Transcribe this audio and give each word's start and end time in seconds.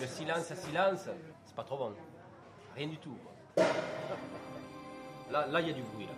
Le 0.00 0.06
silence 0.06 0.50
à 0.50 0.56
silence, 0.56 1.08
c'est 1.44 1.54
pas 1.56 1.64
trop 1.64 1.76
bon. 1.76 1.92
Rien 2.76 2.86
du 2.88 2.98
tout. 2.98 3.16
quoi. 3.54 3.64
Là, 5.30 5.46
là, 5.46 5.60
il 5.60 5.68
y 5.68 5.70
a 5.70 5.74
du 5.74 5.82
bruit. 5.82 6.06
Là. 6.06 6.12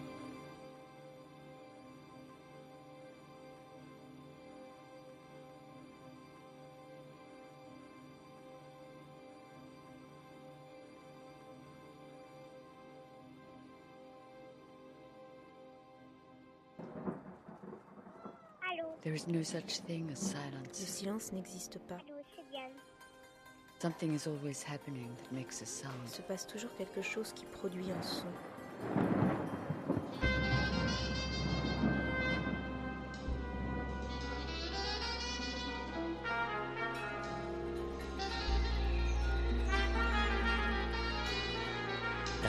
There 19.02 19.14
is 19.14 19.26
no 19.26 19.42
such 19.42 19.78
thing 19.80 20.10
as 20.12 20.20
Le 20.20 20.36
silence. 20.36 20.76
silence 20.76 21.32
n'existe 21.32 21.78
pas. 21.88 21.98
Something 23.80 24.12
is 24.12 24.26
always 24.26 24.62
happening 24.62 25.08
that 25.16 25.32
makes 25.32 25.62
a 25.62 25.64
Il 25.64 25.66
sound. 25.66 26.06
se 26.06 26.20
passe 26.20 26.46
toujours 26.46 26.70
quelque 26.76 27.00
chose 27.00 27.32
qui 27.32 27.46
produit 27.46 27.86
un 27.90 28.02
son. 28.02 28.26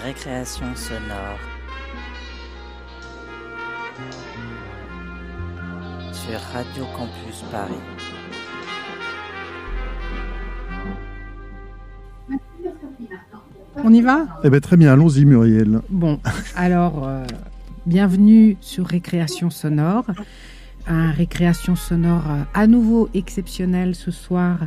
Récréation 0.04 0.76
sonore. 0.76 1.40
Sur 6.12 6.40
Radio 6.54 6.86
Campus 6.98 7.42
Paris. 7.52 8.31
On 13.84 13.94
y 13.94 14.02
va? 14.02 14.28
Eh 14.44 14.50
bien, 14.50 14.60
très 14.60 14.78
bien, 14.78 14.94
allons-y, 14.94 15.26
Muriel. 15.26 15.82
Bon, 15.90 16.20
alors, 16.56 17.08
euh, 17.08 17.26
bienvenue 17.86 18.58
sur 18.62 18.86
Récréation 18.86 19.50
Sonore. 19.50 20.06
Un 20.88 21.12
Récréation 21.12 21.76
Sonore 21.76 22.30
euh, 22.30 22.44
à 22.54 22.68
nouveau 22.68 23.10
exceptionnel 23.14 23.96
ce 23.96 24.12
soir 24.12 24.60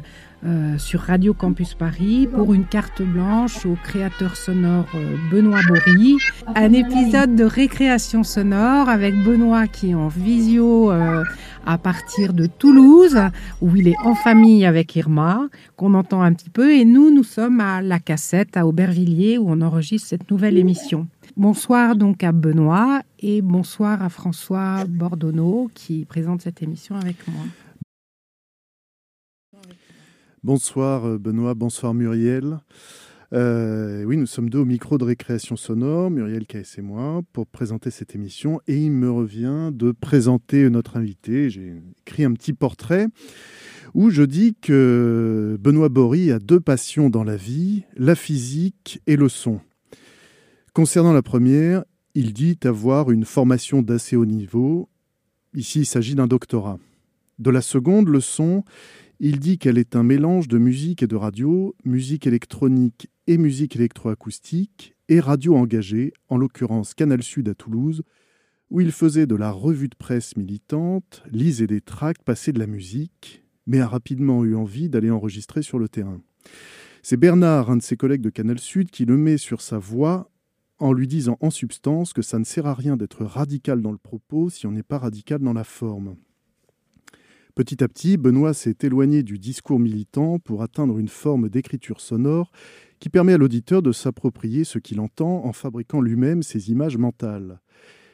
euh, 0.47 0.77
sur 0.77 1.01
Radio 1.01 1.33
Campus 1.33 1.73
Paris 1.73 2.29
pour 2.31 2.53
une 2.53 2.67
carte 2.67 3.01
blanche 3.01 3.65
au 3.65 3.79
créateur 3.83 4.37
sonore 4.37 4.85
euh, 4.95 5.17
Benoît 5.33 5.61
Bory. 5.67 6.19
Un 6.55 6.75
épisode 6.75 7.35
de 7.35 7.45
Récréation 7.45 8.23
Sonore 8.25 8.91
avec 8.91 9.15
Benoît 9.25 9.67
qui 9.69 9.93
est 9.93 9.95
en 9.95 10.09
visio 10.09 10.93
euh, 10.93 11.25
à 11.65 11.79
partir 11.79 12.35
de 12.35 12.45
Toulouse 12.45 13.19
où 13.63 13.75
il 13.75 13.89
est 13.89 13.97
en 14.05 14.15
famille 14.15 14.67
avec 14.67 14.95
Irma 14.97 15.49
qu'on 15.77 15.95
entend 15.95 16.21
un 16.21 16.35
petit 16.35 16.51
peu 16.51 16.75
et 16.75 16.85
nous, 16.85 17.11
nous 17.11 17.25
sommes 17.25 17.61
à 17.61 17.81
La 17.81 17.99
Cassette 17.99 18.59
à 18.59 18.67
Aubervilliers 18.67 19.39
où 19.39 19.47
on 19.49 19.63
enregistre 19.63 20.09
cette 20.09 20.31
nouvelle 20.31 20.59
émission. 20.59 21.07
Bonsoir 21.37 21.97
donc 21.97 22.23
à 22.23 22.31
Benoît 22.31 23.03
et 23.19 23.43
bonsoir 23.43 24.01
à 24.03 24.09
François 24.09 24.85
Bordonneau 24.85 25.69
qui 25.75 26.05
présente 26.05 26.43
cette 26.43 26.63
émission 26.63 26.95
avec 26.95 27.17
moi. 27.27 27.43
Bonsoir 30.45 31.09
euh, 31.09 31.19
Benoît, 31.19 31.55
bonsoir 31.55 31.93
Muriel. 31.93 32.61
Euh, 33.33 34.05
oui, 34.05 34.17
nous 34.17 34.27
sommes 34.27 34.49
deux 34.49 34.61
au 34.61 34.65
micro 34.65 34.97
de 34.97 35.03
récréation 35.03 35.57
sonore, 35.57 36.09
Muriel 36.09 36.47
KS 36.47 36.79
et 36.79 36.83
moi, 36.83 37.23
pour 37.33 37.49
présenter 37.49 37.91
cette 37.91 38.15
émission. 38.15 38.61
Et 38.69 38.77
il 38.77 38.93
me 38.93 39.11
revient 39.11 39.71
de 39.73 39.91
présenter 39.91 40.71
notre 40.71 40.97
invité. 40.97 41.51
J'ai 41.51 41.75
écrit 42.07 42.23
un 42.23 42.33
petit 42.35 42.53
portrait 42.53 43.09
où 43.93 44.11
je 44.11 44.23
dis 44.23 44.55
que 44.55 45.59
Benoît 45.61 45.89
Bory 45.89 46.31
a 46.31 46.39
deux 46.39 46.61
passions 46.61 47.11
dans 47.11 47.25
la 47.25 47.37
vie, 47.37 47.83
la 47.97 48.15
physique 48.15 49.01
et 49.09 49.17
le 49.17 49.29
son. 49.29 49.61
Concernant 50.75 51.13
la 51.13 51.23
première, 51.23 51.85
il 52.17 52.33
dit 52.33 52.59
avoir 52.65 53.13
une 53.13 53.25
formation 53.25 53.81
d'assez 53.81 54.17
haut 54.17 54.27
niveau. 54.27 54.89
Ici, 55.55 55.79
il 55.79 55.87
s'agit 55.87 56.17
d'un 56.17 56.27
doctorat. 56.27 56.81
De 57.39 57.51
la 57.51 57.61
seconde, 57.61 58.09
le 58.09 58.19
son, 58.19 58.65
il 59.21 59.39
dit 59.39 59.59
qu'elle 59.59 59.79
est 59.79 59.95
un 59.95 60.03
mélange 60.03 60.49
de 60.49 60.59
musique 60.59 61.05
et 61.05 61.07
de 61.07 61.15
radio, 61.15 61.77
musique 61.85 62.27
électronique 62.27 63.09
et 63.29 63.39
musique 63.39 63.77
électroacoustique, 63.77 64.97
et 65.09 65.21
radio 65.21 65.55
engagée, 65.55 66.13
en 66.29 66.39
l'occurrence 66.39 66.93
Canal 66.93 67.23
Sud 67.23 67.49
à 67.49 67.55
Toulouse, 67.55 68.03
où 68.69 68.81
il 68.81 68.91
faisait 68.91 69.29
de 69.29 69.37
la 69.37 69.53
revue 69.53 69.89
de 69.89 69.95
presse 69.95 70.37
militante, 70.37 71.23
lisait 71.31 71.69
des 71.69 71.83
tracts, 71.83 72.25
passait 72.25 72.53
de 72.53 72.59
la 72.59 72.67
musique, 72.67 73.45
mais 73.69 73.79
a 73.79 73.87
rapidement 73.87 74.45
eu 74.45 74.57
envie 74.57 74.89
d'aller 74.89 75.13
enregistrer 75.13 75.63
sur 75.63 75.79
le 75.79 75.89
terrain. 75.89 76.21
C'est 77.01 77.17
Bernard, 77.17 77.71
un 77.71 77.77
de 77.77 77.83
ses 77.83 77.97
collègues 77.97 78.23
de 78.23 78.31
Canal 78.31 78.59
Sud, 78.59 78.91
qui 78.91 79.05
le 79.05 79.17
met 79.17 79.39
sur 79.39 79.61
sa 79.61 79.79
voix 79.79 80.33
en 80.85 80.93
lui 80.93 81.09
disant 81.09 81.39
en 81.41 81.49
substance 81.49 82.13
que 82.13 82.21
ça 82.21 82.39
ne 82.39 82.45
sert 82.45 82.67
à 82.67 82.75
rien 82.75 82.99
d'être 82.99 83.25
radical 83.25 83.81
dans 83.81 83.91
le 83.91 83.97
propos 83.97 84.51
si 84.51 84.67
on 84.67 84.71
n'est 84.71 84.83
pas 84.83 84.99
radical 84.99 85.41
dans 85.41 85.55
la 85.55 85.65
forme. 85.65 86.17
Petit 87.55 87.83
à 87.83 87.89
petit, 87.89 88.19
Benoît 88.19 88.53
s'est 88.53 88.77
éloigné 88.83 89.23
du 89.23 89.39
discours 89.39 89.81
militant 89.81 90.39
pour 90.39 90.63
atteindre 90.63 90.99
une 90.99 91.09
forme 91.09 91.49
d'écriture 91.49 92.03
sonore 92.03 92.51
qui 93.01 93.09
permet 93.09 93.33
à 93.33 93.39
l'auditeur 93.39 93.81
de 93.81 93.93
s'approprier 93.93 94.65
ce 94.65 94.79
qu'il 94.79 95.01
entend 95.01 95.47
en 95.47 95.55
fabriquant 95.55 96.03
lui-même 96.03 96.43
ses 96.43 96.71
images 96.71 96.99
mentales. 96.99 97.63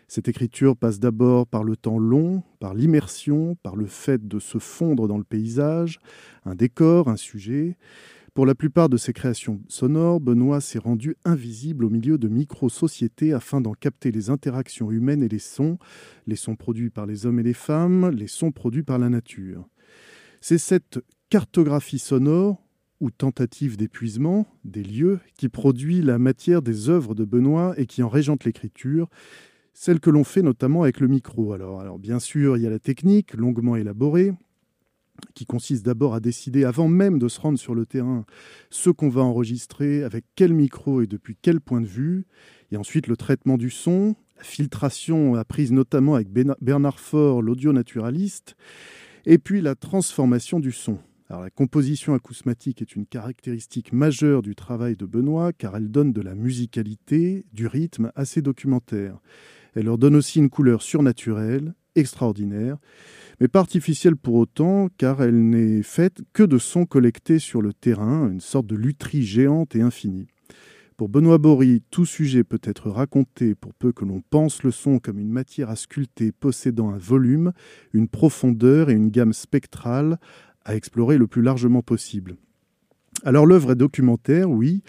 Cette 0.06 0.28
écriture 0.28 0.76
passe 0.76 1.00
d'abord 1.00 1.48
par 1.48 1.64
le 1.64 1.76
temps 1.76 1.98
long, 1.98 2.44
par 2.60 2.74
l'immersion, 2.74 3.56
par 3.64 3.74
le 3.74 3.86
fait 3.86 4.28
de 4.28 4.38
se 4.38 4.58
fondre 4.58 5.08
dans 5.08 5.18
le 5.18 5.24
paysage, 5.24 5.98
un 6.44 6.54
décor, 6.54 7.08
un 7.08 7.16
sujet. 7.16 7.76
Pour 8.34 8.46
la 8.46 8.54
plupart 8.54 8.88
de 8.88 8.96
ses 8.96 9.12
créations 9.12 9.60
sonores, 9.66 10.20
Benoît 10.20 10.60
s'est 10.60 10.78
rendu 10.78 11.16
invisible 11.24 11.84
au 11.84 11.90
milieu 11.90 12.16
de 12.16 12.28
micro-sociétés 12.28 13.32
afin 13.32 13.60
d'en 13.60 13.72
capter 13.72 14.12
les 14.12 14.30
interactions 14.30 14.92
humaines 14.92 15.24
et 15.24 15.28
les 15.28 15.40
sons, 15.40 15.78
les 16.28 16.36
sons 16.36 16.54
produits 16.54 16.90
par 16.90 17.06
les 17.06 17.26
hommes 17.26 17.40
et 17.40 17.42
les 17.42 17.54
femmes, 17.54 18.10
les 18.10 18.28
sons 18.28 18.52
produits 18.52 18.84
par 18.84 18.98
la 18.98 19.08
nature. 19.08 19.68
C'est 20.40 20.58
cette 20.58 21.00
cartographie 21.28 21.98
sonore 21.98 22.62
ou 23.00 23.10
tentative 23.10 23.76
d'épuisement 23.76 24.46
des 24.64 24.84
lieux 24.84 25.18
qui 25.36 25.48
produit 25.48 26.00
la 26.00 26.18
matière 26.18 26.62
des 26.62 26.88
œuvres 26.88 27.16
de 27.16 27.24
Benoît 27.24 27.74
et 27.78 27.86
qui 27.86 28.02
en 28.02 28.08
régente 28.08 28.44
l'écriture, 28.44 29.08
celle 29.72 29.98
que 29.98 30.10
l'on 30.10 30.24
fait 30.24 30.42
notamment 30.42 30.82
avec 30.82 31.00
le 31.00 31.08
micro. 31.08 31.52
Alors, 31.52 31.80
alors 31.80 31.98
bien 31.98 32.20
sûr, 32.20 32.56
il 32.56 32.62
y 32.62 32.66
a 32.66 32.70
la 32.70 32.78
technique 32.78 33.34
longuement 33.34 33.74
élaborée, 33.74 34.32
qui 35.34 35.46
consiste 35.46 35.84
d'abord 35.84 36.14
à 36.14 36.20
décider, 36.20 36.64
avant 36.64 36.88
même 36.88 37.18
de 37.18 37.28
se 37.28 37.40
rendre 37.40 37.58
sur 37.58 37.74
le 37.74 37.86
terrain, 37.86 38.24
ce 38.70 38.90
qu'on 38.90 39.08
va 39.08 39.22
enregistrer, 39.22 40.02
avec 40.02 40.24
quel 40.34 40.52
micro 40.52 41.02
et 41.02 41.06
depuis 41.06 41.36
quel 41.40 41.60
point 41.60 41.80
de 41.80 41.86
vue, 41.86 42.26
et 42.72 42.76
ensuite 42.76 43.06
le 43.06 43.16
traitement 43.16 43.56
du 43.56 43.70
son, 43.70 44.16
la 44.36 44.44
filtration 44.44 45.34
apprise 45.34 45.72
notamment 45.72 46.14
avec 46.14 46.28
Bernard 46.60 47.00
Faure, 47.00 47.42
l'audio 47.42 47.72
naturaliste, 47.72 48.56
et 49.26 49.38
puis 49.38 49.60
la 49.60 49.74
transformation 49.74 50.60
du 50.60 50.72
son. 50.72 50.98
La 51.28 51.48
composition 51.48 52.14
acousmatique 52.14 52.82
est 52.82 52.96
une 52.96 53.06
caractéristique 53.06 53.92
majeure 53.92 54.42
du 54.42 54.56
travail 54.56 54.96
de 54.96 55.06
Benoît 55.06 55.52
car 55.52 55.76
elle 55.76 55.88
donne 55.88 56.12
de 56.12 56.20
la 56.20 56.34
musicalité, 56.34 57.44
du 57.52 57.68
rythme 57.68 58.10
à 58.16 58.24
ses 58.24 58.42
documentaires. 58.42 59.20
Elle 59.76 59.84
leur 59.84 59.96
donne 59.96 60.16
aussi 60.16 60.40
une 60.40 60.50
couleur 60.50 60.82
surnaturelle, 60.82 61.74
extraordinaire, 61.94 62.78
mais 63.40 63.48
pas 63.48 63.60
artificielle 63.60 64.16
pour 64.16 64.34
autant, 64.34 64.88
car 64.98 65.22
elle 65.22 65.48
n'est 65.48 65.82
faite 65.82 66.20
que 66.32 66.42
de 66.42 66.58
sons 66.58 66.84
collectés 66.84 67.38
sur 67.38 67.62
le 67.62 67.72
terrain, 67.72 68.30
une 68.30 68.40
sorte 68.40 68.66
de 68.66 68.76
lutherie 68.76 69.22
géante 69.22 69.74
et 69.74 69.80
infinie. 69.80 70.26
Pour 70.98 71.08
Benoît 71.08 71.38
Bory, 71.38 71.82
tout 71.90 72.04
sujet 72.04 72.44
peut 72.44 72.60
être 72.62 72.90
raconté 72.90 73.54
pour 73.54 73.72
peu 73.72 73.90
que 73.90 74.04
l'on 74.04 74.20
pense 74.20 74.62
le 74.62 74.70
son 74.70 74.98
comme 74.98 75.18
une 75.18 75.30
matière 75.30 75.70
à 75.70 75.76
sculpter 75.76 76.30
possédant 76.30 76.90
un 76.90 76.98
volume, 76.98 77.52
une 77.94 78.06
profondeur 78.06 78.90
et 78.90 78.92
une 78.92 79.08
gamme 79.08 79.32
spectrale 79.32 80.18
à 80.66 80.76
explorer 80.76 81.16
le 81.16 81.26
plus 81.26 81.40
largement 81.40 81.80
possible. 81.80 82.36
Alors 83.24 83.46
l'œuvre 83.46 83.72
est 83.72 83.76
documentaire, 83.76 84.50
oui, 84.50 84.82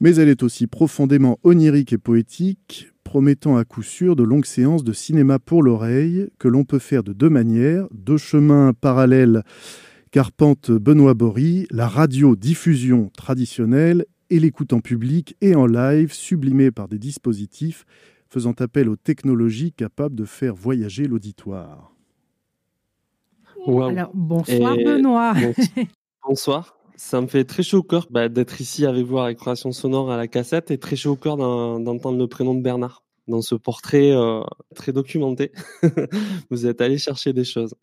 mais 0.00 0.14
elle 0.16 0.28
est 0.28 0.42
aussi 0.42 0.66
profondément 0.66 1.38
onirique 1.44 1.92
et 1.92 1.98
poétique, 1.98 2.88
promettant 3.04 3.56
à 3.56 3.64
coup 3.64 3.82
sûr 3.82 4.16
de 4.16 4.22
longues 4.22 4.44
séances 4.46 4.84
de 4.84 4.92
cinéma 4.92 5.38
pour 5.38 5.62
l'oreille 5.62 6.28
que 6.38 6.48
l'on 6.48 6.64
peut 6.64 6.78
faire 6.78 7.02
de 7.02 7.12
deux 7.12 7.30
manières, 7.30 7.86
deux 7.92 8.16
chemins 8.16 8.72
parallèles 8.72 9.42
qu'arpente 10.10 10.70
Benoît 10.70 11.14
Bory, 11.14 11.66
la 11.70 11.86
radio-diffusion 11.88 13.10
traditionnelle 13.16 14.06
et 14.30 14.38
l'écoute 14.40 14.72
en 14.72 14.80
public 14.80 15.36
et 15.40 15.54
en 15.54 15.66
live 15.66 16.12
sublimée 16.12 16.70
par 16.70 16.88
des 16.88 16.98
dispositifs 16.98 17.84
faisant 18.28 18.54
appel 18.60 18.88
aux 18.88 18.96
technologies 18.96 19.72
capables 19.72 20.14
de 20.14 20.24
faire 20.24 20.54
voyager 20.54 21.06
l'auditoire. 21.08 21.92
Alors, 23.66 24.10
bonsoir 24.14 24.78
Et- 24.78 24.84
Benoît. 24.84 25.34
Bon- 25.34 25.54
Bonsoir. 26.28 26.76
Ça 27.02 27.18
me 27.22 27.26
fait 27.26 27.44
très 27.44 27.62
chaud 27.62 27.78
au 27.78 27.82
cœur 27.82 28.06
bah, 28.10 28.28
d'être 28.28 28.60
ici 28.60 28.84
avec 28.84 29.06
vous 29.06 29.18
avec 29.18 29.38
Création 29.38 29.72
Sonore 29.72 30.10
à 30.12 30.18
la 30.18 30.28
cassette 30.28 30.70
et 30.70 30.76
très 30.76 30.96
chaud 30.96 31.12
au 31.12 31.16
cœur 31.16 31.38
d'en- 31.38 31.80
d'entendre 31.80 32.18
le 32.18 32.28
prénom 32.28 32.54
de 32.54 32.60
Bernard 32.60 33.04
dans 33.26 33.40
ce 33.40 33.54
portrait 33.54 34.10
euh, 34.12 34.42
très 34.74 34.92
documenté. 34.92 35.50
vous 36.50 36.66
êtes 36.66 36.82
allé 36.82 36.98
chercher 36.98 37.32
des 37.32 37.42
choses. 37.42 37.74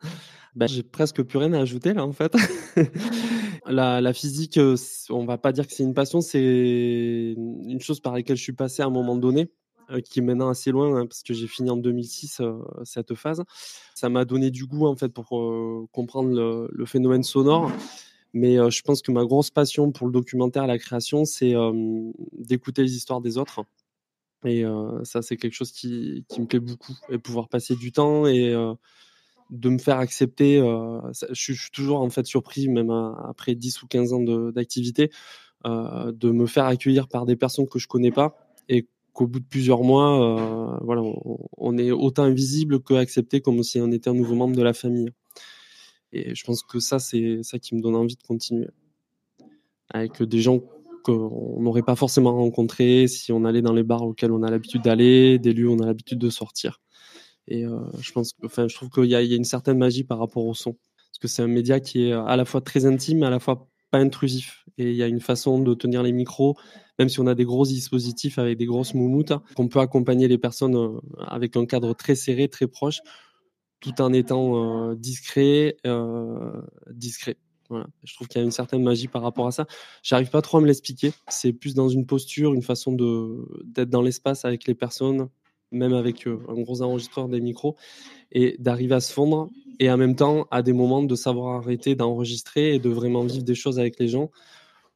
Bah, 0.56 0.68
J'ai 0.68 0.84
presque 0.84 1.24
plus 1.24 1.40
rien 1.40 1.52
à 1.54 1.62
ajouter 1.62 1.96
là 1.96 2.06
en 2.06 2.14
fait. 2.14 2.31
la, 3.66 4.14
physique, 4.14 4.60
euh, 4.60 4.75
on 5.10 5.25
va 5.25 5.40
pas 5.40 5.52
dire 5.52 5.66
que 5.66 5.74
c'est 5.74 5.84
une 5.84 5.96
passion, 5.96 6.22
c'est 6.22 7.34
une 7.36 7.81
chose 7.81 8.00
par 8.00 8.14
laquelle 8.14 8.38
je 8.38 8.44
suis 8.44 8.54
passé 8.54 8.84
à 8.84 8.86
un 8.86 8.92
moment 8.92 9.16
donné, 9.16 9.50
euh, 9.90 10.00
qui 10.00 10.19
est 10.19 10.22
maintenant 10.22 10.50
assez 10.50 10.69
loin, 10.69 10.96
hein, 10.96 11.08
parce 11.08 11.24
que 11.24 11.34
j'ai 11.34 11.48
fini 11.48 11.72
en 11.72 11.78
2006 11.78 12.42
euh, 12.42 12.54
cette 12.84 13.16
phase. 13.16 13.44
Ça 13.96 14.10
m'a 14.10 14.25
donné 14.25 14.52
du 14.52 14.68
goût 14.68 14.86
en 14.86 14.96
fait 14.96 15.10
pour 15.10 15.30
comprendre 15.92 16.69
le 16.72 16.86
phénomène 16.86 17.24
sonore. 17.24 17.72
Mais 18.38 18.60
euh, 18.60 18.69
je 18.69 18.84
pense 18.84 19.01
que 19.01 19.12
ma 19.12 19.25
grosse 19.25 19.50
passion 19.50 19.92
pour 19.92 20.06
le 20.06 20.13
documentaire 20.13 20.68
la 20.68 20.78
création, 20.78 21.25
c'est 21.25 21.56
euh, 21.56 22.12
d'écouter 22.34 22.84
les 22.84 22.95
histoires 22.95 23.19
des 23.19 23.39
autres. 23.39 23.63
Et 24.45 24.63
euh, 24.63 25.04
ça, 25.04 25.24
c'est 25.24 25.38
quelque 25.38 25.56
chose 25.56 25.72
qui, 25.72 26.24
me 26.38 26.45
plaît 26.45 26.60
beaucoup. 26.60 26.94
Et 27.10 27.18
pouvoir 27.18 27.50
passer 27.50 27.75
du 27.75 27.92
temps 27.92 28.28
et 28.28 28.54
de 29.50 29.69
me 29.69 29.80
faire 29.80 29.98
accepter. 29.98 30.60
je, 31.31 31.34
suis, 31.34 31.72
toujours 31.74 32.01
en 32.01 32.10
fait 32.12 32.28
surpris, 32.28 32.68
même 32.68 32.92
après 32.92 33.56
10 33.56 33.81
ou 33.81 33.88
15 33.88 34.13
ans 34.13 34.22
d'activité, 34.51 35.10
de 35.66 36.31
me 36.31 36.45
faire 36.45 36.66
accueillir 36.66 37.07
par 37.07 37.25
des 37.25 37.36
personnes 37.36 37.68
que 37.68 37.80
je 37.80 37.88
connais 37.88 38.12
pas 38.12 38.38
et 38.69 38.88
qu'au 39.13 39.25
bout 39.25 39.40
de 39.40 39.45
plusieurs 39.45 39.81
mois, 39.81 40.78
voilà, 40.83 41.01
on, 41.01 41.40
on 41.57 41.78
est 41.80 41.90
autant 41.90 42.24
invisible 42.24 42.83
que 42.83 42.94
accepté 42.94 43.42
comme 43.42 43.63
si 43.63 43.81
on 43.81 43.92
était 43.92 44.12
un 44.12 44.13
nouveau 44.13 44.36
membre 44.36 44.56
de 44.56 44.63
la 44.63 44.74
famille. 44.74 45.10
Et 46.12 46.36
je 46.36 46.44
pense 46.44 46.63
que 46.63 46.80
ça, 46.80 47.00
c'est 47.00 47.39
ça 47.44 47.59
qui 47.59 47.75
me 47.75 47.81
donne 47.81 47.95
envie 47.95 48.15
de 48.15 48.24
continuer. 48.24 48.68
Avec 49.89 50.21
des 50.21 50.42
gens 50.42 50.62
qu'on 51.04 51.62
n'aurait 51.62 51.83
pas 51.83 51.95
forcément 51.95 52.33
rencontrés 52.33 53.07
si 53.07 53.31
on 53.31 53.45
allait 53.45 53.62
dans 53.62 53.74
les 53.74 53.83
bars 53.83 54.04
auxquels 54.04 54.31
on 54.31 54.44
a 54.44 54.51
l'habitude 54.51 54.81
d'aller, 54.81 55.39
des 55.39 55.54
lieux 55.54 55.69
où 55.69 55.74
on 55.74 55.80
a 55.80 55.86
l'habitude 55.86 56.19
de 56.19 56.30
sortir. 56.30 56.81
Et 57.48 57.65
euh, 57.65 57.80
je 58.00 58.12
pense, 58.12 58.33
enfin, 58.44 58.68
je 58.68 58.75
trouve 58.75 58.89
qu'il 58.89 59.06
y, 59.06 59.09
y 59.09 59.15
a 59.15 59.21
une 59.21 59.45
certaine 59.45 59.77
magie 59.77 60.04
par 60.04 60.19
rapport 60.19 60.45
au 60.45 60.54
son, 60.54 60.74
parce 60.74 61.19
que 61.21 61.27
c'est 61.27 61.42
un 61.42 61.48
média 61.48 61.80
qui 61.80 62.07
est 62.07 62.12
à 62.12 62.36
la 62.36 62.45
fois 62.45 62.62
très 62.62 62.86
intime, 62.86 63.24
à 63.24 63.30
la 63.30 63.39
fois 63.39 63.69
pas 63.89 64.00
intrusif. 64.00 64.65
Et 64.77 64.92
il 64.92 64.95
y 64.95 65.04
a 65.04 65.07
une 65.07 65.21
façon 65.21 65.59
de 65.59 65.74
tenir 65.74 66.04
les 66.04 66.12
micros, 66.12 66.57
même 67.00 67.09
si 67.09 67.19
on 67.19 67.27
a 67.27 67.36
des 67.36 67.45
gros 67.45 67.65
dispositifs 67.65 68.38
avec 68.38 68.57
des 68.57 68.65
grosses 68.65 68.94
moumoutes, 68.94 69.33
qu'on 69.56 69.68
peut 69.68 69.80
accompagner 69.80 70.27
les 70.27 70.38
personnes 70.38 70.75
euh, 70.75 71.00
avec 71.25 71.56
un 71.56 71.65
cadre 71.65 71.94
très 71.94 72.15
serré, 72.15 72.50
très 72.50 72.68
proche, 72.68 73.00
tout 73.79 74.01
en 74.01 74.13
étant 74.13 74.91
euh, 74.91 74.95
discret, 74.95 75.77
euh, 75.85 76.62
discret. 76.91 77.38
Je 78.03 78.15
trouve 78.15 78.27
qu'il 78.27 78.39
y 78.39 78.41
a 78.41 78.45
une 78.45 78.51
certaine 78.51 78.81
magie 78.81 79.09
par 79.09 79.21
rapport 79.21 79.45
à 79.45 79.51
ça. 79.51 79.68
J'arrive 80.01 80.29
pas 80.29 80.41
trop 80.41 80.57
à 80.57 80.62
me 80.62 80.68
l'expliquer. 80.68 81.12
C'est 81.27 81.51
plus 81.51 81.74
dans 81.74 81.89
une 81.89 82.06
posture, 82.06 82.53
une 82.53 82.62
façon 82.62 82.94
d'être 82.94 83.89
dans 83.89 84.01
l'espace 84.01 84.45
avec 84.45 84.68
les 84.68 84.74
personnes, 84.74 85.27
même 85.71 85.94
avec 85.94 86.27
euh, 86.27 86.39
un 86.47 86.62
gros 86.62 86.81
enregistreur 86.81 87.27
des 87.27 87.41
micros, 87.41 87.75
et 88.31 88.56
d'arriver 88.59 88.95
à 88.95 89.01
se 89.01 89.12
fondre 89.12 89.50
et 89.80 89.91
en 89.91 89.97
même 89.97 90.15
temps 90.15 90.47
à 90.50 90.62
des 90.62 90.73
moments 90.73 91.03
de 91.03 91.15
savoir 91.15 91.57
arrêter 91.57 91.95
d'enregistrer 91.95 92.75
et 92.75 92.80
de 92.80 92.89
vraiment 92.89 93.23
vivre 93.23 93.44
des 93.44 93.56
choses 93.56 93.80
avec 93.80 94.00
les 94.00 94.07
gens, 94.07 94.31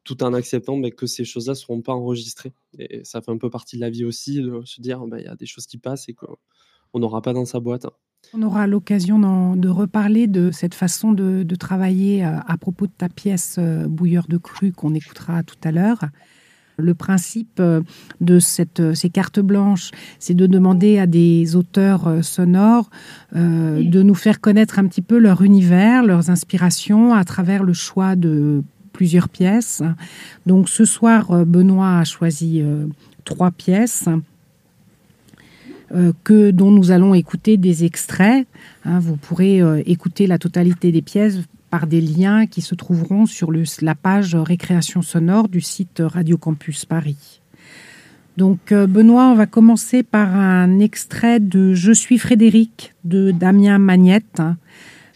tout 0.04 0.22
en 0.24 0.34
acceptant 0.34 0.76
ben, 0.78 0.90
que 0.90 1.06
ces 1.06 1.24
choses-là 1.24 1.54
seront 1.54 1.82
pas 1.82 1.92
enregistrées. 1.92 2.52
Et 2.78 3.04
ça 3.04 3.20
fait 3.20 3.30
un 3.30 3.38
peu 3.38 3.50
partie 3.50 3.76
de 3.76 3.80
la 3.82 3.90
vie 3.90 4.04
aussi 4.04 4.42
de 4.42 4.62
se 4.64 4.80
dire 4.80 5.06
ben, 5.06 5.18
il 5.18 5.24
y 5.24 5.28
a 5.28 5.36
des 5.36 5.46
choses 5.46 5.66
qui 5.66 5.78
passent 5.78 6.08
et 6.08 6.14
qu'on 6.14 6.98
n'aura 6.98 7.22
pas 7.22 7.32
dans 7.32 7.44
sa 7.44 7.60
boîte. 7.60 7.86
On 8.34 8.40
aura 8.40 8.66
l'occasion 8.66 9.56
de 9.56 9.68
reparler 9.68 10.26
de 10.26 10.50
cette 10.52 10.74
façon 10.74 11.12
de, 11.12 11.54
travailler 11.54 12.24
euh, 12.24 12.38
à 12.46 12.56
propos 12.56 12.86
de 12.86 12.92
ta 12.96 13.10
pièce 13.10 13.56
euh, 13.58 13.86
Bouilleur 13.86 14.24
de 14.26 14.38
cru 14.38 14.72
qu'on 14.72 14.94
écoutera 14.94 15.42
tout 15.42 15.56
à 15.64 15.70
l'heure. 15.70 15.98
Le 16.78 16.94
principe 16.94 17.60
euh, 17.60 17.82
de 18.22 18.38
ces 18.38 19.10
cartes 19.12 19.40
blanches, 19.40 19.90
c'est 20.18 20.32
de 20.32 20.46
demander 20.46 20.98
à 20.98 21.06
des 21.06 21.56
auteurs 21.56 22.24
sonores 22.24 22.88
de 23.34 24.02
nous 24.02 24.14
faire 24.14 24.40
connaître 24.40 24.78
un 24.78 24.86
petit 24.86 25.02
peu 25.02 25.18
leur 25.18 25.42
univers, 25.42 26.02
leurs 26.02 26.30
inspirations 26.30 27.12
à 27.12 27.24
travers 27.24 27.62
le 27.62 27.74
choix 27.74 28.16
de 28.16 28.62
plusieurs 28.94 29.28
pièces. 29.28 29.82
Donc 30.46 30.70
ce 30.70 30.86
soir, 30.86 31.44
Benoît 31.44 31.98
a 31.98 32.04
choisi 32.04 32.62
trois 33.24 33.50
pièces 33.50 34.08
que 36.24 36.50
dont 36.50 36.70
nous 36.70 36.90
allons 36.90 37.14
écouter 37.14 37.56
des 37.56 37.84
extraits. 37.84 38.46
Hein, 38.84 38.98
vous 38.98 39.16
pourrez 39.16 39.60
euh, 39.60 39.82
écouter 39.86 40.26
la 40.26 40.38
totalité 40.38 40.92
des 40.92 41.02
pièces 41.02 41.40
par 41.70 41.86
des 41.86 42.00
liens 42.00 42.46
qui 42.46 42.60
se 42.60 42.74
trouveront 42.74 43.26
sur 43.26 43.50
la 43.80 43.94
page 43.94 44.34
Récréation 44.34 45.02
sonore 45.02 45.48
du 45.48 45.60
site 45.60 46.02
Radio 46.04 46.36
Campus 46.36 46.84
Paris. 46.84 47.40
Donc 48.36 48.72
euh, 48.72 48.86
Benoît, 48.86 49.28
on 49.28 49.34
va 49.34 49.46
commencer 49.46 50.02
par 50.02 50.34
un 50.34 50.80
extrait 50.80 51.40
de 51.40 51.74
Je 51.74 51.92
suis 51.92 52.18
Frédéric 52.18 52.94
de 53.04 53.30
Damien 53.30 53.78
Magnette. 53.78 54.42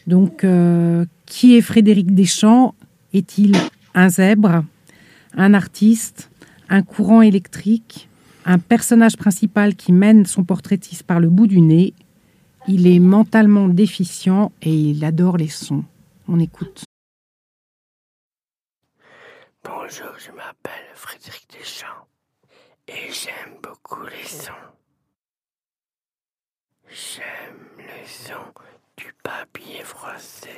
Donc 0.07 0.45
euh, 0.45 1.05
qui 1.25 1.57
est 1.57 1.63
Frédéric 1.63 2.15
Deschamps? 2.15 2.75
Est-il 3.13 3.57
un 3.95 4.09
zèbre, 4.09 4.65
un 5.35 5.55
artiste, 5.55 6.31
un 6.69 6.83
courant 6.83 7.23
électrique, 7.23 8.09
un 8.47 8.59
personnage 8.59 9.17
principal 9.17 9.75
qui 9.75 9.93
mène 9.93 10.25
son 10.25 10.45
portraitiste 10.45 11.03
par 11.03 11.19
le 11.21 11.29
bout 11.29 11.49
du 11.49 11.61
nez. 11.61 11.93
Il 12.69 12.87
est 12.87 13.01
mentalement 13.01 13.69
déficient 13.69 14.53
et 14.63 14.73
il 14.73 15.05
adore 15.05 15.37
les 15.37 15.49
sons. 15.49 15.85
On 16.29 16.39
écoute. 16.39 16.85
Bonjour, 19.65 20.13
je 20.19 20.31
m'appelle 20.31 20.87
Frédéric 20.95 21.49
Deschamps 21.59 22.07
et 22.87 23.13
j'aime 23.13 23.57
beaucoup 23.63 24.05
les 24.05 24.29
sons. 24.29 24.53
J'aime 26.89 27.67
le 27.79 28.07
son 28.07 28.53
du 28.97 29.13
papier 29.25 29.83
froissé. 29.83 30.51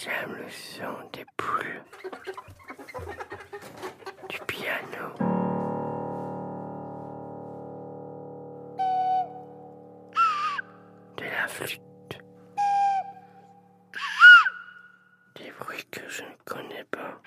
J'aime 0.00 0.36
le 0.36 0.48
son 0.48 0.94
des 1.12 1.26
poules, 1.36 1.82
du 4.28 4.38
piano. 4.46 5.08
De 11.16 11.24
la 11.24 11.48
flûte. 11.48 11.80
Des 15.34 15.50
bruits 15.58 15.84
que 15.90 16.08
je 16.08 16.22
ne 16.22 16.36
connais 16.44 16.84
pas. 16.84 17.20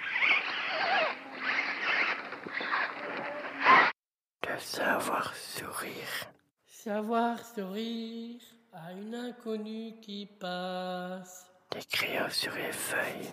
De 4.43 4.59
savoir 4.59 5.35
sourire. 5.35 6.31
Savoir 6.65 7.37
sourire 7.45 8.39
à 8.71 8.93
une 8.93 9.13
inconnue 9.13 9.99
qui 10.01 10.25
passe. 10.39 11.50
Des 11.71 11.83
crayons 11.85 12.29
sur 12.29 12.53
les 12.53 12.71
feuilles. 12.71 13.31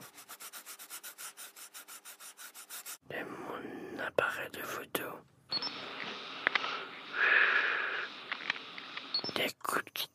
De 3.10 3.16
mon 3.24 3.98
appareil 3.98 4.50
de 4.52 4.62
photo. 4.62 5.04
Des 9.34 9.48
gouttes 9.64 9.90
qui 9.92 10.08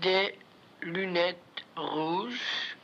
des 0.00 0.38
lunettes 0.82 1.64
rouge. 1.76 2.76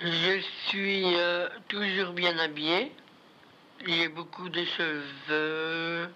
Je 0.00 0.40
suis 0.66 1.14
euh, 1.16 1.48
toujours 1.68 2.12
bien 2.12 2.38
habillé. 2.38 2.92
J'ai 3.86 4.08
beaucoup 4.08 4.48
de 4.48 4.64
cheveux. 4.64 6.10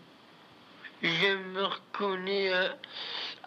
Je 1.02 1.36
me 1.54 1.64
reconnais 1.64 2.52
euh, 2.52 2.68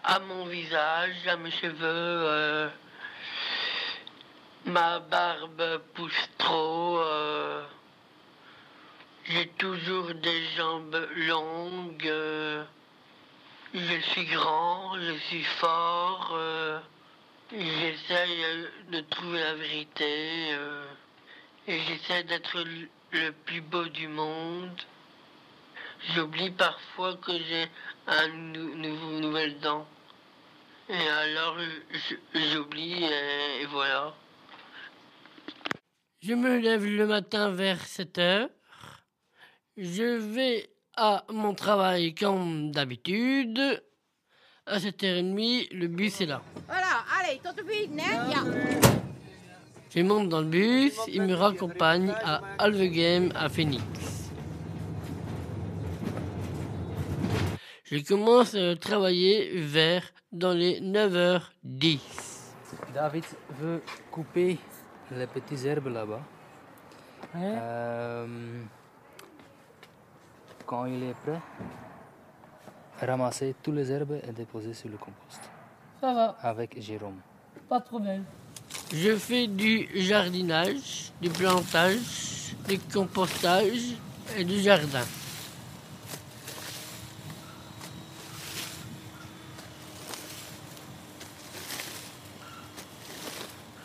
à 0.03 0.19
mon 0.19 0.45
visage, 0.45 1.27
à 1.27 1.37
mes 1.37 1.51
cheveux. 1.51 1.77
euh, 1.83 2.69
ma 4.65 4.99
barbe 4.99 5.81
pousse 5.93 6.29
trop. 6.37 7.01
J'ai 9.25 9.47
toujours 9.57 10.13
des 10.15 10.45
jambes 10.57 11.07
longues. 11.15 12.11
Euh, 13.75 13.79
je 13.79 14.01
suis 14.11 14.25
grand, 14.25 14.95
je 14.99 15.17
suis 15.27 15.43
fort. 15.43 16.31
euh, 16.33 16.79
J'essaye 17.51 18.43
euh, 18.43 18.67
de 18.91 19.01
trouver 19.01 19.39
la 19.39 19.55
vérité. 19.55 20.53
euh, 20.53 20.85
et 21.67 21.79
j'essaie 21.81 22.23
d'être 22.23 22.59
le- 23.11 23.31
plus 23.45 23.61
beau 23.61 23.85
du 23.85 24.07
monde. 24.07 24.79
J'oublie 26.13 26.51
parfois 26.51 27.15
que 27.17 27.31
j'ai 27.37 27.67
un 28.07 28.27
nou- 28.29 29.19
nouvelle 29.19 29.59
dent. 29.59 29.85
Et 30.89 31.07
alors 31.07 31.57
j'oublie 32.33 33.03
et, 33.03 33.61
et 33.61 33.65
voilà. 33.65 34.13
Je 36.21 36.33
me 36.33 36.57
lève 36.57 36.85
le 36.85 37.05
matin 37.07 37.51
vers 37.51 37.79
7 37.85 38.17
heures. 38.17 38.49
Je 39.77 40.03
vais 40.17 40.69
à 41.03 41.25
mon 41.29 41.55
travail 41.55 42.13
comme 42.13 42.71
d'habitude. 42.71 43.59
À 44.67 44.77
7h30, 44.77 45.73
le 45.73 45.87
bus 45.87 46.21
est 46.21 46.27
là. 46.27 46.43
Voilà, 46.67 47.03
allez. 47.19 47.41
Je 49.89 50.01
monte 50.03 50.29
dans 50.29 50.41
le 50.41 50.47
bus, 50.47 50.93
il 51.07 51.23
me 51.23 51.33
raccompagne 51.33 52.11
à 52.23 52.41
Alvegem 52.59 53.31
à 53.35 53.49
Phoenix. 53.49 53.81
Je 57.83 57.97
commence 58.07 58.53
à 58.53 58.75
travailler 58.75 59.59
vers 59.59 60.03
dans 60.31 60.53
les 60.53 60.79
9h10. 60.81 61.99
David 62.93 63.25
veut 63.59 63.81
couper 64.11 64.59
les 65.09 65.25
petites 65.25 65.65
herbes 65.65 65.87
là-bas. 65.87 66.21
Euh, 67.35 68.27
quand 70.71 70.85
il 70.85 71.03
est 71.03 71.13
prêt, 71.25 71.41
ramasser 73.05 73.53
toutes 73.61 73.75
les 73.75 73.91
herbes 73.91 74.17
et 74.25 74.31
déposer 74.31 74.73
sur 74.73 74.87
le 74.87 74.95
compost. 74.95 75.41
Ça 75.99 76.13
va, 76.13 76.37
Avec 76.41 76.81
Jérôme. 76.81 77.19
pas 77.67 77.79
de 77.79 77.83
problème. 77.83 78.23
Je 78.93 79.17
fais 79.17 79.47
du 79.47 79.89
jardinage, 79.93 81.11
du 81.21 81.29
plantage, 81.29 82.55
du 82.69 82.79
compostage 82.79 83.97
et 84.37 84.45
du 84.45 84.61
jardin. 84.61 85.03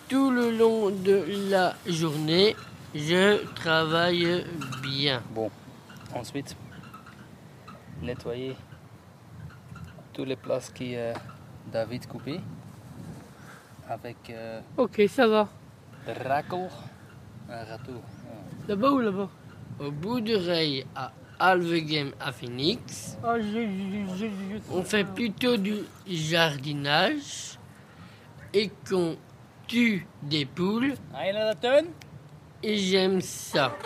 Tout 0.09 0.31
le 0.31 0.53
long 0.53 0.91
de 0.91 1.51
la 1.51 1.75
journée, 1.85 2.55
je 2.95 3.45
travaille 3.57 4.45
bien. 4.85 5.21
Bon, 5.35 5.51
ensuite, 6.15 6.57
nettoyer 8.03 8.57
toutes 10.13 10.29
les 10.29 10.37
places 10.37 10.71
qui 10.71 10.97
euh, 10.97 11.13
David 11.73 12.07
coupé 12.07 12.41
avec 13.89 14.17
euh, 14.31 14.61
Ok, 14.77 15.03
ça 15.09 15.27
va. 15.27 15.49
râteau. 16.07 16.69
Un 17.49 17.65
râteau. 17.65 18.03
Là-bas 18.69 18.91
ou 18.91 18.99
là-bas? 19.01 19.29
Au 19.79 19.91
bout 19.91 20.21
du 20.21 20.35
rail 20.35 20.87
à 20.95 21.13
Alvegem 21.39 22.13
à 22.19 22.33
Phoenix, 22.33 23.19
on 24.71 24.83
fait 24.83 25.05
plutôt 25.05 25.57
du 25.57 25.75
jardinage 26.07 27.59
et 28.55 28.71
qu'on 28.89 29.17
tue 29.67 30.07
des 30.23 30.47
poules. 30.47 30.95
Et 32.63 32.77
j'aime 32.79 33.21
ça. 33.21 33.77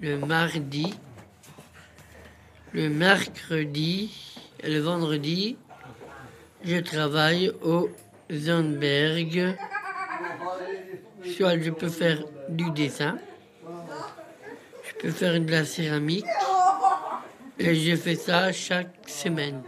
Le 0.00 0.16
mardi, 0.16 0.94
le 2.72 2.88
mercredi 2.88 4.10
et 4.62 4.70
le 4.72 4.80
vendredi, 4.80 5.58
je 6.64 6.76
travaille 6.76 7.52
au 7.62 7.90
Zandberg. 8.32 9.56
Soit 11.36 11.58
je 11.58 11.70
peux 11.70 11.88
faire 11.88 12.24
du 12.48 12.70
dessin, 12.70 13.18
je 14.84 14.94
peux 15.00 15.10
faire 15.10 15.38
de 15.38 15.50
la 15.50 15.66
céramique, 15.66 16.24
et 17.58 17.74
je 17.74 17.94
fais 17.94 18.14
ça 18.14 18.52
chaque 18.52 19.06
semaine. 19.06 19.62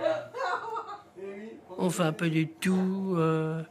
On 1.76 1.90
fait 1.90 2.04
un 2.04 2.12
peu 2.12 2.30
de 2.30 2.44
tout. 2.58 3.16
euh, 3.18 3.62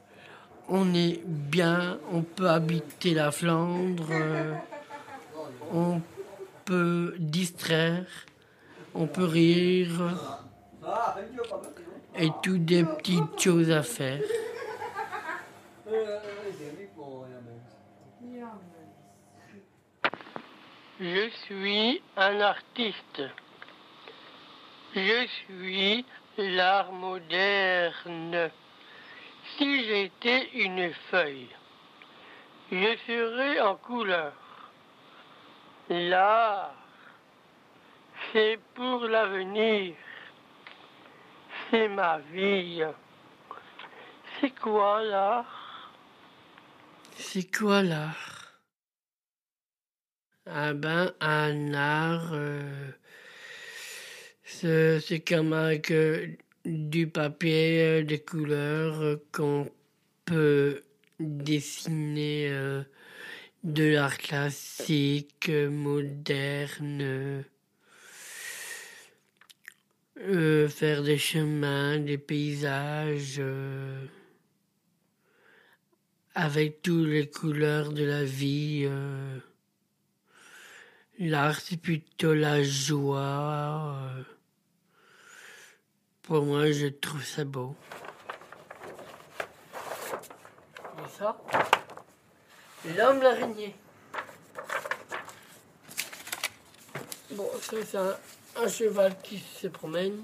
on 0.69 0.93
est 0.93 1.21
bien, 1.25 1.97
on 2.11 2.21
peut 2.21 2.49
habiter 2.49 3.15
la 3.15 3.31
Flandre, 3.31 4.07
euh, 4.11 4.53
peut 6.65 7.15
distraire, 7.19 8.05
on 8.93 9.07
peut 9.07 9.25
rire 9.25 10.17
et 12.15 12.29
toutes 12.43 12.65
des 12.65 12.83
petites 12.83 13.39
choses 13.39 13.71
à 13.71 13.83
faire. 13.83 14.21
Je 20.99 21.29
suis 21.45 22.01
un 22.15 22.39
artiste. 22.41 23.23
Je 24.93 25.27
suis 25.45 26.05
l'art 26.37 26.91
moderne. 26.91 28.51
Si 29.57 29.83
j'étais 29.85 30.49
une 30.53 30.93
feuille, 31.09 31.49
je 32.71 32.95
serais 33.07 33.59
en 33.61 33.75
couleur. 33.77 34.33
L'art, 35.93 36.73
c'est 38.31 38.57
pour 38.73 39.03
l'avenir. 39.03 39.93
C'est 41.69 41.89
ma 41.89 42.19
vie. 42.31 42.81
C'est 44.39 44.51
quoi 44.51 45.03
l'art? 45.03 45.91
C'est 47.17 47.51
quoi 47.53 47.83
l'art? 47.83 48.61
Ah 50.45 50.73
ben, 50.73 51.11
un 51.19 51.73
art, 51.73 52.29
euh, 52.35 52.91
c'est 54.45 55.25
comme 55.27 55.51
avec 55.51 55.91
euh, 55.91 56.25
du 56.63 57.07
papier, 57.07 57.81
euh, 57.81 58.03
des 58.03 58.19
couleurs 58.21 59.19
qu'on 59.33 59.69
peut 60.23 60.83
dessiner 61.19 62.49
de 63.63 63.93
l'art 63.93 64.17
classique, 64.17 65.49
moderne. 65.49 67.43
Euh, 70.23 70.67
faire 70.69 71.01
des 71.01 71.17
chemins, 71.17 71.97
des 71.97 72.19
paysages 72.19 73.37
euh, 73.39 74.05
avec 76.35 76.83
toutes 76.83 77.07
les 77.07 77.27
couleurs 77.27 77.91
de 77.91 78.03
la 78.03 78.23
vie. 78.23 78.83
euh. 78.85 79.39
L'art, 81.17 81.59
c'est 81.59 81.77
plutôt 81.77 82.35
la 82.35 82.61
joie. 82.61 83.95
Pour 86.21 86.45
moi, 86.45 86.71
je 86.71 86.87
trouve 86.87 87.23
ça 87.23 87.43
beau. 87.43 87.75
Et 89.73 91.09
ça? 91.17 91.41
L'homme 92.85 93.21
l'araignée. 93.21 93.75
Bon, 97.31 97.49
ça, 97.61 97.77
c'est 97.85 97.97
un, 97.97 98.17
un 98.57 98.67
cheval 98.67 99.15
qui 99.21 99.39
se 99.39 99.67
promène? 99.67 100.19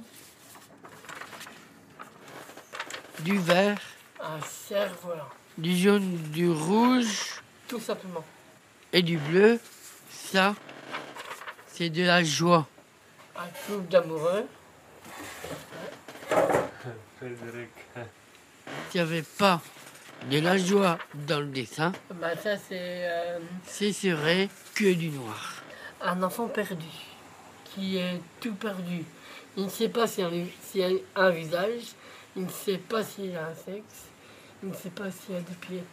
Du 3.20 3.38
vert. 3.38 3.80
Un 4.20 4.42
cerf-volant. 4.42 5.30
Du 5.58 5.76
jaune, 5.76 6.18
du 6.32 6.50
rouge. 6.50 7.42
Tout 7.68 7.80
simplement. 7.80 8.24
Et 8.94 9.02
du 9.02 9.18
bleu, 9.18 9.60
ça, 10.10 10.56
c'est 11.68 11.90
de 11.90 12.04
la 12.04 12.24
joie. 12.24 12.68
Un 13.36 13.48
couple 13.68 13.88
d'amoureux. 13.90 14.48
S'il 17.20 17.68
n'y 18.96 19.00
avait 19.02 19.24
pas 19.24 19.62
de 20.31 20.39
la 20.39 20.57
joie 20.57 20.97
dans 21.27 21.39
le 21.39 21.47
dessin, 21.47 21.91
Bah 22.19 22.36
ça 22.36 22.57
c'est 22.57 23.07
euh, 23.09 23.39
ce 23.67 23.91
serait 23.91 24.50
que 24.75 24.93
du 24.93 25.09
noir. 25.09 25.63
un 26.01 26.21
enfant 26.24 26.47
perdu 26.47 26.86
qui 27.65 27.97
est 27.97 28.19
tout 28.41 28.53
perdu. 28.55 29.03
Il 29.55 29.65
ne 29.65 29.69
sait 29.69 29.89
pas 29.89 30.05
s'il 30.07 30.24
y, 30.75 30.83
a 30.83 30.89
un- 31.15 31.29
visage, 31.31 31.93
il 32.36 32.43
ne 32.43 32.50
sait 32.50 32.77
pas 32.77 33.03
s'il 33.03 33.36
a 33.36 33.47
un 33.47 33.55
sexe, 33.55 34.05
il 34.62 34.69
ne 34.69 34.74
sait 34.75 34.89
pas 34.91 35.09
s'il 35.09 35.36
a 35.36 35.39
des 35.41 35.55
pieds. 35.55 35.83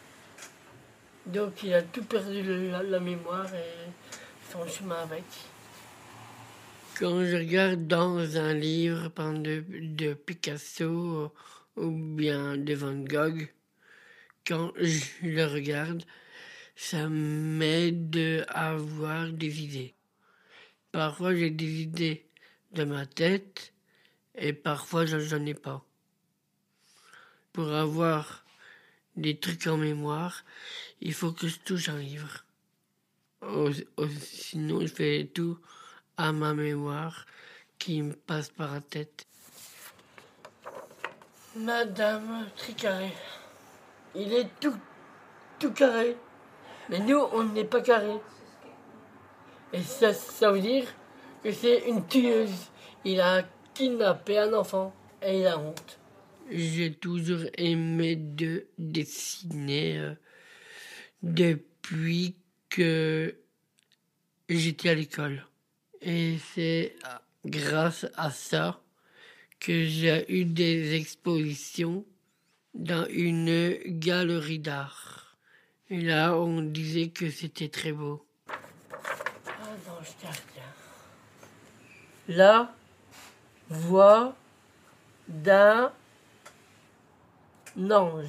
Donc 1.27 1.63
il 1.63 1.73
a 1.73 1.83
tout 1.83 2.05
perdu 2.05 2.43
la, 2.71 2.83
la 2.83 3.01
mémoire 3.01 3.47
et 3.55 3.91
son 4.53 4.67
chemin 4.67 4.97
avec. 5.03 5.25
Quand 6.99 7.25
je 7.25 7.37
regarde 7.37 7.87
dans 7.87 8.37
un 8.37 8.53
livre 8.55 9.09
de, 9.33 9.65
de 9.69 10.15
Picasso 10.15 11.33
ou 11.77 11.91
bien 11.91 12.57
de 12.57 12.75
Van 12.75 12.95
Gogh, 12.95 13.49
quand 14.47 14.73
je 14.77 15.05
le 15.23 15.47
regarde, 15.47 16.05
ça 16.77 17.09
m'aide 17.09 18.45
à 18.49 18.71
avoir 18.71 19.31
des 19.31 19.63
idées. 19.63 19.95
Parfois 20.93 21.35
j'ai 21.35 21.51
des 21.51 21.83
idées 21.83 22.27
dans 22.73 22.87
ma 22.87 23.07
tête 23.07 23.73
et 24.35 24.53
parfois 24.53 25.07
je 25.07 25.17
n'en 25.17 25.47
ai 25.47 25.55
pas. 25.55 25.85
Pour 27.53 27.73
avoir 27.73 28.45
des 29.17 29.39
trucs 29.39 29.67
en 29.67 29.77
mémoire, 29.77 30.45
il 31.01 31.15
faut 31.15 31.33
que 31.33 31.49
je 31.49 31.59
touche 31.59 31.89
un 31.89 31.99
livre. 31.99 32.45
Sinon, 34.21 34.81
je 34.81 34.87
fais 34.87 35.31
tout 35.33 35.59
à 36.17 36.33
ma 36.33 36.55
mémoire 36.55 37.27
qui 37.79 38.03
me 38.03 38.15
passe 38.15 38.49
par 38.49 38.73
la 38.73 38.81
tête. 38.81 39.27
Madame 41.57 42.49
Tricaré, 42.57 43.13
il 44.15 44.33
est 44.33 44.49
tout, 44.61 44.77
tout 45.59 45.73
carré. 45.73 46.17
Mais 46.89 47.01
nous, 47.01 47.21
on 47.33 47.45
n'est 47.45 47.65
pas 47.65 47.81
carré. 47.81 48.15
Et 49.73 49.83
ça, 49.83 50.13
ça 50.13 50.53
veut 50.53 50.61
dire 50.61 50.87
que 51.43 51.51
c'est 51.53 51.89
une 51.89 52.07
tueuse. 52.07 52.71
Il 53.05 53.21
a 53.21 53.43
kidnappé 53.75 54.39
un 54.39 54.53
enfant 54.53 54.95
et 55.23 55.41
il 55.41 55.47
a 55.47 55.59
honte. 55.59 55.99
J'ai 56.51 56.95
toujours 56.95 57.41
aimé 57.57 58.17
de 58.17 58.67
dessiner 58.79 59.99
euh, 59.99 60.15
depuis 61.23 62.37
que 62.69 63.35
j'étais 64.49 64.91
à 64.91 64.95
l'école. 64.95 65.47
Et 66.03 66.37
c'est 66.55 66.95
euh, 67.07 67.09
grâce 67.47 68.07
à 68.17 68.31
ça 68.31 68.81
que 69.59 69.87
j'ai 69.87 70.31
eu 70.33 70.45
des 70.45 70.95
expositions 70.95 72.05
dans 72.75 73.07
une 73.09 73.79
galerie 73.87 74.59
d'art. 74.59 75.37
Et 75.91 76.01
là, 76.01 76.37
on 76.37 76.63
disait 76.63 77.09
que 77.09 77.31
c'était 77.31 77.69
très 77.69 77.93
beau. 77.93 78.25
La 82.29 82.75
voix 83.69 84.35
d'un 85.29 85.93
ange. 87.91 88.27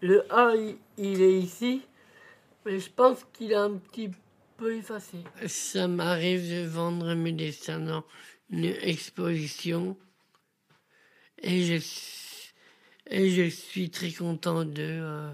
Le 0.00 0.30
A, 0.32 0.54
il- 0.54 0.76
il 0.98 1.20
est 1.22 1.38
ici, 1.38 1.82
mais 2.64 2.78
je 2.78 2.90
pense 2.90 3.24
qu'il 3.32 3.52
est 3.52 3.56
un 3.56 3.72
petit 3.76 4.10
peu 4.56 4.76
effacé. 4.76 5.18
Ça 5.46 5.88
m'arrive 5.88 6.48
de 6.48 6.66
vendre 6.66 7.14
mes 7.14 7.32
dessins 7.32 7.80
dans 7.80 8.04
une 8.50 8.64
exposition 8.64 9.96
et 11.42 11.64
je, 11.64 11.78
et 13.10 13.30
je 13.30 13.48
suis 13.48 13.90
très 13.90 14.12
content 14.12 14.64
de, 14.64 14.74
euh, 14.78 15.30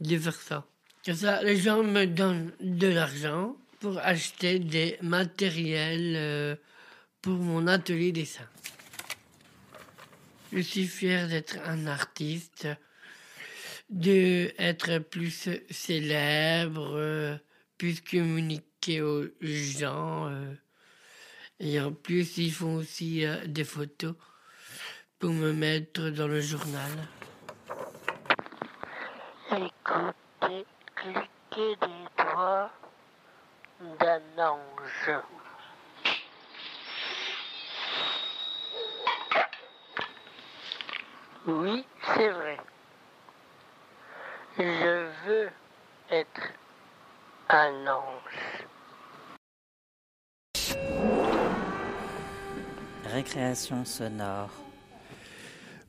de 0.00 0.18
faire 0.18 0.34
ça. 0.34 0.66
Comme 1.04 1.14
ça, 1.14 1.42
les 1.42 1.56
gens 1.56 1.82
me 1.82 2.06
donnent 2.06 2.52
de 2.60 2.88
l'argent 2.88 3.56
pour 3.80 3.98
acheter 3.98 4.58
des 4.58 4.96
matériels 5.02 6.14
euh, 6.16 6.56
pour 7.20 7.34
mon 7.34 7.66
atelier 7.66 8.12
dessin. 8.12 8.48
Je 10.52 10.60
suis 10.60 10.86
fier 10.86 11.28
d'être 11.28 11.58
un 11.64 11.86
artiste, 11.86 12.68
d'être 13.90 14.98
plus 14.98 15.48
célèbre, 15.70 16.92
euh, 16.94 17.36
plus 17.76 18.00
communiquer 18.00 19.02
aux 19.02 19.26
gens. 19.40 20.28
euh. 20.30 20.54
Et 21.60 21.80
en 21.80 21.92
plus, 21.92 22.38
ils 22.38 22.52
font 22.52 22.76
aussi 22.76 23.24
des 23.46 23.64
photos 23.64 24.14
pour 25.24 25.32
me 25.32 25.54
mettre 25.54 26.10
dans 26.10 26.28
le 26.28 26.38
journal. 26.38 26.90
Écoutez, 29.52 30.66
cliquez 30.94 31.76
des 31.80 32.22
doigts 32.22 32.70
d'un 34.00 34.20
ange. 34.36 35.22
Oui, 41.46 41.86
c'est 42.14 42.28
vrai. 42.28 42.58
Je 44.58 45.06
veux 45.26 45.50
être 46.10 46.52
un 47.48 47.86
ange. 47.86 48.66
Récréation 53.06 53.86
sonore. 53.86 54.50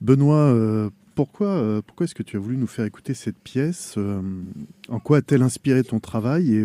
Benoît, 0.05 0.53
euh, 0.53 0.91
pourquoi, 1.15 1.47
euh, 1.47 1.81
pourquoi 1.81 2.03
est-ce 2.03 2.13
que 2.13 2.21
tu 2.21 2.37
as 2.37 2.39
voulu 2.39 2.57
nous 2.57 2.67
faire 2.67 2.85
écouter 2.85 3.15
cette 3.15 3.39
pièce 3.39 3.95
euh, 3.97 4.21
En 4.87 4.99
quoi 4.99 5.17
a-t-elle 5.17 5.41
inspiré 5.41 5.83
ton 5.83 5.99
travail 5.99 6.63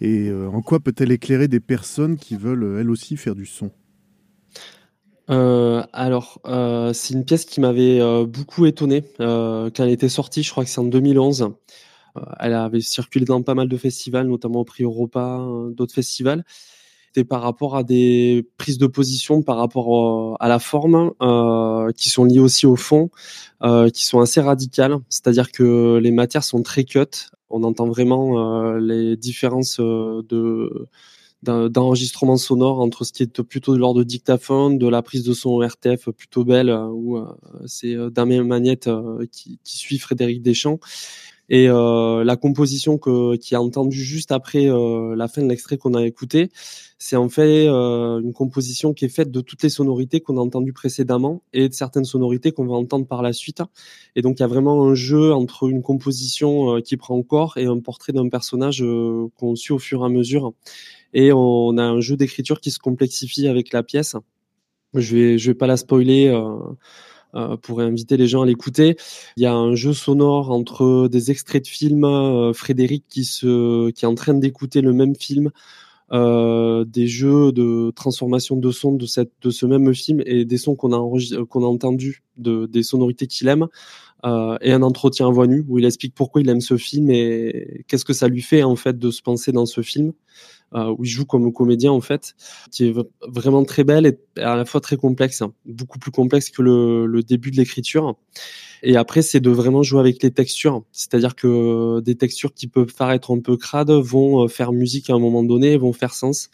et, 0.00 0.32
en 0.32 0.62
quoi 0.62 0.78
peut-elle 0.78 1.10
éclairer 1.10 1.48
des 1.48 1.58
personnes 1.58 2.16
qui 2.16 2.36
veulent 2.36 2.78
elles 2.78 2.90
aussi 2.90 3.16
faire 3.16 3.34
du 3.34 3.46
son? 3.46 3.70
Alors, 5.92 6.40
c'est 6.92 7.14
une 7.14 7.24
pièce 7.24 7.44
qui 7.44 7.60
m'avait 7.60 8.00
beaucoup 8.26 8.66
étonné 8.66 9.04
quand 9.18 9.78
elle 9.78 9.90
était 9.90 10.08
sortie. 10.08 10.42
Je 10.42 10.50
crois 10.50 10.64
que 10.64 10.70
c'est 10.70 10.80
en 10.80 10.84
2011. 10.84 11.52
Euh, 12.16 12.20
elle 12.38 12.54
avait 12.54 12.80
circulé 12.80 13.24
dans 13.24 13.42
pas 13.42 13.54
mal 13.54 13.68
de 13.68 13.76
festivals, 13.76 14.26
notamment 14.26 14.60
au 14.60 14.64
Prix 14.64 14.84
Europa, 14.84 15.38
euh, 15.40 15.70
d'autres 15.70 15.94
festivals. 15.94 16.44
Par 17.28 17.42
rapport 17.42 17.76
à 17.76 17.82
des 17.82 18.48
prises 18.56 18.78
de 18.78 18.86
position, 18.86 19.42
par 19.42 19.56
rapport 19.56 20.32
euh, 20.32 20.36
à 20.38 20.48
la 20.48 20.58
forme, 20.58 21.12
euh, 21.20 21.90
qui 21.92 22.08
sont 22.08 22.24
liées 22.24 22.38
aussi 22.38 22.66
au 22.66 22.76
fond, 22.76 23.10
euh, 23.62 23.90
qui 23.90 24.06
sont 24.06 24.20
assez 24.20 24.40
radicales. 24.40 24.96
C'est-à-dire 25.08 25.50
que 25.50 25.98
les 26.00 26.12
matières 26.12 26.44
sont 26.44 26.62
très 26.62 26.84
cut. 26.84 27.30
On 27.50 27.64
entend 27.64 27.86
vraiment 27.86 28.74
les 28.74 29.16
différences 29.16 29.80
de 29.80 30.86
d'enregistrement 31.42 32.36
sonore 32.36 32.80
entre 32.80 33.04
ce 33.04 33.12
qui 33.12 33.22
est 33.22 33.42
plutôt 33.42 33.72
de 33.72 33.78
l'ordre 33.78 34.00
de 34.00 34.04
dictaphone, 34.04 34.76
de 34.76 34.86
la 34.86 35.00
prise 35.00 35.24
de 35.24 35.32
son 35.32 35.58
RTF 35.58 36.10
plutôt 36.10 36.44
belle, 36.44 36.68
euh, 36.68 37.24
c'est 37.66 37.96
Damien 38.10 38.44
Magnette 38.44 38.90
qui 39.32 39.58
suit 39.64 39.98
Frédéric 39.98 40.42
Deschamps. 40.42 40.78
Et 41.50 41.68
euh, 41.68 42.24
la 42.24 42.36
composition 42.36 42.96
que, 42.96 43.36
qui 43.36 43.54
est 43.54 43.58
entendue 43.58 44.02
juste 44.02 44.32
après 44.32 44.70
euh, 44.70 45.14
la 45.16 45.28
fin 45.28 45.42
de 45.42 45.48
l'extrait 45.48 45.76
qu'on 45.76 45.94
a 45.94 46.06
écouté, 46.06 46.50
c'est 47.02 47.16
en 47.16 47.30
fait 47.30 47.66
euh, 47.66 48.20
une 48.20 48.34
composition 48.34 48.92
qui 48.92 49.06
est 49.06 49.08
faite 49.08 49.30
de 49.30 49.40
toutes 49.40 49.62
les 49.62 49.70
sonorités 49.70 50.20
qu'on 50.20 50.36
a 50.36 50.40
entendues 50.40 50.74
précédemment 50.74 51.42
et 51.54 51.70
de 51.70 51.74
certaines 51.74 52.04
sonorités 52.04 52.52
qu'on 52.52 52.66
va 52.66 52.74
entendre 52.74 53.06
par 53.06 53.22
la 53.22 53.32
suite. 53.32 53.62
Et 54.16 54.22
donc 54.22 54.38
il 54.38 54.42
y 54.42 54.44
a 54.44 54.48
vraiment 54.48 54.86
un 54.86 54.94
jeu 54.94 55.32
entre 55.32 55.68
une 55.68 55.82
composition 55.82 56.76
euh, 56.76 56.80
qui 56.82 56.98
prend 56.98 57.20
corps 57.22 57.56
et 57.56 57.64
un 57.64 57.80
portrait 57.80 58.12
d'un 58.12 58.28
personnage 58.28 58.82
euh, 58.82 59.28
qu'on 59.38 59.56
suit 59.56 59.72
au 59.72 59.78
fur 59.78 60.02
et 60.02 60.04
à 60.04 60.08
mesure. 60.10 60.52
Et 61.14 61.32
on 61.32 61.78
a 61.78 61.82
un 61.82 62.00
jeu 62.00 62.16
d'écriture 62.16 62.60
qui 62.60 62.70
se 62.70 62.78
complexifie 62.78 63.48
avec 63.48 63.72
la 63.72 63.82
pièce. 63.82 64.14
Je 64.92 65.16
vais, 65.16 65.38
je 65.38 65.50
vais 65.50 65.56
pas 65.56 65.66
la 65.66 65.78
spoiler. 65.78 66.30
Euh, 67.34 67.40
euh, 67.40 67.56
pour 67.56 67.80
inviter 67.80 68.16
les 68.16 68.26
gens 68.26 68.42
à 68.42 68.46
l'écouter. 68.46 68.96
Il 69.36 69.42
y 69.42 69.46
a 69.46 69.54
un 69.54 69.74
jeu 69.74 69.92
sonore 69.92 70.50
entre 70.50 71.08
des 71.08 71.30
extraits 71.30 71.64
de 71.64 71.68
films, 71.68 72.04
euh, 72.04 72.52
Frédéric 72.52 73.04
qui 73.08 73.24
se, 73.24 73.90
qui 73.90 74.04
est 74.04 74.08
en 74.08 74.14
train 74.14 74.34
d'écouter 74.34 74.80
le 74.80 74.92
même 74.92 75.14
film, 75.14 75.50
euh, 76.12 76.84
des 76.84 77.06
jeux 77.06 77.52
de 77.52 77.92
transformation 77.94 78.56
de 78.56 78.70
son 78.70 78.92
de 78.94 79.06
cette, 79.06 79.32
de 79.42 79.50
ce 79.50 79.64
même 79.66 79.94
film 79.94 80.22
et 80.26 80.44
des 80.44 80.58
sons 80.58 80.74
qu'on 80.74 80.92
a 80.92 80.96
enregis- 80.96 81.44
qu'on 81.46 81.62
a 81.64 81.66
entendus, 81.68 82.22
de, 82.36 82.66
des 82.66 82.82
sonorités 82.82 83.26
qu'il 83.26 83.48
aime. 83.48 83.68
Euh, 84.26 84.58
et 84.60 84.72
un 84.72 84.82
entretien 84.82 85.28
à 85.28 85.30
voix 85.30 85.46
nue 85.46 85.64
où 85.68 85.78
il 85.78 85.86
explique 85.86 86.14
pourquoi 86.14 86.42
il 86.42 86.48
aime 86.50 86.60
ce 86.60 86.76
film 86.76 87.10
et 87.10 87.84
qu'est-ce 87.88 88.04
que 88.04 88.12
ça 88.12 88.28
lui 88.28 88.42
fait 88.42 88.62
en 88.62 88.76
fait 88.76 88.98
de 88.98 89.10
se 89.10 89.22
penser 89.22 89.50
dans 89.50 89.64
ce 89.64 89.80
film 89.80 90.08
euh, 90.08 90.14
où 90.72 91.04
il 91.04 91.08
joue 91.08 91.24
comme 91.24 91.52
comédien 91.52 91.92
en 91.92 92.00
fait, 92.00 92.34
qui 92.70 92.86
est 92.86 92.94
vraiment 93.26 93.64
très 93.64 93.84
belle 93.84 94.06
et 94.06 94.40
à 94.40 94.56
la 94.56 94.64
fois 94.64 94.80
très 94.80 94.96
complexe, 94.96 95.42
hein. 95.42 95.52
beaucoup 95.66 95.98
plus 95.98 96.10
complexe 96.10 96.50
que 96.50 96.62
le, 96.62 97.06
le 97.06 97.22
début 97.22 97.50
de 97.50 97.56
l'écriture. 97.56 98.16
Et 98.82 98.96
après, 98.96 99.20
c'est 99.20 99.40
de 99.40 99.50
vraiment 99.50 99.82
jouer 99.82 100.00
avec 100.00 100.22
les 100.22 100.30
textures, 100.30 100.84
c'est-à-dire 100.92 101.34
que 101.34 102.00
des 102.00 102.14
textures 102.14 102.54
qui 102.54 102.66
peuvent 102.66 102.94
paraître 102.94 103.34
un 103.34 103.40
peu 103.40 103.56
crades 103.56 103.90
vont 103.90 104.44
euh, 104.44 104.48
faire 104.48 104.72
musique 104.72 105.10
à 105.10 105.14
un 105.14 105.18
moment 105.18 105.42
donné, 105.42 105.76
vont 105.76 105.92
faire 105.92 106.14
sens 106.14 106.48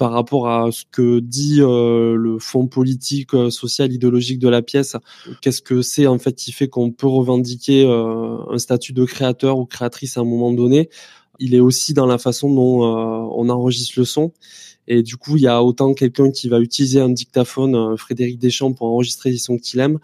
par 0.00 0.12
rapport 0.12 0.48
à 0.48 0.72
ce 0.72 0.84
que 0.90 1.20
dit 1.20 1.58
euh, 1.60 2.16
le 2.16 2.38
fond 2.38 2.66
politique, 2.66 3.34
euh, 3.34 3.50
social, 3.50 3.92
idéologique 3.92 4.38
de 4.38 4.48
la 4.48 4.62
pièce. 4.62 4.96
Qu'est-ce 5.42 5.60
que 5.60 5.82
c'est 5.82 6.06
en 6.06 6.18
fait 6.18 6.32
qui 6.32 6.52
fait 6.52 6.68
qu'on 6.68 6.90
peut 6.90 7.06
revendiquer 7.06 7.84
euh, 7.84 8.38
un 8.50 8.56
statut 8.56 8.94
de 8.94 9.04
créateur 9.04 9.58
ou 9.58 9.66
créatrice 9.66 10.16
à 10.16 10.22
un 10.22 10.24
moment 10.24 10.54
donné? 10.54 10.88
Il 11.40 11.54
est 11.54 11.60
aussi 11.60 11.94
dans 11.94 12.06
la 12.06 12.18
façon 12.18 12.52
dont 12.52 12.82
on 12.82 13.48
enregistre 13.48 13.94
le 13.98 14.04
son. 14.04 14.32
Et 14.86 15.02
du 15.02 15.16
coup, 15.16 15.36
il 15.36 15.42
y 15.42 15.46
a 15.46 15.62
autant 15.62 15.94
quelqu'un 15.94 16.30
qui 16.30 16.48
va 16.48 16.60
utiliser 16.60 17.00
un 17.00 17.10
dictaphone, 17.10 17.96
Frédéric 17.96 18.38
Deschamps, 18.38 18.72
pour 18.72 18.86
enregistrer 18.88 19.30
les 19.30 19.38
sons 19.38 19.58
qu'il 19.58 19.80
aime, 19.80 19.98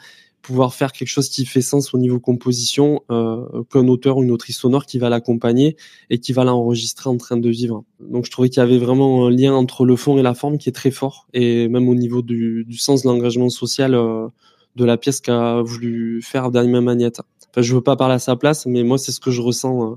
pouvoir 0.46 0.74
faire 0.74 0.92
quelque 0.92 1.08
chose 1.08 1.28
qui 1.28 1.44
fait 1.44 1.60
sens 1.60 1.92
au 1.92 1.98
niveau 1.98 2.20
composition 2.20 3.02
euh, 3.10 3.64
qu'un 3.68 3.88
auteur 3.88 4.18
ou 4.18 4.22
une 4.22 4.30
autrice 4.30 4.58
sonore 4.58 4.86
qui 4.86 4.98
va 4.98 5.08
l'accompagner 5.08 5.76
et 6.08 6.20
qui 6.20 6.32
va 6.32 6.44
l'enregistrer 6.44 7.10
en 7.10 7.16
train 7.16 7.36
de 7.36 7.48
vivre. 7.48 7.82
Donc 7.98 8.26
je 8.26 8.30
trouvais 8.30 8.48
qu'il 8.48 8.60
y 8.60 8.62
avait 8.62 8.78
vraiment 8.78 9.26
un 9.26 9.30
lien 9.30 9.54
entre 9.54 9.84
le 9.84 9.96
fond 9.96 10.18
et 10.18 10.22
la 10.22 10.34
forme 10.34 10.56
qui 10.58 10.68
est 10.68 10.72
très 10.72 10.92
fort 10.92 11.26
et 11.34 11.66
même 11.66 11.88
au 11.88 11.96
niveau 11.96 12.22
du, 12.22 12.64
du 12.64 12.78
sens 12.78 13.02
de 13.02 13.08
l'engagement 13.08 13.48
social 13.48 13.94
euh, 13.94 14.28
de 14.76 14.84
la 14.84 14.96
pièce 14.96 15.20
qu'a 15.20 15.62
voulu 15.62 16.22
faire 16.22 16.52
Damien 16.52 16.80
Magnette. 16.80 17.22
Enfin, 17.50 17.62
je 17.62 17.74
veux 17.74 17.82
pas 17.82 17.96
parler 17.96 18.14
à 18.14 18.20
sa 18.20 18.36
place, 18.36 18.66
mais 18.66 18.84
moi 18.84 18.98
c'est 18.98 19.10
ce 19.10 19.18
que 19.18 19.32
je 19.32 19.42
ressens 19.42 19.94
euh, 19.94 19.96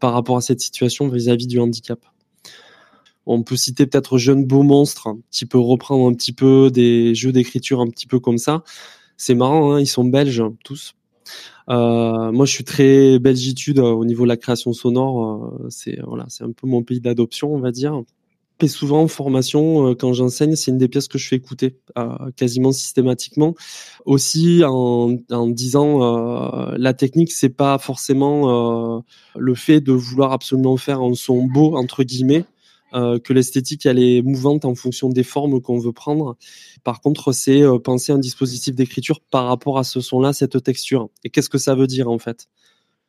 par 0.00 0.12
rapport 0.12 0.36
à 0.36 0.40
cette 0.40 0.60
situation 0.60 1.08
vis-à-vis 1.08 1.46
du 1.46 1.60
handicap. 1.60 2.00
On 3.26 3.42
peut 3.42 3.56
citer 3.56 3.86
peut-être 3.86 4.18
Jeune 4.18 4.44
Beau 4.44 4.62
Monstre, 4.62 5.08
qui 5.30 5.46
peut 5.46 5.58
reprendre 5.58 6.08
un 6.08 6.14
petit 6.14 6.32
peu 6.32 6.70
des 6.70 7.14
jeux 7.14 7.32
d'écriture 7.32 7.80
un 7.80 7.86
petit 7.86 8.06
peu 8.06 8.18
comme 8.18 8.38
ça 8.38 8.64
c'est 9.20 9.34
marrant, 9.34 9.74
hein, 9.74 9.80
ils 9.80 9.86
sont 9.86 10.04
belges 10.04 10.42
tous. 10.64 10.94
Euh, 11.68 12.32
moi, 12.32 12.46
je 12.46 12.52
suis 12.52 12.64
très 12.64 13.18
belgitude 13.18 13.78
euh, 13.78 13.92
au 13.92 14.06
niveau 14.06 14.22
de 14.22 14.28
la 14.28 14.38
création 14.38 14.72
sonore. 14.72 15.58
Euh, 15.60 15.66
c'est 15.68 15.98
voilà, 16.06 16.24
c'est 16.28 16.42
un 16.42 16.52
peu 16.52 16.66
mon 16.66 16.82
pays 16.82 17.00
d'adoption, 17.00 17.52
on 17.52 17.60
va 17.60 17.70
dire. 17.70 18.02
Et 18.62 18.68
souvent 18.68 19.02
en 19.02 19.08
formation, 19.08 19.94
quand 19.94 20.12
j'enseigne, 20.12 20.54
c'est 20.56 20.70
une 20.70 20.78
des 20.78 20.88
pièces 20.88 21.08
que 21.08 21.18
je 21.18 21.28
fais 21.28 21.36
écouter 21.36 21.78
quasiment 22.36 22.72
systématiquement. 22.72 23.54
Aussi 24.04 24.62
en, 24.64 25.16
disant 25.48 25.98
la 26.76 26.94
technique, 26.94 27.32
c'est 27.32 27.48
pas 27.48 27.78
forcément 27.78 29.02
le 29.36 29.54
fait 29.54 29.80
de 29.80 29.92
vouloir 29.92 30.32
absolument 30.32 30.76
faire 30.76 31.00
un 31.00 31.14
son 31.14 31.44
beau 31.44 31.76
entre 31.76 32.04
guillemets. 32.04 32.44
Euh, 32.92 33.20
que 33.20 33.32
l'esthétique 33.32 33.86
elle 33.86 34.00
est 34.00 34.20
mouvante 34.20 34.64
en 34.64 34.74
fonction 34.74 35.08
des 35.10 35.22
formes 35.22 35.60
qu'on 35.60 35.78
veut 35.78 35.92
prendre. 35.92 36.36
Par 36.82 37.00
contre, 37.00 37.30
c'est 37.32 37.62
euh, 37.62 37.78
penser 37.78 38.10
un 38.10 38.18
dispositif 38.18 38.74
d'écriture 38.74 39.20
par 39.20 39.46
rapport 39.46 39.78
à 39.78 39.84
ce 39.84 40.00
son-là, 40.00 40.32
cette 40.32 40.60
texture. 40.64 41.08
Et 41.22 41.30
qu'est-ce 41.30 41.48
que 41.48 41.58
ça 41.58 41.76
veut 41.76 41.86
dire 41.86 42.10
en 42.10 42.18
fait? 42.18 42.48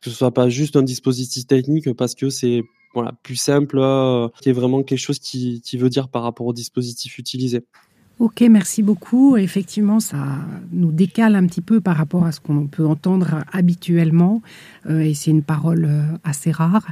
Que 0.00 0.10
ce 0.10 0.16
soit 0.16 0.32
pas 0.32 0.48
juste 0.48 0.76
un 0.76 0.82
dispositif 0.82 1.46
technique 1.48 1.92
parce 1.94 2.14
que 2.14 2.30
c'est 2.30 2.62
voilà 2.94 3.12
plus 3.22 3.36
simple, 3.36 3.78
euh, 3.78 4.28
qui 4.40 4.50
est 4.50 4.52
vraiment 4.52 4.82
quelque 4.82 4.98
chose 4.98 5.18
qui, 5.18 5.62
veut 5.74 5.90
dire 5.90 6.08
par 6.08 6.22
rapport 6.22 6.46
au 6.46 6.52
dispositif 6.52 7.18
utilisé. 7.18 7.64
Ok, 8.18 8.42
merci 8.42 8.82
beaucoup. 8.82 9.36
Effectivement, 9.36 9.98
ça 9.98 10.18
nous 10.70 10.92
décale 10.92 11.34
un 11.34 11.46
petit 11.46 11.62
peu 11.62 11.80
par 11.80 11.96
rapport 11.96 12.24
à 12.24 12.32
ce 12.32 12.40
qu'on 12.40 12.66
peut 12.66 12.86
entendre 12.86 13.42
habituellement, 13.52 14.42
et 14.88 15.14
c'est 15.14 15.30
une 15.30 15.42
parole 15.42 15.88
assez 16.22 16.50
rare. 16.52 16.86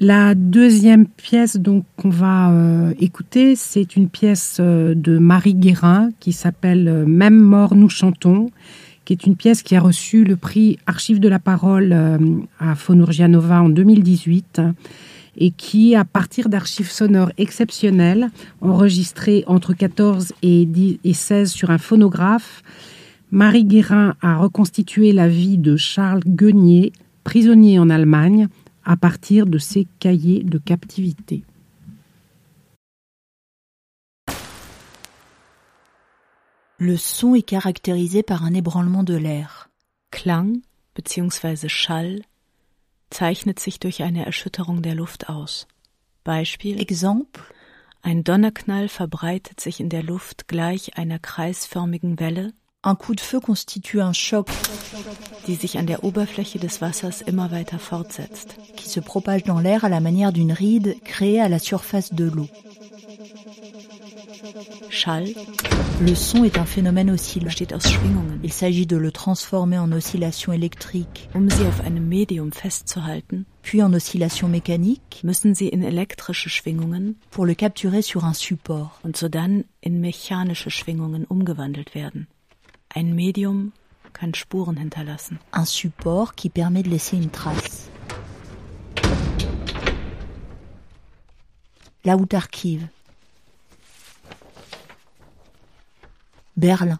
La 0.00 0.34
deuxième 0.34 1.06
pièce 1.06 1.56
donc 1.56 1.84
qu'on 1.96 2.10
va 2.10 2.50
euh, 2.50 2.92
écouter, 2.98 3.56
c'est 3.56 3.96
une 3.96 4.08
pièce 4.08 4.58
euh, 4.60 4.94
de 4.94 5.18
Marie 5.18 5.54
Guérin 5.54 6.10
qui 6.20 6.32
s'appelle 6.32 6.88
euh, 6.88 7.06
Même 7.06 7.38
mort 7.38 7.74
nous 7.74 7.88
chantons, 7.88 8.50
qui 9.06 9.14
est 9.14 9.24
une 9.24 9.36
pièce 9.36 9.62
qui 9.62 9.74
a 9.76 9.80
reçu 9.80 10.24
le 10.24 10.36
prix 10.36 10.78
Archives 10.86 11.20
de 11.20 11.28
la 11.28 11.38
parole 11.38 11.96
à 12.58 12.74
Fonurgianova 12.74 13.62
en 13.62 13.70
2018 13.70 14.60
et 15.38 15.50
qui, 15.52 15.94
à 15.94 16.04
partir 16.04 16.48
d'archives 16.48 16.90
sonores 16.90 17.30
exceptionnelles 17.38 18.30
enregistrées 18.60 19.44
entre 19.46 19.74
14 19.74 20.32
et, 20.42 20.66
10 20.66 20.98
et 21.04 21.12
16 21.12 21.50
sur 21.50 21.70
un 21.70 21.78
phonographe, 21.78 22.62
Marie 23.30 23.64
Guérin 23.64 24.14
a 24.22 24.36
reconstitué 24.36 25.12
la 25.12 25.28
vie 25.28 25.58
de 25.58 25.76
Charles 25.76 26.22
Guenier, 26.26 26.92
prisonnier 27.24 27.78
en 27.78 27.90
Allemagne 27.90 28.48
à 28.84 28.96
partir 28.96 29.46
de 29.46 29.58
ses 29.58 29.86
cahiers 29.98 30.42
de 30.42 30.58
captivité. 30.58 31.42
Le 36.78 36.98
son 36.98 37.34
est 37.34 37.42
caractérisé 37.42 38.22
par 38.22 38.44
un 38.44 38.52
ébranlement 38.52 39.02
de 39.02 39.14
l'air. 39.14 39.70
Klang 40.10 40.60
bzw. 40.94 41.68
Schall 41.68 42.22
zeichnet 43.08 43.58
sich 43.58 43.80
durch 43.80 44.02
eine 44.02 44.26
Erschütterung 44.26 44.82
der 44.82 44.94
Luft 44.94 45.30
aus. 45.30 45.66
Beispiel 46.22 46.78
Exemple 46.78 47.42
Ein 48.02 48.24
Donnerknall 48.24 48.88
verbreitet 48.88 49.58
sich 49.58 49.80
in 49.80 49.88
der 49.88 50.02
Luft 50.02 50.48
gleich 50.48 50.98
einer 50.98 51.18
kreisförmigen 51.18 52.20
Welle, 52.20 52.52
Un 52.86 52.94
coup 52.94 53.14
de 53.16 53.20
feu 53.20 53.40
constitue 53.40 54.00
un 54.00 54.12
choc, 54.12 54.48
die 55.48 55.56
sich 55.56 55.76
an 55.76 55.88
der 55.88 56.04
Oberfläche 56.04 56.60
des 56.60 56.80
Wassers 56.80 57.20
immer 57.20 57.50
weiter 57.50 57.80
fortsetzt, 57.80 58.54
qui 58.76 58.88
se 58.88 59.00
propage 59.00 59.42
dans 59.42 59.58
l'air 59.58 59.84
à 59.84 59.88
la 59.88 59.98
manière 59.98 60.32
d'une 60.32 60.52
ride 60.52 60.94
créée 61.02 61.40
à 61.40 61.48
la 61.48 61.58
surface 61.58 62.14
de 62.14 62.26
l'eau. 62.26 62.48
Schall. 64.90 65.28
Le 66.00 66.14
son 66.14 66.44
est 66.44 66.58
un 66.58 66.64
phénomène 66.64 67.10
oscillant. 67.10 67.46
Besteht 67.46 67.72
aus 67.72 67.88
Schwingungen. 67.88 68.40
Il 68.42 68.52
s'agit 68.52 68.86
de 68.86 68.96
le 68.96 69.10
transformer 69.10 69.78
en 69.78 69.90
oscillation 69.92 70.52
électrique. 70.52 71.28
Um 71.34 71.50
sie 71.50 71.66
auf 71.66 71.80
einem 71.80 72.08
Medium 72.08 72.52
festzuhalten, 72.52 73.44
puis 73.62 73.82
en 73.82 73.92
oscillation 73.92 74.48
mécanique, 74.48 75.20
müssen 75.22 75.54
sie 75.54 75.68
in 75.68 75.82
elektrische 75.82 76.50
Schwingungen 76.50 77.14
pour 77.30 77.46
le 77.46 77.54
capturer 77.54 78.02
sur 78.02 78.24
un 78.24 78.34
support 78.34 79.00
und 79.04 79.16
sodann 79.16 79.64
in 79.82 80.00
mechanische 80.00 80.70
Schwingungen 80.70 81.24
umgewandelt 81.24 81.94
werden. 81.94 82.26
Ein 82.94 83.14
Medium 83.14 83.72
kann 84.12 84.34
Spuren 84.34 84.76
hinterlassen. 84.76 85.38
Un 85.52 85.66
support 85.66 86.34
qui 86.36 86.48
permet 86.48 86.82
de 86.82 86.90
laisser 86.90 87.16
une 87.16 87.30
trace. 87.30 87.90
Lautarchive. 92.04 92.88
Berlin. 96.56 96.98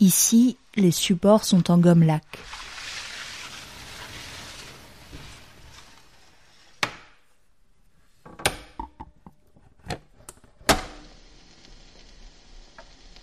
Ici, 0.00 0.56
les 0.76 0.92
supports 0.92 1.44
sont 1.44 1.70
en 1.70 1.78
gomme 1.78 2.04
lac. 2.04 2.22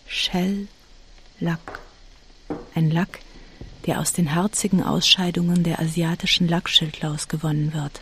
Shell 0.08 0.68
Lack. 1.40 1.80
Ein 2.74 2.92
Lack, 2.92 3.20
der 3.86 4.00
aus 4.00 4.12
den 4.12 4.36
harzigen 4.36 4.84
Ausscheidungen 4.84 5.64
der 5.64 5.80
asiatischen 5.80 6.48
Lackschildlaus 6.48 7.28
gewonnen 7.28 7.74
wird. 7.74 8.02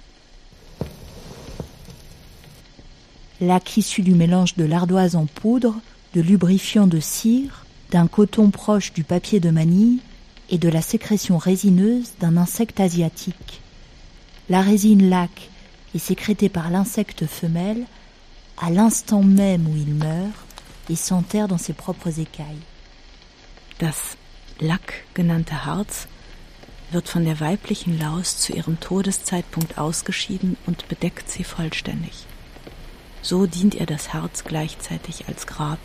Lac 3.43 3.75
issu 3.75 4.03
du 4.03 4.13
mélange 4.15 4.55
de 4.55 4.63
l'ardoise 4.63 5.17
en 5.17 5.25
poudre, 5.25 5.75
de 6.13 6.21
lubrifiant 6.21 6.87
de 6.87 7.01
cire, 7.01 7.65
d'un 7.91 8.07
coton 8.07 8.51
proche 8.51 8.93
du 8.93 9.03
papier 9.03 9.41
de 9.41 9.49
manille 9.49 9.99
et 10.49 10.57
de 10.57 10.69
la 10.69 10.81
sécrétion 10.81 11.37
résineuse 11.37 12.13
d'un 12.21 12.37
insecte 12.37 12.79
asiatique. 12.79 13.61
La 14.49 14.61
résine 14.61 15.09
lac 15.09 15.49
est 15.93 15.99
sécrétée 15.99 16.47
par 16.47 16.69
l'insecte 16.69 17.25
femelle 17.25 17.83
à 18.57 18.69
l'instant 18.69 19.23
même 19.23 19.67
où 19.67 19.75
il 19.75 19.93
meurt 19.93 20.47
et 20.89 20.95
s'enterre 20.95 21.49
dans 21.49 21.57
ses 21.57 21.73
propres 21.73 22.21
écailles. 22.21 22.63
Das 23.79 24.15
Lack 24.61 25.05
genannte 25.17 25.65
Harz 25.65 26.07
wird 26.93 27.09
von 27.09 27.25
der 27.25 27.41
weiblichen 27.41 27.99
Laus 27.99 28.37
zu 28.37 28.53
ihrem 28.53 28.79
Todeszeitpunkt 28.79 29.77
ausgeschieden 29.77 30.55
und 30.65 30.87
bedeckt 30.87 31.29
sie 31.29 31.43
vollständig. 31.43 32.25
So 33.23 33.45
dient 33.47 33.73
ihr 33.73 33.85
das 33.85 34.13
Harz 34.13 34.43
gleichzeitig 34.43 35.29
als 35.29 35.47
Grab 35.47 35.79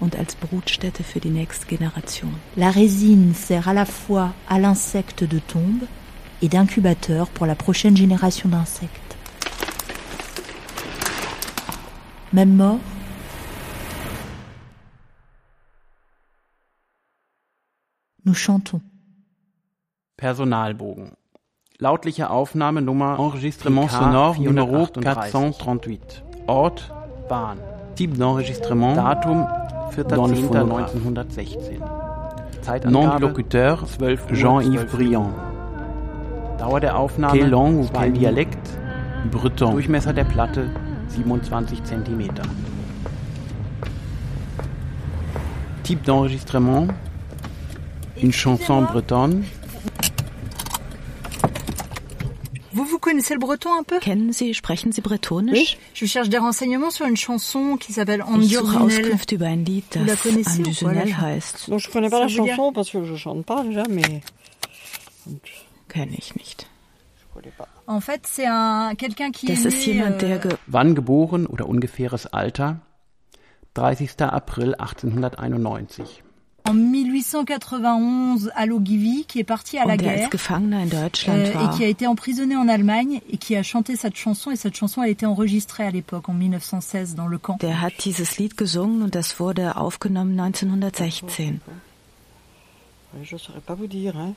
und 0.00 0.16
als 0.16 0.34
Brutstätte 0.34 1.04
für 1.04 1.20
die 1.20 1.30
nächste 1.30 1.64
Generation. 1.66 2.34
La 2.56 2.70
résine 2.70 3.34
sert 3.34 3.68
à 3.68 3.72
la 3.72 3.86
fois 3.86 4.34
à 4.48 4.58
l'insecte 4.58 5.22
de 5.22 5.38
tombe 5.38 5.86
et 6.42 6.48
d'incubateur 6.48 7.28
pour 7.28 7.46
la 7.46 7.54
prochaine 7.54 7.96
génération 7.96 8.48
d'insectes. 8.48 9.16
Même 12.32 12.56
mort, 12.56 12.80
Nous 18.24 18.34
chantons. 18.34 18.80
Personalbogen. 20.16 21.12
Lautliche 21.78 22.28
Aufnahme 22.28 22.80
Nummer 22.80 23.20
Enregistrement 23.20 23.86
sonore 23.86 24.40
numéro 24.40 24.86
438. 24.86 26.25
Ort 26.46 26.90
Bahn. 27.28 27.58
Type 27.94 28.16
d'enregistrement 28.16 28.94
Datum 28.94 29.46
4.10.1916. 29.96 32.90
Nom 32.90 33.16
du 33.16 33.22
locuteur 33.22 33.84
Jean-Yves 34.30 34.86
Briand. 34.86 35.30
Dauer 36.58 36.80
der 36.80 36.98
Aufnahme 36.98 37.32
Quelle 37.32 37.50
langue 37.50 37.78
ou 37.78 37.86
quel 37.92 38.12
Dialekt 38.12 38.78
Breton. 39.30 39.72
Durchmesser 39.72 40.12
der 40.12 40.24
Platte 40.24 40.68
27 41.10 41.84
cm. 41.84 42.28
Type 45.82 46.04
d'enregistrement 46.04 46.86
une 48.22 48.32
chanson 48.32 48.82
bretonne. 48.82 49.44
Connaissez 53.06 53.34
le 53.34 53.40
breton 53.40 53.70
un 53.78 53.84
peu 53.84 53.98
Kennen 54.00 54.32
Sie, 54.32 54.52
sprechen 54.52 54.92
Sie 54.92 55.00
bretonisch? 55.00 55.52
Oui. 55.52 55.76
Je 55.94 56.06
cherche 56.06 56.28
des 56.28 56.38
renseignements 56.38 56.90
sur 56.90 57.06
une 57.06 57.16
chanson 57.16 57.76
qui 57.76 57.92
s'appelle 57.92 58.24
Ich 58.40 58.50
suche 58.50 58.58
Andursunel. 58.58 59.04
Auskünfte 59.04 59.34
über 59.34 59.46
ein 59.46 59.64
Lied, 59.64 59.84
Vous 59.94 60.00
la 60.00 60.12
das 60.14 60.22
connaissez 60.22 60.62
ou 60.62 60.84
pas, 60.84 60.92
la 60.92 61.04
heißt. 61.04 61.70
Donc 61.70 61.80
je 61.80 61.90
connais 61.90 62.10
pas 62.10 62.20
la 62.20 62.26
veut 62.26 62.32
chanson 62.34 62.72
parce 62.72 62.90
que 62.90 63.04
je 63.04 63.16
chante 63.16 63.44
pas 63.46 63.62
déjà, 63.62 63.84
mais 63.88 64.22
Kenne 65.88 66.12
ich 66.12 66.34
nicht. 66.36 66.66
En 67.86 68.00
fait, 68.00 68.22
c'est 68.26 68.46
un 68.46 68.94
quelqu'un 68.96 69.30
qui 69.30 69.46
Das 69.46 69.64
est 69.64 69.68
ist 69.68 69.86
né, 69.86 69.94
jemand, 69.94 70.18
der 70.20 70.38
euh, 70.38 70.48
ge 70.48 70.56
Wann 70.66 70.94
geboren 70.94 71.46
oder 71.46 71.68
ungefähres 71.68 72.26
Alter? 72.26 72.76
30. 73.74 74.22
April 74.22 74.74
1891. 74.78 76.22
En 76.68 76.74
1891 76.74 78.50
à 78.54 78.66
Logivy, 78.66 79.24
qui 79.26 79.38
est 79.38 79.44
parti 79.44 79.78
à 79.78 79.84
la 79.84 79.96
guerre 79.96 80.28
euh, 80.30 81.52
et 81.52 81.76
qui 81.76 81.84
a 81.84 81.86
été 81.88 82.06
emprisonné 82.06 82.56
en 82.56 82.68
Allemagne 82.68 83.20
et 83.30 83.36
qui 83.36 83.56
a 83.56 83.62
chanté 83.62 83.96
cette 83.96 84.16
chanson 84.16 84.50
et 84.50 84.56
cette 84.56 84.76
chanson 84.76 85.00
a 85.00 85.08
été 85.08 85.26
enregistrée 85.26 85.84
à 85.84 85.90
l'époque 85.90 86.28
en 86.28 86.34
1916 86.34 87.14
dans 87.14 87.26
le 87.26 87.38
camp. 87.38 87.58
Der 87.60 87.80
hat 87.82 87.92
dieses 88.04 88.38
Lied 88.38 88.56
gesungen 88.56 89.02
und 89.02 89.14
das 89.14 89.38
wurde 89.38 89.76
aufgenommen 89.76 90.34
1916. 90.34 91.22
Ouais, 93.14 93.24
je 93.24 93.36
saurais 93.36 93.60
pas 93.60 93.74
vous 93.74 93.86
dire. 93.86 94.16
Hein. 94.16 94.34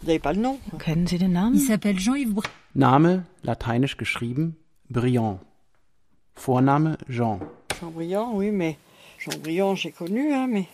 Vous 0.00 0.06
n'avez 0.06 0.20
pas 0.20 0.32
le 0.32 0.40
nom. 0.40 0.58
Kennen 0.78 1.06
Sie 1.06 1.18
den 1.18 1.30
Il 1.30 1.34
Namen? 1.34 1.58
s'appelle 1.58 1.98
Jean-Yves 1.98 2.32
Br 2.34 2.42
Name 2.74 3.24
lateinisch 3.42 3.96
geschrieben 3.96 4.54
Briand. 4.90 5.40
Vorname 6.36 6.96
Jean. 7.08 7.40
Champbriand, 7.80 8.30
oui, 8.34 8.50
mais 8.52 8.76
Champbriand, 9.18 9.74
j'ai 9.74 9.90
connu, 9.90 10.32
hein, 10.32 10.46
mais 10.48 10.66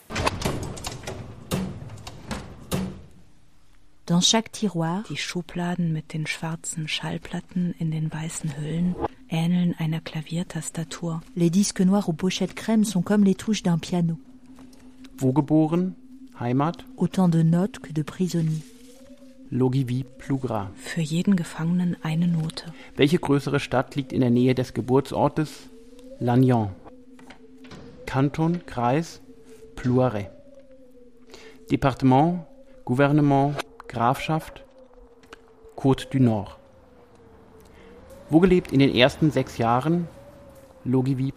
Dans 4.06 4.20
chaque 4.20 4.52
tiroir, 4.52 5.02
die 5.08 5.16
Schubladen 5.16 5.90
mit 5.90 6.12
den 6.12 6.26
schwarzen 6.26 6.88
Schallplatten 6.88 7.74
in 7.78 7.90
den 7.90 8.12
weißen 8.12 8.58
Hüllen 8.58 8.94
ähneln 9.30 9.74
einer 9.78 10.00
Klaviertastatur. 10.00 11.22
Les 11.34 11.48
disques 11.48 11.80
noirs 11.86 12.06
aux 12.06 12.12
pochettes 12.12 12.54
crème 12.54 12.84
sont 12.84 13.02
comme 13.02 13.24
les 13.24 13.34
touches 13.34 13.62
d'un 13.62 13.78
piano. 13.78 14.18
Wo 15.16 15.32
geboren? 15.32 15.94
Heimat? 16.38 16.84
Autant 16.98 17.28
de 17.28 17.42
notes 17.42 17.80
que 17.80 17.94
de 17.94 18.02
prisonniers. 18.02 18.62
Logivy 19.50 20.04
Plugra. 20.18 20.70
Für 20.74 21.00
jeden 21.00 21.34
Gefangenen 21.34 21.96
eine 22.02 22.28
Note. 22.28 22.64
Welche 22.96 23.18
größere 23.18 23.58
Stadt 23.58 23.94
liegt 23.96 24.12
in 24.12 24.20
der 24.20 24.30
Nähe 24.30 24.54
des 24.54 24.74
Geburtsortes? 24.74 25.70
Lannion. 26.20 26.70
Kanton, 28.04 28.66
Kreis, 28.66 29.22
Plouaret. 29.76 30.28
Departement, 31.70 32.44
Gouvernement, 32.84 33.54
Grafschaft, 33.88 34.64
Côte 35.77 36.09
du 36.11 36.20
Nord. 36.20 36.57
Wo 38.31 38.40
gelebt 38.40 38.73
in 38.73 38.79
den 38.79 38.94
ersten 38.94 39.31
sechs 39.31 39.59
Jahren? 39.59 40.09
Logivy. 40.85 41.33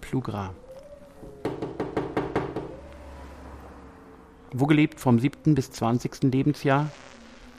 Wo 4.54 4.66
gelebt 4.66 5.00
vom 5.00 5.20
7. 5.20 5.54
bis 5.54 5.72
20. 5.72 6.24
Lebensjahr? 6.24 6.90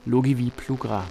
Logivy 0.05 0.49
Plugra. 0.49 1.03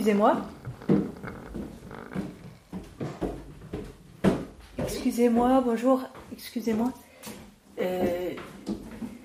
Excusez-moi. 0.00 0.36
Excusez-moi, 4.78 5.62
bonjour. 5.62 6.00
Excusez-moi. 6.32 6.90
Euh, 7.82 8.30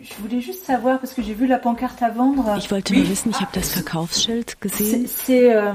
je 0.01 0.13
voulais 0.21 0.41
juste 0.41 0.65
savoir, 0.65 0.99
parce 0.99 1.13
que 1.13 1.21
j'ai 1.21 1.33
vu 1.33 1.47
la 1.47 1.59
pancarte 1.59 2.03
à 2.03 2.09
vendre. 2.09 2.57
Ich 2.57 2.69
wollte 2.71 2.91
nur 2.93 3.07
wissen, 3.07 3.31
ich 3.31 3.39
habe 3.39 3.51
das 3.53 3.69
Verkaufsschild 3.69 4.57
C'est. 4.61 4.69
gesehen. 4.69 5.07
c'est, 5.07 5.55
euh, 5.55 5.71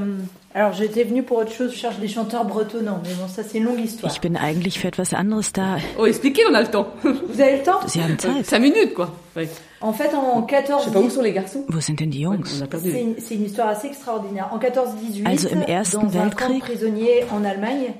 alors, 0.54 0.74
j'étais 0.74 1.04
venue 1.04 1.22
pour 1.22 1.38
autre 1.38 1.52
chose, 1.52 1.72
je 1.72 1.78
cherche 1.78 1.96
des 1.98 2.08
chanteurs 2.08 2.44
bretonnants, 2.44 3.00
mais 3.02 3.14
bon, 3.14 3.26
ça, 3.26 3.42
c'est 3.42 3.56
une 3.56 3.64
longue 3.64 3.80
histoire. 3.80 4.12
Ich 4.12 4.20
bin 4.20 4.36
eigentlich 4.36 4.78
für 4.80 4.88
etwas 4.88 5.14
anderes 5.14 5.50
da. 5.54 5.78
Oh, 5.98 6.04
expliquez, 6.04 6.42
on 6.50 6.52
a 6.54 6.60
le 6.60 6.68
temps. 6.70 6.88
Vous 7.04 7.40
avez 7.40 7.56
le 7.56 7.62
temps 7.62 7.80
Sie 7.86 8.02
haben 8.02 8.18
Zeit. 8.18 8.44
Cinq 8.44 8.60
minutes, 8.60 8.92
quoi. 8.92 9.16
Ouais. 9.34 9.48
En 9.80 9.92
fait, 9.92 10.14
en 10.14 10.42
14. 10.42 10.82
Je 10.82 10.88
sais 10.88 10.92
pas 10.94 11.00
où 11.00 11.08
sont 11.10 11.22
les 11.22 11.32
garçons. 11.32 11.64
Wo 11.68 11.80
sind 11.80 11.98
denn 11.98 12.10
die 12.10 12.22
Jungs? 12.22 12.44
On 12.58 12.62
a 12.62 12.66
perdu. 12.66 12.92
C'est 13.18 13.34
une, 13.34 13.44
histoire 13.44 13.68
assez 13.68 13.88
extraordinaire. 13.88 14.50
En 14.52 14.58
14-18, 14.58 15.26
Also 15.26 15.48
im 15.48 15.62
Ersten 15.62 16.02
dans 16.02 16.18
un 16.18 16.30
camp 16.30 16.48
de 16.48 16.52
Weltkrieg? 16.52 16.60
prisonniers 16.60 17.24
en 17.32 17.44
Allemagne, 17.44 17.94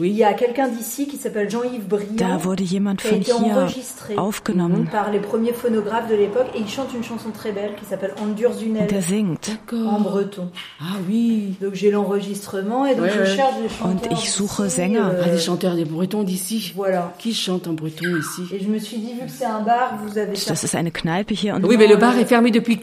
il 0.00 0.12
y 0.12 0.24
a 0.24 0.32
quelqu'un 0.34 0.68
d'ici 0.68 1.06
qui 1.06 1.16
s'appelle 1.16 1.48
Jean-Yves 1.50 1.86
Briand, 1.86 2.14
Da 2.16 2.38
wurde 2.42 2.64
jemand 2.64 2.96
qui 2.96 3.06
a 3.06 3.10
von 3.10 3.16
été 3.16 3.30
hier 3.32 3.56
enregistré 3.58 4.16
aufgenommen. 4.16 4.88
par 4.90 5.10
les 5.10 5.20
premiers 5.20 5.52
phonographes 5.52 6.08
de 6.08 6.14
l'époque, 6.16 6.48
et 6.54 6.60
il 6.60 6.68
chante 6.68 6.92
une 6.94 7.04
chanson 7.04 7.30
très 7.30 7.52
belle 7.52 7.74
qui 7.78 7.84
s'appelle 7.84 8.14
Andursunel 8.22 8.86
Der 8.88 9.02
singt. 9.02 9.58
en 9.72 10.00
breton. 10.00 10.50
Ah 10.80 10.96
oui. 11.08 11.54
Donc 11.60 11.74
j'ai 11.74 11.90
l'enregistrement 11.90 12.86
et 12.86 12.94
donc 12.94 13.04
Ouais, 13.04 13.12
je 13.14 13.20
ouais. 13.20 13.36
cherche 13.36 13.60
des 13.62 13.68
chanteurs. 13.68 14.10
Und 14.12 14.18
ich 14.18 14.30
suche 14.30 14.60
d'ici, 14.62 14.70
Sänger. 14.76 14.98
euh, 14.98 15.22
Ah, 15.24 15.28
des 15.30 15.38
chanteurs 15.38 15.76
des 15.76 15.84
Bretons 15.84 16.24
d'ici. 16.24 16.72
Voilà. 16.74 17.12
Qui 17.18 17.32
chante 17.34 17.66
en 17.68 17.74
breton 17.74 18.06
ici? 18.18 18.42
Et 18.52 18.60
je 18.60 18.68
me 18.68 18.78
suis 18.78 18.98
dit, 18.98 19.12
vu 19.14 19.26
que 19.26 19.30
c'est 19.32 19.44
un 19.44 19.60
bar, 19.62 19.98
vous 20.04 20.18
avez 20.18 20.32
Das 20.32 20.62
ist 20.64 20.74
eine 20.74 20.90
Kneipe 20.90 21.30
hier 21.32 21.54
und 21.54 21.64
Oui, 21.64 21.76
mais 21.76 21.86
le 21.86 21.96
bar 21.96 22.16
est 22.18 22.24
fermé 22.26 22.50
depuis 22.50 22.80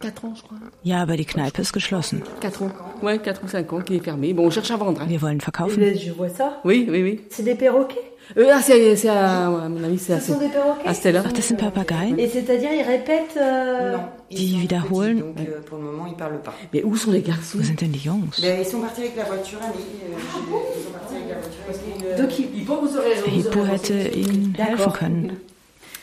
4 0.00 0.24
ans, 0.24 0.34
je 0.34 0.42
crois. 0.42 0.56
ja, 0.84 1.00
aber 1.00 1.16
die 1.16 1.24
Kneipe 1.24 1.60
ist 1.62 1.72
geschlossen. 1.72 2.22
4 2.40 2.62
ans. 2.62 2.72
Ouais, 3.02 3.18
4 3.18 3.40
ou 3.44 3.48
5 3.48 3.72
ans 3.72 3.80
qui 3.80 3.96
est 3.96 4.00
fermé. 4.04 4.32
Bon, 4.32 4.46
on 4.46 4.50
cherche 4.50 4.70
à 4.70 4.76
vendre. 4.76 5.00
hein. 5.02 5.06
Wir 5.08 5.20
wollen 5.20 5.38
Et 5.38 5.40
verkaufen. 5.44 5.80
là, 5.80 5.92
je 5.94 6.12
vois 6.12 6.28
ça. 6.28 6.60
Oui, 6.64 6.86
oui, 6.90 7.02
oui. 7.02 7.20
C'est 7.30 7.42
des 7.42 7.54
perroquets? 7.54 7.96
Euh, 8.38 8.46
ah, 8.54 8.60
c'est 8.62 8.94
c'est 8.96 9.08
à, 9.08 9.46
à 9.46 9.68
mon 9.68 9.82
avis, 9.84 9.98
c'est 9.98 10.12
à, 10.14 10.20
Ce 10.20 10.32
sont 10.32 10.38
des 10.38 10.46
perroquets? 10.48 10.86
à 10.88 10.94
Stella. 10.94 11.22
Ach, 11.26 11.32
das 11.32 11.42
sind 11.42 11.56
Papageien? 11.58 12.16
Et 12.16 12.28
c'est-à-dire, 12.28 12.70
ils 12.72 12.82
répètent. 12.82 13.36
euh, 13.36 13.96
Die 14.30 14.56
wiederholen. 14.60 15.18
Donc 15.18 15.34
euh, 15.40 15.60
pour 15.66 15.76
le 15.78 15.84
moment, 15.84 16.06
ils 16.08 16.14
parlent 16.16 16.40
pas. 16.40 16.54
Mais 16.72 16.82
où 16.84 16.96
sont 16.96 17.10
les 17.10 17.20
garçons? 17.20 17.58
Wo 17.58 17.62
sind 17.64 17.74
denn 17.80 17.90
die 17.90 17.98
Jungs? 17.98 18.30
Ben, 18.40 18.60
ils 18.60 18.64
sont 18.64 18.80
partis 18.80 19.00
avec 19.02 19.16
la 19.16 19.24
voiture, 19.24 19.58
Annie. 19.62 19.84
Euh, 20.04 20.16
ils 20.16 20.82
sont 20.84 20.90
partis 20.92 21.14
avec 21.16 21.28
la 21.28 21.34
voiture 21.40 21.62
parce 21.66 21.78
euh, 21.78 22.22
Donc, 22.22 22.38
ils- 22.38 22.48
Il 22.60 22.64
faut 22.64 22.76
que 22.76 22.86
vous 22.86 22.96
aurez 22.96 23.38
Hippo 23.38 23.64
hätte 23.66 23.90
ihnen 24.14 24.54
helfen 24.56 24.76
D'accord. 24.76 24.98
können. 24.98 25.32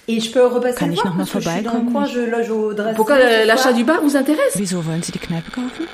Et 0.07 0.19
je 0.19 0.31
peux 0.31 0.45
repasser 0.45 0.75
Kann 0.79 0.87
le 0.89 0.93
ich 0.95 1.01
voir 1.01 1.15
noch 1.15 1.17
mal 1.17 1.27
parce 1.27 1.31
que 1.31 1.39
je 1.39 1.49
suis 1.55 1.63
dans 1.63 1.73
le 1.85 1.91
coin, 1.91 2.05
je 2.05 2.19
loge 2.19 2.49
au. 2.51 2.73
Pourquoi 2.95 3.17
l'achat 3.45 3.73
du 3.73 3.83
bar 3.83 4.01
vous 4.03 4.15
intéresse? 4.17 4.55
Wieso 4.55 4.83
wollen 4.85 5.01
Sie 5.03 5.11
die 5.11 5.19
Kneipe 5.19 5.49
kaufen? 5.51 5.85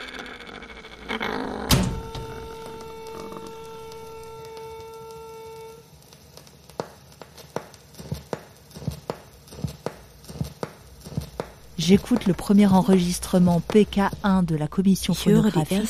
J'écoute 11.85 12.25
le 12.25 12.33
premier 12.33 12.65
enregistrement 12.65 13.61
PK1 13.71 14.43
de 14.45 14.55
la 14.55 14.67
commission 14.67 15.13
phonographique 15.13 15.83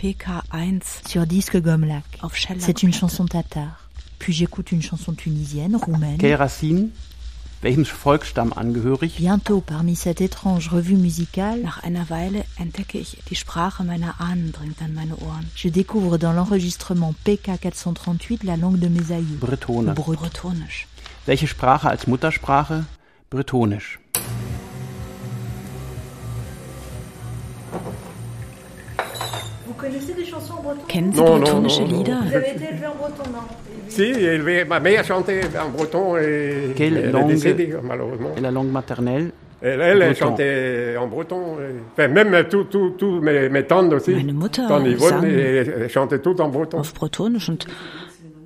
PK1 0.00 0.80
sur 1.06 1.26
disque 1.26 1.60
Gomlak. 1.60 2.04
C'est 2.58 2.82
une 2.82 2.94
chanson 2.94 3.26
tatare. 3.26 3.90
Puis 4.18 4.32
j'écoute 4.32 4.72
une 4.72 4.80
chanson 4.80 5.12
tunisienne, 5.12 5.76
roumaine. 5.76 6.16
Quelle 6.16 6.36
racine? 6.36 6.88
Welchem 7.62 7.84
Volksstamm 7.84 8.52
angehörig? 8.56 9.16
Bientôt, 9.18 9.60
parmi 9.60 9.96
cette 9.96 10.22
étrange 10.22 10.68
revue 10.70 10.96
musicale, 10.96 11.60
Nach 11.62 11.82
einer 11.82 12.08
Weile 12.08 12.44
entdecke 12.58 12.96
ich 12.98 13.18
die 13.28 13.34
Sprache 13.34 13.82
meiner 13.84 14.14
Ahnen 14.18 14.52
dringt 14.52 14.80
an 14.80 14.94
meine 14.94 15.14
Ohren. 15.16 15.44
je 15.56 15.68
découvre 15.68 16.16
dans 16.18 16.32
l'enregistrement 16.32 17.14
PK 17.24 17.58
438 17.60 18.44
la 18.44 18.56
langue 18.56 18.78
de 18.78 18.88
mes 18.88 19.12
aïeux. 19.12 19.36
Bretone. 19.40 19.92
Brut- 19.94 20.18
Bretonisch. 20.18 20.86
Welche 21.26 21.46
Sprache 21.48 21.86
als 21.88 22.06
Muttersprache? 22.06 22.84
Bretonisch. 23.30 23.98
Kennen 30.88 31.12
Sie 31.12 31.18
Non, 31.20 31.38
bretonische 31.38 31.80
non, 31.80 31.86
non. 31.88 31.98
Lieder? 31.98 32.14
Vous 32.28 32.34
avez 32.34 32.50
été 32.50 32.64
élevé 32.70 32.86
en 32.86 32.94
breton, 32.94 33.30
non 33.32 33.40
Si, 33.88 34.12
ma 34.68 34.80
mère 34.80 35.04
chantait 35.04 35.40
en 35.62 35.68
breton 35.70 36.16
et 36.16 36.72
Quelle 36.76 36.96
elle 36.96 37.10
langue 37.10 37.30
est 37.30 37.34
décédée, 37.34 37.74
malheureusement. 37.82 38.30
Et 38.36 38.40
la 38.40 38.50
langue 38.50 38.70
maternelle 38.70 39.32
Elle, 39.62 39.80
elle, 39.80 40.02
elle 40.02 40.10
Breton. 40.12 40.26
chantait 40.26 40.96
en 40.98 41.06
breton. 41.08 41.40
et- 41.60 41.80
Enfin, 41.92 42.08
même 42.08 42.44
tous 42.48 43.20
mes, 43.20 43.48
mes 43.48 43.64
tantes 43.64 43.92
aussi. 43.92 44.12
Meine 44.14 44.32
Mutter 44.32 44.62
Tante 44.68 44.86
Yvonne, 44.86 45.24
elle 45.24 45.88
chantait 45.90 46.18
tout 46.20 46.40
en 46.40 46.48
breton. 46.48 46.78
auf 46.78 46.94
Bretonisch 46.94 47.48
und 47.48 47.66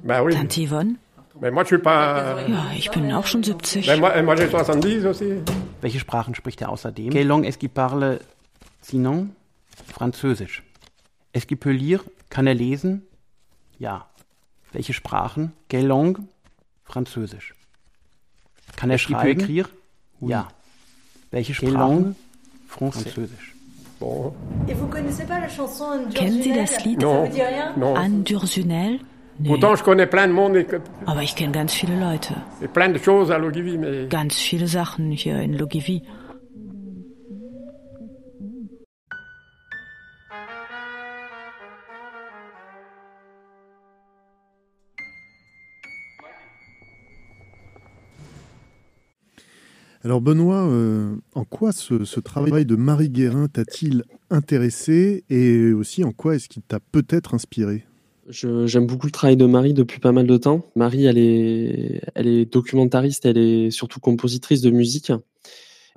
Ben 0.05 0.23
oui. 0.25 0.35
Tante 0.35 0.57
Yvonne? 0.59 0.95
Mais 1.43 1.51
moi, 1.51 1.63
je 1.63 1.69
suis 1.69 1.79
pas... 1.79 2.37
Ja, 2.49 2.65
ich 2.77 2.91
bin 2.91 3.11
auch 3.15 3.27
schon 3.27 3.43
70. 3.43 3.87
Ben 3.87 3.99
moi, 3.99 4.21
moi 4.23 4.37
j'ai 4.37 4.47
70 4.49 5.07
aussi. 5.07 5.25
Welche 5.81 5.99
Sprachen 6.01 6.35
spricht 6.35 6.61
er 6.61 6.71
außerdem? 6.71 7.11
Quelle 7.11 7.27
langue 7.27 7.47
est-ce 7.47 7.57
qu'il 7.57 7.71
parle 7.71 8.19
sinon? 8.81 9.29
Französisch. 9.87 10.63
Est-ce 11.33 11.47
qu'il 11.47 11.57
peut 11.59 11.71
lire? 11.73 12.05
Kann 12.29 12.47
er 12.47 12.55
lesen? 12.55 13.03
Ja. 13.79 14.07
Welche 14.73 14.93
Sprachen? 14.93 15.53
Quelle 15.69 15.87
langue? 15.87 16.19
Französisch. 16.85 17.55
Kann 18.77 18.91
er 18.91 18.95
Est-ce 18.97 19.07
qu'il 19.07 19.17
peut 19.17 19.23
schreiben? 19.23 19.41
écrire? 19.41 19.69
Ja. 20.21 20.49
Welche 21.31 21.53
Quelle 21.55 21.71
Sprachen? 21.71 21.79
langue? 22.05 22.15
Français. 22.69 23.11
Französisch. 23.11 23.55
Bon. 24.01 24.33
Et 24.69 24.75
vous 24.75 24.87
connaissez 24.87 25.25
pas 25.25 25.41
la 25.41 25.49
chanson 25.49 25.85
Kennen 26.15 26.43
Sie 26.43 26.53
Dursunel? 26.53 26.67
das 26.67 26.85
Lied? 26.85 27.01
Ça 27.01 27.07
Non. 27.07 27.25
vous 27.27 27.33
dit 27.35 27.43
rien 27.43 27.75
Non. 27.77 27.95
Anne 27.97 28.23
Dursunel? 28.23 29.01
Nee. 29.41 29.49
Pourtant, 29.49 29.75
je 29.75 29.83
connais 29.83 30.07
plein 30.07 30.29
de 30.29 30.33
monde 30.33 30.57
et, 30.57 30.65
que- 30.67 30.81
Aber 31.07 31.23
ich 31.23 31.35
kenne 31.35 31.53
ganz 31.53 31.73
viele 31.75 31.99
Leute. 31.99 32.33
et 32.63 32.69
plein 32.69 32.91
de 32.91 32.99
choses 32.99 33.31
à 33.31 33.39
Logivi, 33.39 33.79
mais... 33.79 34.07
Ganz 34.09 34.39
viele 34.39 34.67
Sachen 34.69 35.13
hier 35.13 35.37
in 35.41 35.53
Logivi. 35.57 36.03
Alors 50.03 50.23
Benoît, 50.23 50.67
euh, 50.67 51.15
en 51.35 51.45
quoi 51.45 51.73
ce, 51.73 52.21
travail 52.21 52.65
de 52.65 52.75
Marie 52.75 53.11
Guérin 53.11 53.49
t'a-t-il 53.49 54.05
intéressé 54.31 55.25
et 55.29 55.73
aussi 55.73 56.05
en 56.05 56.13
quoi 56.13 56.37
est-ce 56.37 56.49
qu'il 56.49 56.63
t'a 56.63 56.81
peut-être 56.81 57.35
inspiré? 57.35 57.85
J'aime 58.31 58.87
beaucoup 58.87 59.07
le 59.07 59.13
travail 59.13 59.37
de 59.37 59.45
Marie 59.45 59.75
depuis 59.75 59.99
pas 59.99 60.13
mal 60.13 60.27
de 60.27 60.37
temps. 60.39 60.65
Marie, 60.75 61.05
elle 61.05 61.19
est, 61.19 62.01
elle 62.15 62.29
est 62.29 62.51
documentariste, 62.51 63.27
elle 63.27 63.37
est 63.37 63.71
surtout 63.71 64.01
compositrice 64.01 64.63
de 64.63 64.71
musique. 64.71 65.13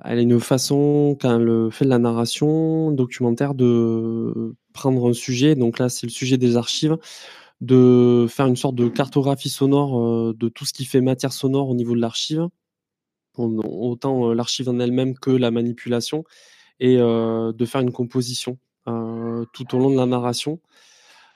Elle 0.04 0.18
a 0.18 0.20
une 0.20 0.40
façon, 0.40 1.16
quand 1.18 1.38
elle 1.38 1.70
fait 1.70 1.86
de 1.86 1.90
la 1.90 1.98
narration 1.98 2.90
documentaire, 2.90 3.54
de 3.54 4.54
prendre 4.74 5.08
un 5.08 5.12
sujet, 5.14 5.54
donc 5.54 5.78
là 5.78 5.88
c'est 5.88 6.06
le 6.06 6.10
sujet 6.10 6.36
des 6.36 6.56
archives, 6.56 6.98
de 7.62 8.26
faire 8.28 8.46
une 8.46 8.56
sorte 8.56 8.74
de 8.74 8.88
cartographie 8.88 9.48
sonore 9.48 9.98
euh, 9.98 10.34
de 10.36 10.48
tout 10.48 10.66
ce 10.66 10.74
qui 10.74 10.84
fait 10.84 11.00
matière 11.00 11.32
sonore 11.32 11.70
au 11.70 11.74
niveau 11.74 11.94
de 11.94 12.00
l'archive, 12.00 12.48
autant 13.36 14.32
l'archive 14.32 14.68
en 14.68 14.78
elle-même 14.78 15.18
que 15.18 15.30
la 15.30 15.50
manipulation, 15.50 16.24
et 16.80 16.96
de 16.96 17.64
faire 17.64 17.80
une 17.80 17.92
composition 17.92 18.58
tout 18.86 19.74
au 19.74 19.78
long 19.78 19.90
de 19.90 19.96
la 19.96 20.06
narration. 20.06 20.60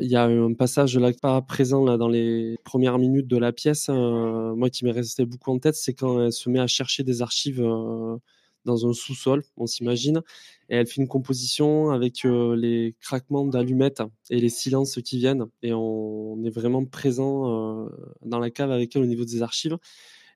Il 0.01 0.09
y 0.09 0.17
a 0.17 0.25
un 0.25 0.55
passage 0.55 0.97
là 0.97 1.13
pas 1.13 1.43
présent 1.43 1.85
là 1.85 1.97
dans 1.97 2.09
les 2.09 2.57
premières 2.65 2.99
minutes 2.99 3.27
de 3.27 3.37
la 3.37 3.53
pièce, 3.53 3.89
moi 3.89 4.71
qui 4.71 4.85
m'est 4.85 4.93
resté 4.93 5.25
beaucoup 5.25 5.51
en 5.51 5.59
tête, 5.59 5.75
c'est 5.75 5.95
quand 5.95 6.21
elle 6.23 6.33
se 6.33 6.49
met 6.51 6.61
à 6.61 6.67
chercher 6.69 7.03
des 7.03 7.21
archives 7.23 7.61
dans 8.65 8.87
un 8.87 8.93
sous-sol, 8.93 9.43
on 9.57 9.67
s'imagine, 9.67 10.23
et 10.69 10.77
elle 10.77 10.87
fait 10.87 11.01
une 11.01 11.09
composition 11.09 11.91
avec 11.91 12.23
les 12.25 12.95
craquements 13.01 13.47
d'allumettes 13.47 14.03
et 14.31 14.39
les 14.39 14.51
silences 14.51 15.01
qui 15.03 15.19
viennent, 15.19 15.47
et 15.63 15.73
on 15.73 16.45
est 16.45 16.51
vraiment 16.51 16.85
présent 16.85 17.89
dans 18.23 18.39
la 18.39 18.51
cave 18.51 18.71
avec 18.71 18.95
elle 18.95 19.03
au 19.03 19.07
niveau 19.07 19.25
des 19.25 19.43
archives. 19.43 19.79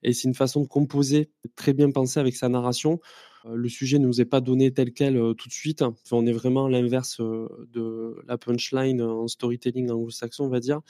Et 0.03 0.13
c'est 0.13 0.29
une 0.29 0.35
façon 0.35 0.61
de 0.63 0.67
composer 0.67 1.31
très 1.57 1.73
bien 1.73 1.91
pensée 1.91 2.21
avec 2.21 2.37
sa 2.37 2.49
narration. 2.49 3.01
Euh, 3.47 3.55
Le 3.55 3.69
sujet 3.69 3.99
ne 3.99 4.07
nous 4.07 4.21
est 4.21 4.27
pas 4.27 4.41
donné 4.41 4.73
tel 4.73 4.93
quel 4.93 5.17
euh, 5.17 5.35
tout 5.35 5.49
de 5.49 5.53
suite. 5.53 5.85
On 6.11 6.27
est 6.27 6.33
vraiment 6.33 6.69
l'inverse 6.69 7.21
euh, 7.21 7.49
de 7.73 8.17
la 8.27 8.39
punchline 8.39 9.03
en 9.03 9.29
storytelling 9.29 9.91
anglo-saxon, 9.91 10.45
on 10.45 10.49
va 10.49 10.61
dire, 10.61 10.81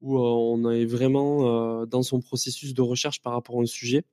où 0.00 0.18
on 0.18 0.70
est 0.70 0.84
vraiment 0.84 1.86
dans 1.86 2.02
son 2.02 2.20
processus 2.20 2.74
de 2.74 2.82
recherche 2.82 3.22
par 3.22 3.32
rapport 3.32 3.58
à 3.58 3.62
un 3.62 3.66
sujet. 3.66 4.04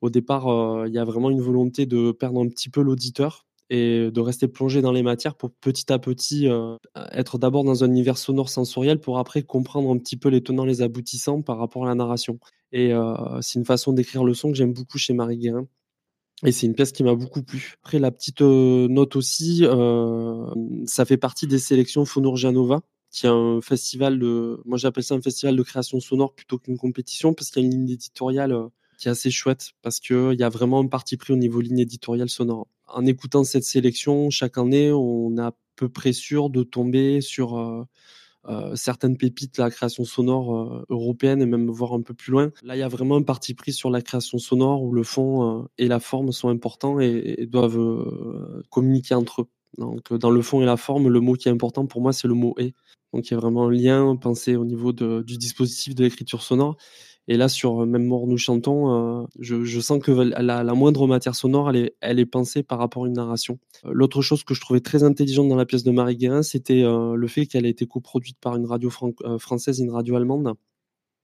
Au 0.00 0.08
départ, 0.08 0.86
il 0.86 0.94
y 0.94 0.98
a 0.98 1.04
vraiment 1.04 1.30
une 1.30 1.42
volonté 1.42 1.84
de 1.84 2.10
perdre 2.12 2.42
un 2.42 2.48
petit 2.48 2.70
peu 2.70 2.80
l'auditeur 2.80 3.45
et 3.70 4.10
de 4.10 4.20
rester 4.20 4.48
plongé 4.48 4.80
dans 4.80 4.92
les 4.92 5.02
matières 5.02 5.34
pour 5.34 5.50
petit 5.50 5.92
à 5.92 5.98
petit 5.98 6.48
euh, 6.48 6.76
être 7.12 7.38
d'abord 7.38 7.64
dans 7.64 7.82
un 7.82 7.88
univers 7.88 8.18
sonore 8.18 8.48
sensoriel 8.48 9.00
pour 9.00 9.18
après 9.18 9.42
comprendre 9.42 9.90
un 9.90 9.98
petit 9.98 10.16
peu 10.16 10.28
les 10.28 10.42
tenants, 10.42 10.64
les 10.64 10.82
aboutissants 10.82 11.42
par 11.42 11.58
rapport 11.58 11.84
à 11.84 11.88
la 11.88 11.94
narration. 11.94 12.38
Et 12.72 12.92
euh, 12.92 13.40
c'est 13.40 13.58
une 13.58 13.64
façon 13.64 13.92
d'écrire 13.92 14.24
le 14.24 14.34
son 14.34 14.50
que 14.50 14.56
j'aime 14.56 14.72
beaucoup 14.72 14.98
chez 14.98 15.14
Marie 15.14 15.38
Guérin. 15.38 15.66
Et 16.44 16.52
c'est 16.52 16.66
une 16.66 16.74
pièce 16.74 16.92
qui 16.92 17.02
m'a 17.02 17.14
beaucoup 17.14 17.42
plu. 17.42 17.74
Après, 17.82 17.98
la 17.98 18.10
petite 18.10 18.42
euh, 18.42 18.88
note 18.88 19.16
aussi, 19.16 19.64
ça 20.86 21.04
fait 21.04 21.16
partie 21.16 21.46
des 21.46 21.58
sélections 21.58 22.04
Fonurjanova, 22.04 22.82
qui 23.10 23.26
est 23.26 23.30
un 23.30 23.60
festival 23.62 24.18
de, 24.18 24.60
moi 24.66 24.76
j'appelle 24.76 25.02
ça 25.02 25.14
un 25.14 25.22
festival 25.22 25.56
de 25.56 25.62
création 25.62 25.98
sonore 25.98 26.34
plutôt 26.34 26.58
qu'une 26.58 26.76
compétition, 26.76 27.32
parce 27.32 27.50
qu'il 27.50 27.62
y 27.62 27.64
a 27.64 27.68
une 27.68 27.72
ligne 27.72 27.90
éditoriale 27.90 28.54
qui 28.98 29.08
est 29.08 29.10
assez 29.10 29.30
chouette, 29.30 29.70
parce 29.82 29.98
qu'il 29.98 30.36
y 30.38 30.42
a 30.42 30.48
vraiment 30.50 30.80
un 30.80 30.86
parti 30.86 31.16
pris 31.16 31.32
au 31.32 31.36
niveau 31.36 31.60
ligne 31.60 31.78
éditoriale 31.78 32.28
sonore. 32.28 32.68
En 32.88 33.04
écoutant 33.06 33.44
cette 33.44 33.64
sélection, 33.64 34.30
chaque 34.30 34.58
année, 34.58 34.92
on 34.92 35.36
est 35.36 35.42
à 35.42 35.52
peu 35.76 35.88
près 35.88 36.12
sûr 36.12 36.50
de 36.50 36.62
tomber 36.62 37.20
sur 37.20 37.58
euh, 37.58 37.84
euh, 38.48 38.76
certaines 38.76 39.16
pépites 39.16 39.56
de 39.56 39.62
la 39.62 39.70
création 39.70 40.04
sonore 40.04 40.56
euh, 40.56 40.84
européenne 40.88 41.42
et 41.42 41.46
même 41.46 41.68
voir 41.68 41.92
un 41.92 42.02
peu 42.02 42.14
plus 42.14 42.32
loin. 42.32 42.50
Là, 42.62 42.76
il 42.76 42.78
y 42.78 42.82
a 42.82 42.88
vraiment 42.88 43.16
un 43.16 43.22
parti 43.22 43.54
pris 43.54 43.72
sur 43.72 43.90
la 43.90 44.02
création 44.02 44.38
sonore 44.38 44.82
où 44.82 44.92
le 44.92 45.02
fond 45.02 45.68
et 45.78 45.88
la 45.88 46.00
forme 46.00 46.32
sont 46.32 46.48
importants 46.48 47.00
et, 47.00 47.46
doivent 47.46 48.64
communiquer 48.70 49.14
entre 49.14 49.42
eux. 49.42 49.48
Donc, 49.78 50.12
dans 50.14 50.30
le 50.30 50.40
fond 50.40 50.62
et 50.62 50.64
la 50.64 50.78
forme, 50.78 51.08
le 51.08 51.20
mot 51.20 51.34
qui 51.34 51.48
est 51.48 51.52
important 51.52 51.86
pour 51.86 52.00
moi, 52.00 52.12
c'est 52.12 52.28
le 52.28 52.34
mot 52.34 52.54
et. 52.58 52.74
Donc, 53.12 53.30
il 53.30 53.34
y 53.34 53.36
a 53.36 53.40
vraiment 53.40 53.68
un 53.68 53.70
lien 53.70 54.16
pensé 54.16 54.56
au 54.56 54.64
niveau 54.64 54.92
du 54.92 55.38
dispositif 55.38 55.94
de 55.94 56.04
l'écriture 56.04 56.42
sonore. 56.42 56.76
Et 57.28 57.36
là, 57.36 57.48
sur 57.48 57.82
euh, 57.82 57.86
Même 57.86 58.04
mort, 58.04 58.26
nous 58.26 58.38
chantons, 58.38 59.22
euh, 59.22 59.26
je, 59.38 59.80
sens 59.80 60.00
que 60.00 60.12
la, 60.12 60.74
moindre 60.74 61.06
matière 61.06 61.34
sonore, 61.34 61.70
elle 61.70 62.18
est, 62.18 62.26
pensée 62.26 62.62
par 62.62 62.78
rapport 62.78 63.04
à 63.04 63.08
une 63.08 63.14
narration. 63.14 63.58
Euh, 63.84 63.90
L'autre 63.92 64.22
chose 64.22 64.44
que 64.44 64.54
je 64.54 64.60
trouvais 64.60 64.80
très 64.80 65.02
intelligente 65.02 65.48
dans 65.48 65.56
la 65.56 65.66
pièce 65.66 65.82
de 65.82 65.90
Marie 65.90 66.16
Guérin, 66.16 66.42
c'était 66.42 66.82
le 66.82 67.26
fait 67.26 67.46
qu'elle 67.46 67.66
a 67.66 67.68
été 67.68 67.86
coproduite 67.86 68.38
par 68.40 68.56
une 68.56 68.66
radio 68.66 68.90
fran- 68.90 69.12
française 69.38 69.80
et 69.80 69.84
une 69.84 69.90
radio 69.90 70.16
allemande. 70.16 70.54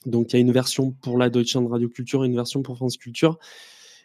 Donc, 0.07 0.33
il 0.33 0.37
y 0.37 0.39
a 0.39 0.41
une 0.41 0.53
version 0.53 0.91
pour 0.91 1.17
la 1.17 1.31
Deutschland 1.31 1.67
Radio 1.69 1.89
Culture 1.89 2.25
et 2.25 2.27
une 2.27 2.35
version 2.35 2.63
pour 2.63 2.77
France 2.77 2.97
Culture. 2.97 3.39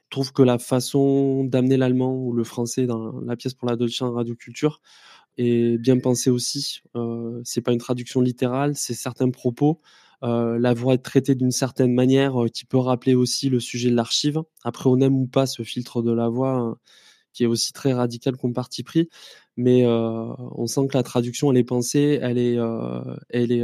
Je 0.04 0.10
trouve 0.12 0.32
que 0.32 0.44
la 0.44 0.60
façon 0.60 1.44
d'amener 1.44 1.76
l'allemand 1.76 2.16
ou 2.16 2.34
le 2.34 2.44
français 2.44 2.86
dans 2.86 3.20
la 3.22 3.36
pièce 3.36 3.56
pour 3.56 3.68
la 3.68 3.76
Deutschland 3.76 4.14
Radio 4.14 4.36
Culture 4.36 4.82
est 5.38 5.78
bien 5.80 6.00
pensée 6.00 6.30
aussi. 6.30 6.82
C'est 7.44 7.62
pas 7.62 7.72
une 7.72 7.80
traduction 7.80 8.22
littérale, 8.22 8.76
c'est 8.76 8.94
certains 8.94 9.32
propos. 9.32 9.82
Euh, 10.24 10.58
la 10.60 10.74
voix 10.74 10.96
est 10.96 11.00
traitée 11.04 11.36
d'une 11.36 11.52
certaine 11.52 11.94
manière 11.94 12.44
euh, 12.44 12.48
qui 12.48 12.66
peut 12.66 12.78
rappeler 12.78 13.16
aussi 13.16 13.50
le 13.50 13.60
sujet 13.60 13.90
de 13.90 13.96
l'archive. 13.96 14.42
Après, 14.64 14.90
on 14.90 15.00
aime 15.00 15.16
ou 15.16 15.28
pas 15.28 15.46
ce 15.46 15.64
filtre 15.64 16.02
de 16.02 16.12
la 16.12 16.28
voix 16.30 16.54
hein, 16.54 16.78
qui 17.34 17.44
est 17.44 17.48
aussi 17.48 17.74
très 17.74 17.94
radical 17.94 18.36
comme 18.38 18.54
parti 18.54 18.84
pris, 18.84 19.10
mais 19.58 19.86
euh, 19.86 20.34
on 20.56 20.66
sent 20.68 20.88
que 20.88 20.98
la 20.98 21.04
traduction, 21.04 21.52
elle 21.52 21.58
est 21.58 21.64
pensée, 21.64 22.20
elle 22.22 22.40
est, 22.40 22.58
euh, 22.58 23.16
elle 23.30 23.52
est 23.52 23.64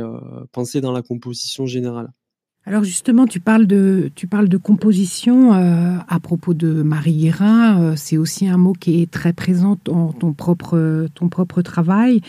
pensée 0.51 0.81
dans 0.81 0.91
la 0.91 1.01
composition 1.01 1.65
générale. 1.65 2.11
Alors 2.65 2.85
justement, 2.85 3.27
tu 3.27 3.41
parles 3.41 3.67
de, 3.67 4.09
tu 4.15 4.25
parles 4.25 4.47
de 4.47 4.55
composition 4.55 5.53
euh, 5.53 5.97
à 6.07 6.19
propos 6.21 6.53
de 6.53 6.81
Marie 6.81 7.17
Guérin. 7.17 7.81
euh, 7.81 7.93
c'est 7.97 8.15
aussi 8.15 8.47
un 8.47 8.55
mot 8.55 8.71
qui 8.71 9.01
est 9.01 9.11
très 9.11 9.33
présent 9.33 9.77
dans 9.83 10.13
ton 10.13 10.31
propre, 10.31 11.07
ton 11.13 11.27
propre 11.27 11.61
travail 11.61 12.21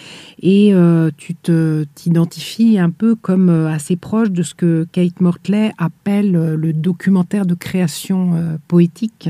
et 0.42 0.74
euh, 0.74 1.12
tu 1.16 1.36
te 1.36 1.84
t'identifies 1.94 2.80
un 2.80 2.90
peu 2.90 3.14
comme 3.14 3.48
euh, 3.48 3.68
assez 3.68 3.94
proche 3.94 4.32
de 4.32 4.42
ce 4.42 4.54
que 4.54 4.88
Kate 4.90 5.20
Mortley 5.20 5.72
appelle 5.78 6.34
euh, 6.34 6.56
le 6.56 6.72
documentaire 6.72 7.46
de 7.46 7.54
création 7.54 8.34
euh, 8.34 8.56
poétique. 8.66 9.28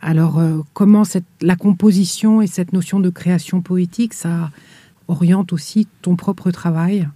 Alors, 0.00 0.40
comment 0.72 1.04
cette, 1.04 1.26
la 1.42 1.56
composition 1.56 2.40
et 2.40 2.46
cette 2.46 2.72
notion 2.72 3.00
de 3.00 3.10
création 3.10 3.60
poétique, 3.60 4.14
ça 4.14 4.50
oriente 5.08 5.52
aussi 5.52 5.86
ton 6.00 6.16
propre 6.16 6.50
travail? 6.50 7.06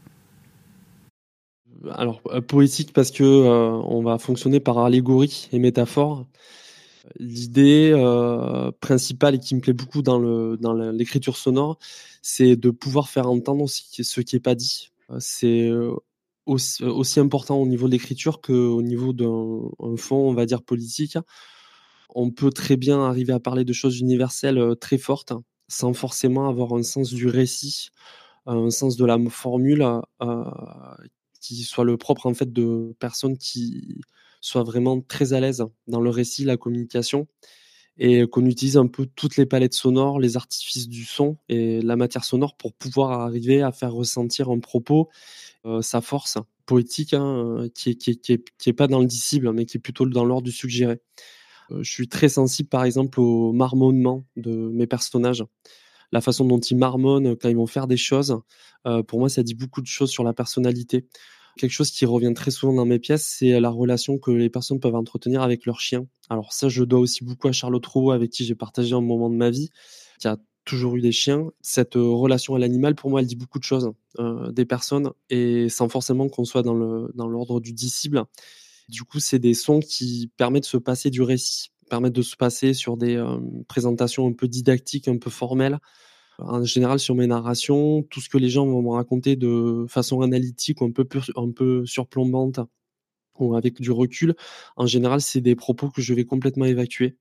Alors, 1.93 2.21
euh, 2.29 2.41
poétique 2.41 2.93
parce 2.93 3.11
que 3.11 3.25
euh, 3.25 3.71
on 3.85 4.03
va 4.03 4.19
fonctionner 4.19 4.61
par 4.61 4.79
allégorie 4.79 5.49
et 5.53 5.59
métaphore. 5.59 6.27
L'idée 7.19 7.91
euh, 7.95 8.71
principale 8.81 9.35
et 9.35 9.39
qui 9.39 9.55
me 9.55 9.61
plaît 9.61 9.75
beaucoup 9.75 10.03
dans 10.03 10.19
l'écriture 10.93 11.37
sonore, 11.37 11.79
c'est 12.23 12.57
de 12.57 12.71
pouvoir 12.71 13.09
faire 13.09 13.29
entendre 13.29 13.69
ce 13.69 14.21
qui, 14.21 14.37
est 14.37 14.41
pas 14.41 14.55
dit. 14.55 14.91
C'est 15.19 15.71
aussi, 16.47 17.21
important 17.21 17.57
au 17.57 17.67
niveau 17.67 17.87
de 17.89 17.93
l'écriture 17.93 18.41
qu'au 18.41 18.81
niveau 18.81 19.13
d'un 19.13 19.69
un 19.81 19.97
fond, 19.97 20.17
on 20.17 20.35
va 20.35 20.47
dire 20.47 20.63
politique. 20.63 21.19
On 22.15 22.31
peut 22.31 22.51
très 22.51 22.77
bien 22.77 23.01
arriver 23.05 23.35
à 23.35 23.41
parler 23.41 23.65
de 23.65 23.73
choses 23.75 24.01
universelles 24.01 24.75
très 24.81 24.99
fortes 24.99 25.35
sans 25.69 25.93
forcément 25.93 26.49
avoir 26.49 26.73
un 26.73 26.83
sens 26.83 27.13
du 27.13 27.27
récit, 27.29 27.91
un 28.47 28.71
sens 28.71 28.97
de 28.97 29.05
la 29.05 29.19
formule 29.29 29.85
qui 31.45 31.63
soit 31.65 31.85
le 31.85 31.97
propre 31.97 32.27
en 32.27 32.35
fait 32.35 32.53
de 32.53 32.95
personnes 32.99 33.37
qui 33.37 34.01
soient 34.41 34.63
vraiment 34.63 35.01
très 35.01 35.33
à 35.33 35.41
l'aise 35.41 35.65
dans 35.87 36.01
le 36.01 36.11
récit, 36.11 36.45
la 36.45 36.57
communication 36.57 37.27
et 37.97 38.27
qu'on 38.27 38.45
utilise 38.47 38.77
un 38.77 38.89
peu 38.89 39.07
toutes 39.07 39.37
les 39.37 39.47
palettes 39.47 39.75
sonores, 39.75 40.19
les 40.19 40.37
artifices 40.37 40.89
du 40.89 41.05
son 41.05 41.37
et 41.49 41.81
la 41.81 41.97
matière 41.97 42.25
sonore 42.25 42.57
pour 42.57 42.73
pouvoir 42.73 43.21
arriver 43.21 43.63
à 43.63 43.71
faire 43.71 43.93
ressentir 43.93 44.51
un 44.51 44.59
propos, 44.59 45.09
euh, 45.65 45.81
sa 45.81 46.01
force 46.01 46.39
poétique, 46.67 47.15
hein, 47.15 47.69
qui, 47.75 47.91
est, 47.91 47.95
qui, 47.95 48.11
est, 48.11 48.17
qui, 48.17 48.33
est, 48.33 48.45
qui 48.59 48.71
est 48.71 48.73
pas 48.73 48.89
dans 48.89 48.99
le 49.01 49.07
dissible, 49.07 49.53
mais 49.53 49.65
qui 49.65 49.77
est 49.77 49.81
plutôt 49.81 50.07
dans 50.07 50.25
l'ordre 50.25 50.45
du 50.45 50.53
suggéré. 50.53 50.99
Euh, 51.71 51.83
je 51.83 51.91
suis 51.91 52.09
très 52.09 52.29
sensible, 52.29 52.69
par 52.69 52.85
exemple, 52.85 53.21
au 53.21 53.53
marmonnement 53.53 54.25
de 54.37 54.51
mes 54.51 54.87
personnages. 54.87 55.45
La 56.13 56.21
façon 56.21 56.45
dont 56.45 56.59
ils 56.59 56.77
marmonnent 56.77 57.37
quand 57.37 57.49
ils 57.49 57.57
vont 57.57 57.67
faire 57.67 57.87
des 57.87 57.97
choses, 57.97 58.39
euh, 58.87 59.03
pour 59.03 59.19
moi, 59.19 59.29
ça 59.29 59.43
dit 59.43 59.55
beaucoup 59.55 59.81
de 59.81 59.87
choses 59.87 60.11
sur 60.11 60.25
la 60.25 60.33
personnalité. 60.33 61.07
Quelque 61.57 61.71
chose 61.71 61.91
qui 61.91 62.05
revient 62.05 62.33
très 62.35 62.51
souvent 62.51 62.73
dans 62.75 62.85
mes 62.85 62.99
pièces, 62.99 63.25
c'est 63.39 63.61
la 63.61 63.71
relation 63.71 64.19
que 64.19 64.31
les 64.33 64.51
personnes 64.51 64.81
peuvent 64.81 64.97
entretenir 64.97 65.43
avec 65.43 65.67
leur 65.67 65.81
chien. 65.81 66.07
Alors 66.29 66.53
ça, 66.53 66.69
je 66.69 66.83
dois 66.83 66.99
aussi 66.99 67.25
beaucoup 67.25 67.49
à 67.49 67.53
Charlotte 67.53 67.87
Roux, 67.87 68.11
avec 68.11 68.31
qui 68.31 68.45
j'ai 68.45 68.57
partagé 68.57 68.95
un 68.95 69.01
moment 69.01 69.31
de 69.31 69.37
ma 69.37 69.51
vie, 69.51 69.71
qui 70.19 70.27
a 70.27 70.37
toujours 70.65 70.97
eu 70.97 71.01
des 71.01 71.13
chiens. 71.13 71.51
Cette 71.61 71.97
euh, 71.97 72.09
relation 72.09 72.55
à 72.55 72.59
l'animal, 72.59 72.95
pour 72.95 73.11
moi, 73.11 73.21
elle 73.21 73.27
dit 73.27 73.37
beaucoup 73.37 73.59
de 73.59 73.65
choses 73.65 73.93
euh, 74.19 74.51
des 74.51 74.65
personnes, 74.65 75.13
et 75.31 75.69
sans 75.69 75.89
forcément 75.89 76.29
qu'on 76.29 76.45
soit 76.45 76.63
dans 76.63 76.75
l'ordre 76.75 77.61
du 77.61 77.73
disciple. 77.73 78.25
Du 78.89 79.05
coup, 79.05 79.21
c'est 79.21 79.39
des 79.39 79.55
sons 79.55 79.81
qui 79.81 80.31
permettent 80.37 80.65
de 80.65 80.69
se 80.69 80.77
passer 80.77 81.11
du 81.11 81.23
récit, 81.23 81.71
permettent 81.89 82.15
de 82.15 82.23
se 82.23 82.37
passer 82.37 82.75
sur 82.75 82.97
des 82.97 83.17
euh, 83.17 83.39
présentations 83.69 84.27
un 84.27 84.33
peu 84.33 84.49
didactiques, 84.49 85.09
un 85.09 85.19
peu 85.19 85.31
formelles. 85.31 85.79
En 86.39 86.65
général, 86.65 86.99
sur 86.99 87.15
mes 87.15 87.27
narrations, 87.27 88.03
tout 88.03 88.21
ce 88.21 88.29
que 88.29 88.39
les 88.39 88.49
gens 88.49 88.67
vont 88.67 88.83
me 88.83 88.91
raconter 88.91 89.37
de 89.37 89.87
façon 89.89 90.21
analytique 90.23 90.81
ou 90.81 90.87
un 90.87 90.91
peu, 90.91 91.07
un 91.37 91.51
peu 91.53 91.87
surplombante 91.87 92.61
ou 93.39 93.55
avec 93.57 93.81
du 93.81 93.91
recul, 93.91 94.35
en 94.77 94.87
général, 94.87 95.21
c'est 95.21 95.41
des 95.41 95.57
propos 95.57 95.91
que 95.91 96.03
je 96.03 96.15
vais 96.15 96.25
complètement 96.25 96.65
évacuer. 96.65 97.17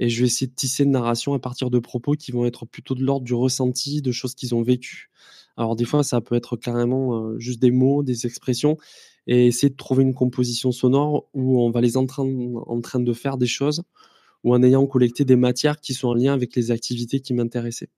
Et 0.00 0.08
je 0.08 0.20
vais 0.20 0.26
essayer 0.26 0.46
de 0.46 0.54
tisser 0.54 0.84
une 0.84 0.92
narration 0.92 1.34
à 1.34 1.40
partir 1.40 1.70
de 1.70 1.78
propos 1.78 2.12
qui 2.12 2.30
vont 2.30 2.46
être 2.46 2.66
plutôt 2.66 2.94
de 2.94 3.02
l'ordre 3.02 3.24
du 3.24 3.34
ressenti, 3.34 4.00
de 4.00 4.12
choses 4.12 4.34
qu'ils 4.34 4.54
ont 4.54 4.62
vécues. 4.62 5.10
Alors 5.58 5.74
des 5.74 5.84
fois, 5.84 6.04
ça 6.04 6.20
peut 6.20 6.36
être 6.36 6.56
carrément 6.56 7.16
euh, 7.16 7.38
juste 7.38 7.60
des 7.60 7.72
mots, 7.72 8.04
des 8.04 8.26
expressions, 8.26 8.78
et 9.26 9.48
essayer 9.48 9.68
de 9.68 9.76
trouver 9.76 10.04
une 10.04 10.14
composition 10.14 10.70
sonore 10.70 11.28
où 11.34 11.60
on 11.60 11.70
va 11.70 11.80
les 11.80 11.96
en 11.96 12.06
en 12.06 12.80
train 12.80 13.00
de 13.00 13.12
faire 13.12 13.36
des 13.36 13.46
choses, 13.46 13.82
ou 14.44 14.54
en 14.54 14.62
ayant 14.62 14.86
collecté 14.86 15.24
des 15.24 15.36
matières 15.36 15.80
qui 15.80 15.94
sont 15.94 16.08
en 16.08 16.14
lien 16.14 16.32
avec 16.32 16.54
les 16.54 16.70
activités 16.70 17.20
qui 17.20 17.34
m'intéressaient. 17.34 17.90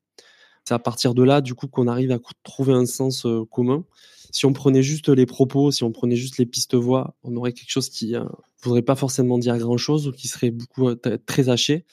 C'est 0.64 0.74
à 0.74 0.78
partir 0.78 1.14
de 1.14 1.22
là, 1.22 1.42
du 1.42 1.54
coup, 1.54 1.68
qu'on 1.68 1.86
arrive 1.86 2.12
à 2.12 2.18
trouver 2.42 2.72
un 2.72 2.86
sens 2.86 3.26
euh, 3.26 3.44
commun. 3.50 3.84
Si 4.30 4.46
on 4.46 4.54
prenait 4.54 4.82
juste 4.82 5.10
les 5.10 5.26
propos, 5.26 5.70
si 5.70 5.84
on 5.84 5.92
prenait 5.92 6.16
juste 6.16 6.38
les 6.38 6.46
pistes 6.46 6.74
voix, 6.74 7.14
on 7.24 7.36
aurait 7.36 7.52
quelque 7.52 7.70
chose 7.70 7.90
qui 7.90 8.12
ne 8.12 8.20
voudrait 8.62 8.82
pas 8.82 8.94
forcément 8.94 9.38
dire 9.38 9.58
grand-chose 9.58 10.08
ou 10.08 10.12
qui 10.12 10.28
serait 10.28 10.50
beaucoup 10.50 10.88
euh, 10.88 11.18
très 11.26 11.50
haché. 11.50 11.84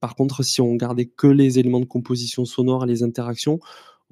Par 0.00 0.16
contre, 0.16 0.42
si 0.42 0.60
on 0.60 0.74
gardait 0.74 1.06
que 1.06 1.28
les 1.28 1.60
éléments 1.60 1.78
de 1.78 1.84
composition 1.84 2.44
sonore 2.44 2.84
et 2.84 2.88
les 2.88 3.04
interactions, 3.04 3.60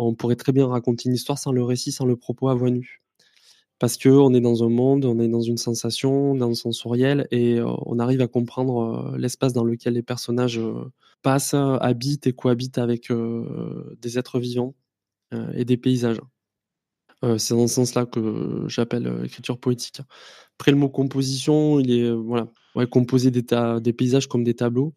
on 0.06 0.14
pourrait 0.14 0.36
très 0.36 0.52
bien 0.52 0.66
raconter 0.66 1.08
une 1.08 1.14
histoire 1.14 1.38
sans 1.38 1.52
le 1.52 1.62
récit, 1.62 1.92
sans 1.92 2.06
le 2.06 2.16
propos 2.16 2.48
à 2.48 2.54
voix. 2.54 2.70
Parce 3.78 3.96
que 3.96 4.10
on 4.10 4.34
est 4.34 4.42
dans 4.42 4.62
un 4.62 4.68
monde, 4.68 5.06
on 5.06 5.18
est 5.20 5.28
dans 5.28 5.40
une 5.40 5.56
sensation, 5.56 6.34
dans 6.34 6.48
le 6.48 6.54
sensoriel, 6.54 7.26
et 7.30 7.58
euh, 7.58 7.66
on 7.86 7.98
arrive 7.98 8.20
à 8.20 8.28
comprendre 8.28 9.14
euh, 9.14 9.18
l'espace 9.18 9.54
dans 9.54 9.64
lequel 9.64 9.94
les 9.94 10.02
personnages 10.02 10.58
euh, 10.58 10.92
passent, 11.22 11.54
habitent 11.54 12.26
et 12.26 12.34
cohabitent 12.34 12.78
avec 12.78 13.12
des 14.00 14.18
êtres 14.18 14.38
vivants 14.40 14.74
et 15.54 15.64
des 15.66 15.76
paysages. 15.76 16.20
C'est 17.36 17.54
dans 17.54 17.68
ce 17.68 17.74
sens-là 17.74 18.06
que 18.06 18.64
j'appelle 18.68 19.20
écriture 19.24 19.58
poétique. 19.60 20.00
Après, 20.58 20.70
le 20.72 20.78
mot 20.78 20.88
composition, 20.88 21.78
il 21.78 21.90
est 21.90 22.10
voilà, 22.10 22.48
des 22.74 23.92
paysages 23.92 24.28
comme 24.28 24.44
des 24.44 24.54
tableaux. 24.54 24.94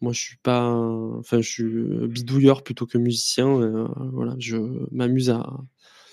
Moi, 0.00 0.12
je 0.12 0.20
suis 0.20 0.36
pas, 0.36 0.70
enfin, 1.18 1.40
je 1.40 1.48
suis 1.48 2.08
bidouilleur 2.08 2.62
plutôt 2.62 2.86
que 2.86 2.98
musicien. 2.98 3.60
euh, 3.60 3.88
voilà, 4.12 4.36
je 4.38 4.56
m'amuse 4.92 5.30
à 5.30 5.44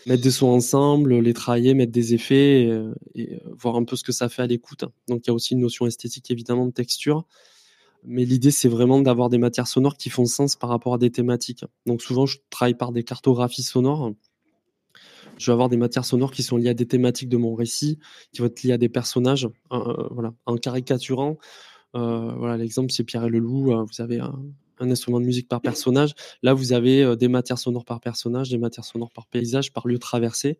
mettre 0.07 0.23
des 0.23 0.31
sons 0.31 0.47
ensemble, 0.47 1.19
les 1.19 1.33
travailler, 1.33 1.73
mettre 1.73 1.91
des 1.91 2.13
effets 2.13 2.63
et, 2.63 2.71
euh, 2.71 2.93
et, 3.15 3.35
euh, 3.35 3.39
voir 3.57 3.75
un 3.75 3.83
peu 3.83 3.95
ce 3.95 4.03
que 4.03 4.11
ça 4.11 4.29
fait 4.29 4.41
à 4.41 4.47
l'écoute. 4.47 4.85
Donc, 5.07 5.25
il 5.25 5.29
y 5.29 5.31
a 5.31 5.33
aussi 5.33 5.53
une 5.53 5.61
notion 5.61 5.85
esthétique 5.85 6.31
évidemment 6.31 6.65
de 6.65 6.71
texture. 6.71 7.25
Mais 8.03 8.25
l'idée, 8.25 8.51
c'est 8.51 8.69
vraiment 8.69 9.01
d'avoir 9.01 9.29
des 9.29 9.39
matières 9.39 9.67
sonores 9.67 9.97
qui 9.97 10.09
font 10.09 10.25
sens 10.25 10.55
par 10.55 10.69
rapport 10.69 10.93
à 10.95 10.97
des 10.99 11.11
thématiques. 11.11 11.65
Donc, 11.87 12.01
souvent, 12.01 12.25
je 12.25 12.37
travaille 12.51 12.75
par 12.75 12.91
des 12.91 13.03
cartographies 13.03 13.63
sonores 13.63 14.13
je 15.37 15.47
vais 15.47 15.53
avoir 15.53 15.69
des 15.69 15.77
matières 15.77 16.05
sonores 16.05 16.31
qui 16.31 16.43
sont 16.43 16.57
liées 16.57 16.69
à 16.69 16.73
des 16.73 16.87
thématiques 16.87 17.29
de 17.29 17.37
mon 17.37 17.55
récit, 17.55 17.99
qui 18.31 18.41
vont 18.41 18.47
être 18.47 18.63
liées 18.63 18.73
à 18.73 18.77
des 18.77 18.89
personnages, 18.89 19.49
euh, 19.71 20.07
voilà, 20.11 20.33
en 20.45 20.55
caricaturant. 20.55 21.37
Euh, 21.95 22.33
voilà, 22.37 22.57
l'exemple 22.57 22.91
c'est 22.91 23.03
Pierre 23.03 23.25
et 23.25 23.29
le 23.29 23.39
loup. 23.39 23.71
euh, 23.71 23.83
vous 23.83 24.01
avez 24.01 24.19
un, 24.19 24.33
instrument 24.79 25.19
de 25.19 25.25
musique 25.25 25.47
par 25.47 25.61
personnage. 25.61 26.13
Là, 26.43 26.53
vous 26.53 26.73
avez 26.73 27.03
euh, 27.03 27.15
des 27.15 27.27
matières 27.27 27.59
sonores 27.59 27.85
par 27.85 28.01
personnage, 28.01 28.49
des 28.49 28.57
matières 28.57 28.85
sonores 28.85 29.11
par 29.11 29.27
paysage, 29.27 29.73
par 29.73 29.87
lieu 29.87 29.99
traversé. 29.99 30.59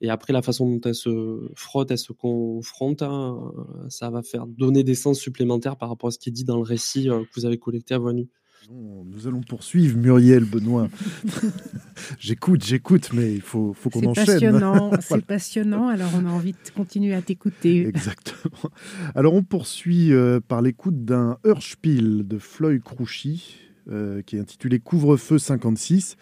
Et 0.00 0.08
après, 0.08 0.32
la 0.32 0.40
façon 0.40 0.66
dont 0.66 0.80
elles 0.88 0.94
se 0.94 1.50
frottent, 1.54 1.90
elles 1.90 1.98
se 1.98 2.12
confrontent, 2.12 3.02
hein, 3.02 3.52
ça 3.90 4.08
va 4.08 4.22
faire 4.22 4.46
donner 4.46 4.82
des 4.82 4.94
sens 4.94 5.18
supplémentaires 5.18 5.76
par 5.76 5.90
rapport 5.90 6.08
à 6.08 6.10
ce 6.10 6.18
qui 6.18 6.30
est 6.30 6.32
dit 6.32 6.44
dans 6.44 6.56
le 6.56 6.62
récit 6.62 7.10
euh, 7.10 7.22
que 7.24 7.28
vous 7.36 7.44
avez 7.44 7.58
collecté 7.58 7.94
à 7.94 7.98
voix 7.98 8.14
nue. 8.14 8.30
Nous 8.68 9.26
allons 9.26 9.40
poursuivre, 9.40 9.96
Muriel 9.98 10.44
Benoît. 10.44 10.88
j'écoute, 12.18 12.62
j'écoute, 12.64 13.10
mais 13.14 13.32
il 13.34 13.40
faut, 13.40 13.72
faut 13.72 13.88
qu'on 13.90 14.00
C'est 14.00 14.06
enchaîne. 14.08 14.26
passionnant, 14.26 14.90
c'est 15.00 15.08
Voilà. 15.08 15.22
passionnant. 15.24 15.88
Alors 15.88 16.10
on 16.14 16.26
a 16.26 16.30
envie 16.30 16.52
de 16.52 16.58
continuer 16.76 17.14
à 17.14 17.22
t'écouter. 17.22 17.86
Exactement. 17.86 18.70
Alors 19.14 19.34
on 19.34 19.42
poursuit 19.42 20.12
euh, 20.12 20.40
par 20.46 20.60
l'écoute 20.62 21.04
d'un 21.04 21.38
Hörspiel 21.44 22.26
de 22.28 22.38
Floyd 22.38 22.82
Crouchy, 22.82 23.56
euh, 23.90 24.20
qui 24.22 24.36
est 24.36 24.40
intitulé 24.40 24.78
Couvre-feu 24.78 25.38
56. 25.38 26.16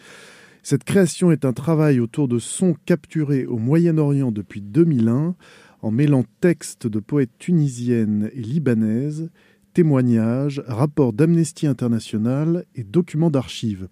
Cette 0.63 0.85
création 0.85 1.31
est 1.31 1.45
un 1.45 1.53
travail 1.53 1.99
autour 1.99 2.27
de 2.27 2.39
sons 2.39 2.75
capturés 2.85 3.45
au 3.45 3.57
Moyen-Orient 3.57 4.31
depuis 4.31 4.61
2001, 4.61 5.35
en 5.81 5.91
mêlant 5.91 6.23
textes 6.41 6.87
de 6.87 6.99
poètes 6.99 7.37
tunisiennes 7.37 8.29
et 8.33 8.41
libanaises, 8.41 9.29
témoignages, 9.73 10.61
rapports 10.67 11.13
d'Amnesty 11.13 11.67
International 11.67 12.65
et 12.75 12.83
documents 12.83 13.29
d'archives. 13.29 13.87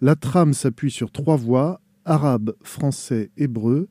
La 0.00 0.14
trame 0.16 0.54
s'appuie 0.54 0.90
sur 0.90 1.10
trois 1.10 1.36
voix, 1.36 1.80
arabe, 2.04 2.54
français, 2.62 3.30
hébreu, 3.36 3.88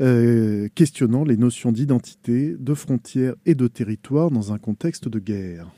euh, 0.00 0.68
questionnant 0.74 1.24
les 1.24 1.36
notions 1.36 1.72
d'identité, 1.72 2.56
de 2.58 2.74
frontières 2.74 3.34
et 3.46 3.54
de 3.54 3.68
territoire 3.68 4.30
dans 4.30 4.52
un 4.52 4.58
contexte 4.58 5.08
de 5.08 5.18
guerre. 5.18 5.70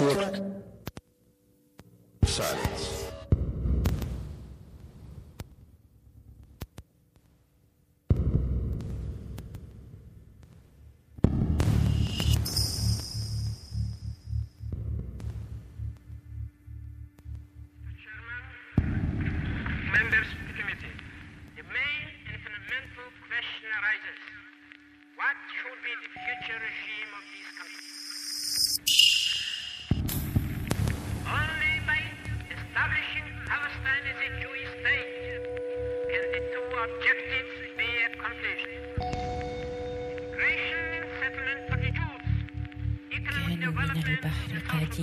Took 0.00 0.12
silence. 0.12 0.69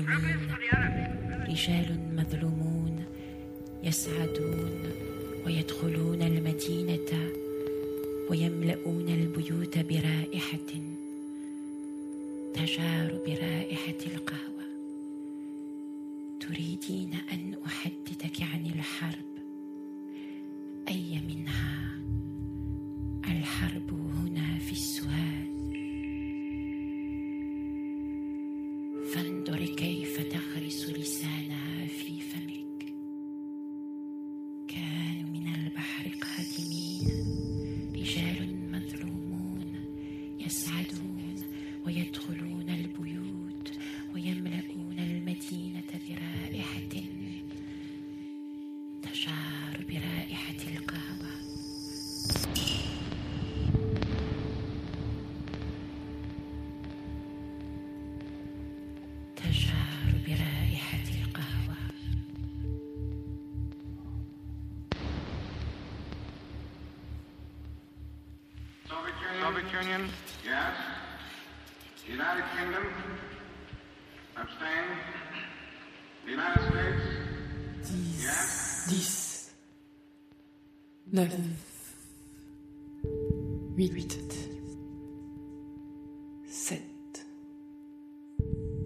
مظلمين 0.02 0.56
رجال 1.50 2.16
مظلومون 2.16 3.06
يسعدون 3.84 4.84
ويدخلون 5.46 6.22
المدينة 6.22 7.32
ويملؤون 8.30 9.10
البيوت 9.10 9.78
برائحة 9.78 10.74
تجار 12.54 13.20
برائحة 13.28 14.02
القهوة. 14.06 14.58
تريدين 16.40 17.12
أن 17.34 17.56
أحدثك 17.66 18.42
عن 18.42 18.66
الحرب؟ 18.66 19.34
أي 20.88 21.22
منها؟ 21.28 21.98
الحرب 23.28 24.07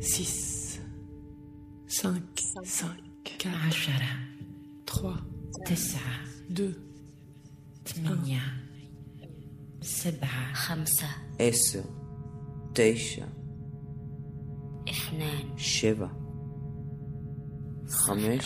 6, 0.02 0.82
5, 1.88 2.12
5, 2.66 2.96
4, 4.88 5.24
3, 5.64 6.00
2, 6.54 6.76
8, 7.94 8.42
7, 9.80 10.28
5, 10.56 11.06
10, 11.38 11.84
9, 15.14 15.54
7, 15.58 16.10
5, 17.88 18.40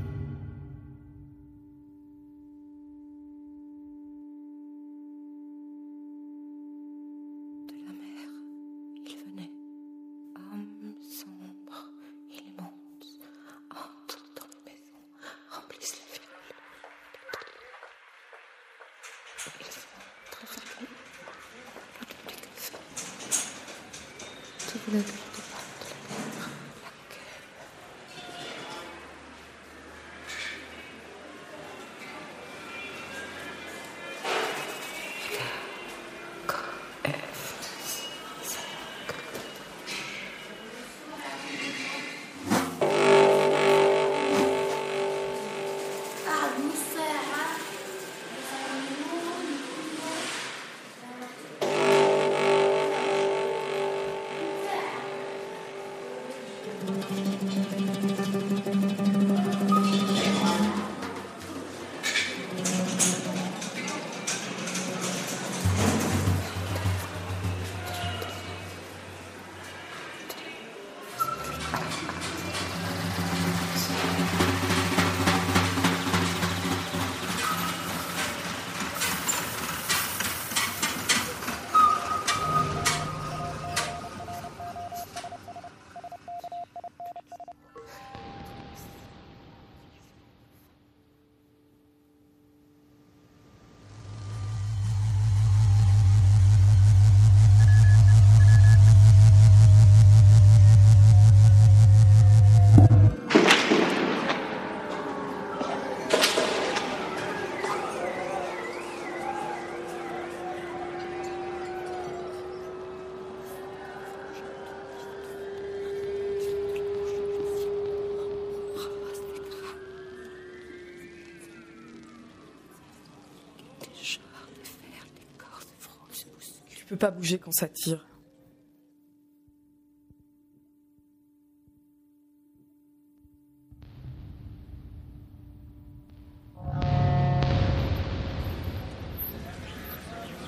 Peux 126.93 126.99
pas 126.99 127.09
bouger 127.09 127.39
quand 127.39 127.51
ça 127.51 127.67
tire. 127.67 128.05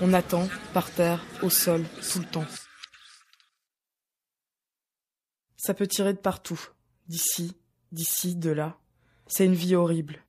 On 0.02 0.14
attend, 0.14 0.48
par 0.72 0.92
terre, 0.92 1.26
au 1.42 1.50
sol, 1.50 1.84
tout 2.12 2.20
le 2.20 2.26
temps. 2.26 2.46
Ça 5.58 5.74
peut 5.74 5.88
tirer 5.88 6.14
de 6.14 6.20
partout, 6.20 6.60
d'ici, 7.08 7.56
d'ici, 7.92 8.36
de 8.36 8.52
là. 8.52 8.78
C'est 9.26 9.46
une 9.46 9.56
vie 9.56 9.74
horrible. 9.74 10.24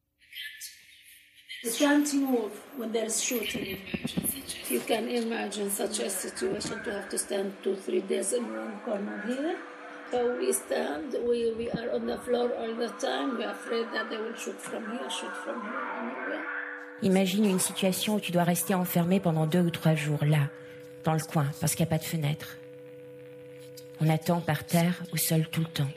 You 4.68 4.80
can 4.80 5.08
imagine 5.08 5.70
such 5.70 6.00
a 6.00 6.10
situation 6.10 6.82
to 6.84 6.92
have 6.92 7.08
to 7.08 7.18
stand 7.18 7.52
two, 7.62 7.74
three 7.76 8.02
days 8.02 8.32
in 8.32 8.44
one 8.44 8.78
corner 8.84 9.22
here. 9.26 9.56
So 10.10 10.36
we 10.38 10.52
stand, 10.52 11.16
we, 11.26 11.52
we 11.58 11.68
are 11.70 11.90
on 11.94 12.06
the 12.06 12.18
floor 12.18 12.52
all 12.54 12.74
the 12.74 12.92
time. 13.00 13.38
We're 13.38 13.50
afraid 13.50 13.86
that 13.92 14.08
they 14.08 14.18
will 14.18 14.34
shoot 14.36 14.58
from 14.60 14.84
here, 14.90 15.10
shoot 15.10 15.34
from 15.44 15.60
here, 15.62 15.82
anywhere. 16.00 16.44
Imagine 17.02 17.44
une 17.44 17.58
situation 17.58 18.14
où 18.14 18.20
tu 18.20 18.32
dois 18.32 18.44
rester 18.44 18.74
enfermé 18.74 19.20
pendant 19.20 19.46
deux 19.46 19.60
ou 19.60 19.70
trois 19.70 19.94
jours 19.94 20.24
là, 20.24 20.48
dans 21.04 21.12
le 21.12 21.20
coin, 21.20 21.46
parce 21.60 21.74
qu'il 21.74 21.84
n'y 21.84 21.88
a 21.88 21.90
pas 21.90 21.98
de 21.98 22.04
fenêtre. 22.04 22.56
On 24.00 24.08
attend 24.08 24.40
par 24.40 24.64
terre 24.64 25.02
ou 25.12 25.16
seul 25.16 25.46
tout 25.48 25.60
le 25.60 25.66
temps. 25.66 25.90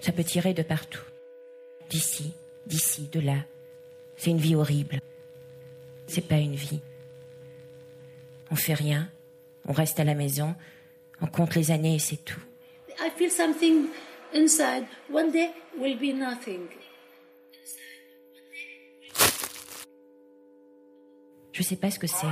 Ça 0.00 0.12
peut 0.12 0.24
tirer 0.24 0.54
de 0.54 0.62
partout. 0.62 1.02
D'ici, 1.90 2.32
d'ici, 2.66 3.08
de 3.12 3.20
là. 3.20 3.36
C'est 4.16 4.30
une 4.30 4.38
vie 4.38 4.54
horrible. 4.54 5.00
C'est 6.06 6.28
pas 6.28 6.36
une 6.36 6.54
vie. 6.54 6.80
On 8.50 8.56
fait 8.56 8.74
rien, 8.74 9.10
on 9.66 9.72
reste 9.72 9.98
à 10.00 10.04
la 10.04 10.14
maison, 10.14 10.54
on 11.20 11.26
compte 11.26 11.54
les 11.54 11.70
années 11.70 11.96
et 11.96 11.98
c'est 11.98 12.24
tout. 12.24 12.40
I 13.00 13.10
feel 13.16 13.30
something 13.30 13.88
inside. 14.34 14.84
One 15.12 15.32
day 15.32 15.50
will 15.78 15.96
be 15.96 16.14
nothing. 16.14 16.68
Je 21.52 21.62
sais 21.62 21.76
pas 21.76 21.90
ce 21.90 21.98
que 21.98 22.06
c'est. 22.06 22.26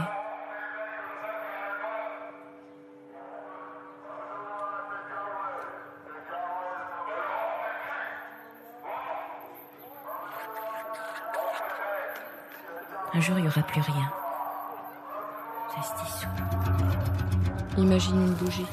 Jour, 13.23 13.39
il 13.39 13.43
n'y 13.43 13.49
aura 13.49 13.63
plus 13.63 13.81
rien. 13.81 14.11
Ça 15.75 15.83
se 15.83 16.05
dissout. 16.05 16.29
Imagine 17.79 18.27
une 18.27 18.35
bougie. 18.35 18.67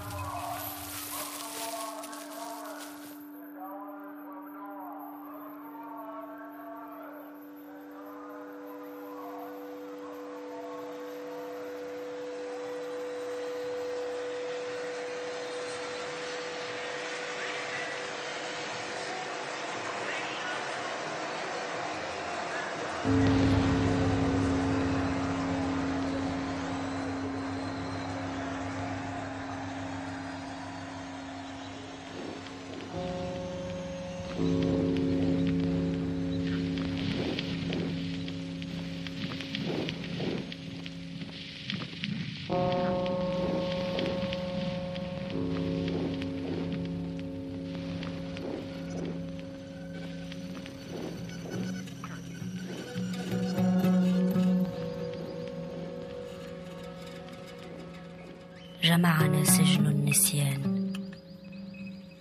جمعنا 58.99 59.43
سجن 59.43 59.85
النسيان. 59.85 60.93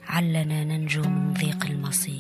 علنا 0.08 0.64
ننجو 0.64 1.02
من 1.02 1.32
ضيق 1.32 1.66
المصير. 1.66 2.17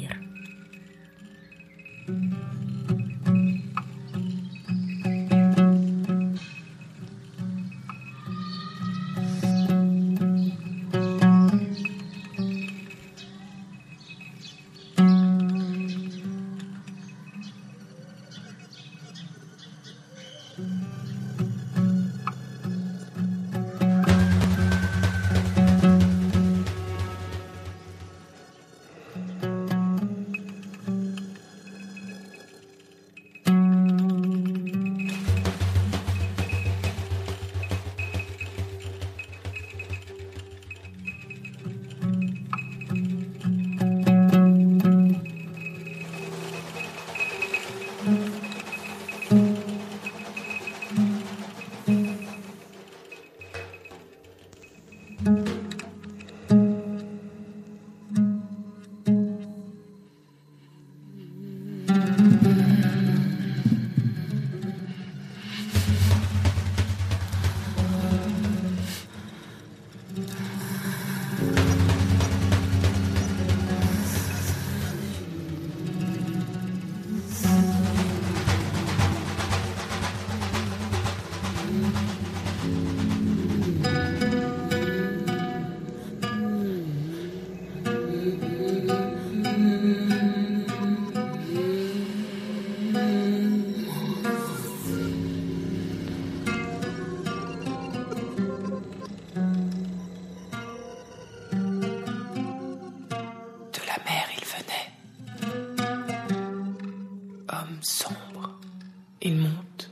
Il 109.20 109.36
monte, 109.36 109.90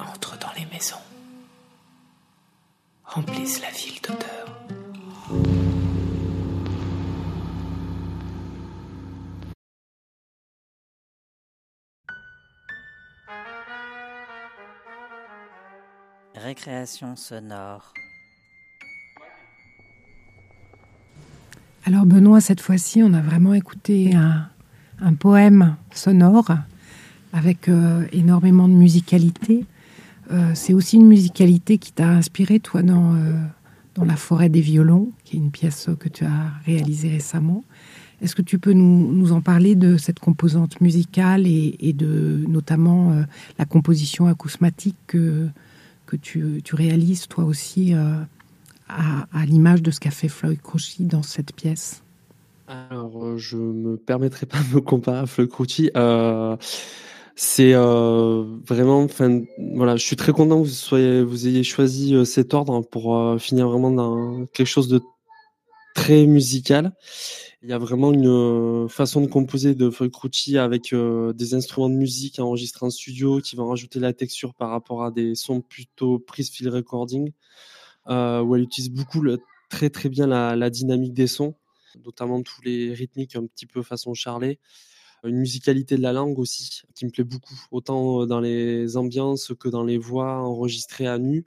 entre 0.00 0.38
dans 0.38 0.52
les 0.56 0.66
maisons, 0.66 0.96
remplissent 3.04 3.60
la 3.60 3.70
ville 3.70 4.00
d'odeurs. 4.02 4.46
Récréation 16.34 17.16
sonore. 17.16 17.92
Alors 21.84 22.04
Benoît, 22.04 22.40
cette 22.40 22.60
fois-ci, 22.60 23.02
on 23.02 23.12
a 23.14 23.20
vraiment 23.20 23.54
écouté 23.54 24.14
un, 24.14 24.48
un 25.00 25.14
poème 25.14 25.76
sonore 25.92 26.50
avec 27.32 27.68
euh, 27.68 28.04
énormément 28.12 28.68
de 28.68 28.74
musicalité. 28.74 29.64
Euh, 30.32 30.50
c'est 30.54 30.74
aussi 30.74 30.96
une 30.96 31.06
musicalité 31.06 31.78
qui 31.78 31.92
t'a 31.92 32.08
inspiré, 32.08 32.60
toi, 32.60 32.82
dans, 32.82 33.14
euh, 33.14 33.32
dans 33.94 34.04
La 34.04 34.16
forêt 34.16 34.48
des 34.48 34.60
violons, 34.60 35.10
qui 35.24 35.36
est 35.36 35.38
une 35.38 35.50
pièce 35.50 35.88
que 35.98 36.08
tu 36.08 36.24
as 36.24 36.52
réalisée 36.64 37.10
récemment. 37.10 37.64
Est-ce 38.22 38.34
que 38.34 38.42
tu 38.42 38.58
peux 38.58 38.72
nous, 38.72 39.12
nous, 39.12 39.32
en 39.32 39.40
parler 39.40 39.74
de 39.74 39.98
cette 39.98 40.18
composante 40.18 40.80
musicale 40.80 41.46
et, 41.46 41.92
de 41.92 42.44
notamment 42.48 43.14
la 43.58 43.66
composition 43.66 44.26
acousmatique 44.26 44.96
que, 45.06 45.48
que 46.06 46.16
tu, 46.16 46.62
tu 46.64 46.74
réalises 46.74 47.28
toi 47.28 47.44
aussi 47.44 47.94
à, 48.88 49.46
l'image 49.46 49.82
de 49.82 49.90
ce 49.90 50.00
qu'a 50.00 50.10
fait 50.10 50.28
Floyd 50.28 50.60
Crouchy 50.62 51.04
dans 51.04 51.22
cette 51.22 51.54
pièce? 51.54 52.02
Alors, 52.68 53.38
je 53.38 53.56
me 53.56 53.96
permettrai 53.96 54.46
pas 54.46 54.58
de 54.58 54.76
me 54.76 54.80
comparer 54.80 55.18
à 55.18 55.26
Floyd 55.26 55.50
Crouchy. 55.50 55.90
Euh, 55.96 56.56
c'est 57.38 57.74
euh, 57.74 58.44
vraiment, 58.66 59.06
voilà, 59.74 59.96
je 59.96 60.02
suis 60.02 60.16
très 60.16 60.32
content 60.32 60.62
que 60.62 60.66
vous 60.68 60.72
soyez, 60.72 61.22
vous 61.22 61.46
ayez 61.46 61.62
choisi 61.64 62.14
euh, 62.14 62.24
cet 62.24 62.54
ordre 62.54 62.80
pour 62.80 63.14
euh, 63.14 63.36
finir 63.36 63.68
vraiment 63.68 63.90
dans 63.90 64.46
quelque 64.46 64.66
chose 64.66 64.88
de 64.88 65.02
très 65.94 66.24
musical. 66.24 66.94
Il 67.62 67.68
y 67.68 67.74
a 67.74 67.78
vraiment 67.78 68.10
une 68.10 68.26
euh, 68.26 68.88
façon 68.88 69.20
de 69.20 69.26
composer 69.26 69.74
de 69.74 69.90
Folkrucci 69.90 70.56
avec 70.56 70.94
euh, 70.94 71.34
des 71.34 71.52
instruments 71.52 71.90
de 71.90 71.94
musique 71.94 72.38
enregistrés 72.38 72.86
en 72.86 72.90
studio 72.90 73.40
qui 73.42 73.54
vont 73.54 73.68
rajouter 73.68 74.00
la 74.00 74.14
texture 74.14 74.54
par 74.54 74.70
rapport 74.70 75.04
à 75.04 75.10
des 75.10 75.34
sons 75.34 75.60
plutôt 75.60 76.18
prise 76.18 76.48
field 76.50 76.72
recording, 76.72 77.32
où 78.08 78.56
elle 78.56 78.62
utilise 78.62 78.90
beaucoup 78.90 79.20
le, 79.20 79.40
très 79.68 79.90
très 79.90 80.08
bien 80.08 80.26
la, 80.26 80.56
la, 80.56 80.70
dynamique 80.70 81.12
des 81.12 81.26
sons, 81.26 81.54
notamment 82.02 82.40
tous 82.42 82.62
les 82.62 82.94
rythmiques 82.94 83.36
un 83.36 83.44
petit 83.44 83.66
peu 83.66 83.82
façon 83.82 84.14
Charlet. 84.14 84.58
Une 85.24 85.38
musicalité 85.38 85.96
de 85.96 86.02
la 86.02 86.12
langue 86.12 86.38
aussi 86.38 86.82
qui 86.94 87.06
me 87.06 87.10
plaît 87.10 87.24
beaucoup, 87.24 87.58
autant 87.70 88.26
dans 88.26 88.40
les 88.40 88.96
ambiances 88.96 89.52
que 89.58 89.68
dans 89.68 89.82
les 89.82 89.98
voix 89.98 90.38
enregistrées 90.42 91.06
à 91.06 91.18
nu 91.18 91.44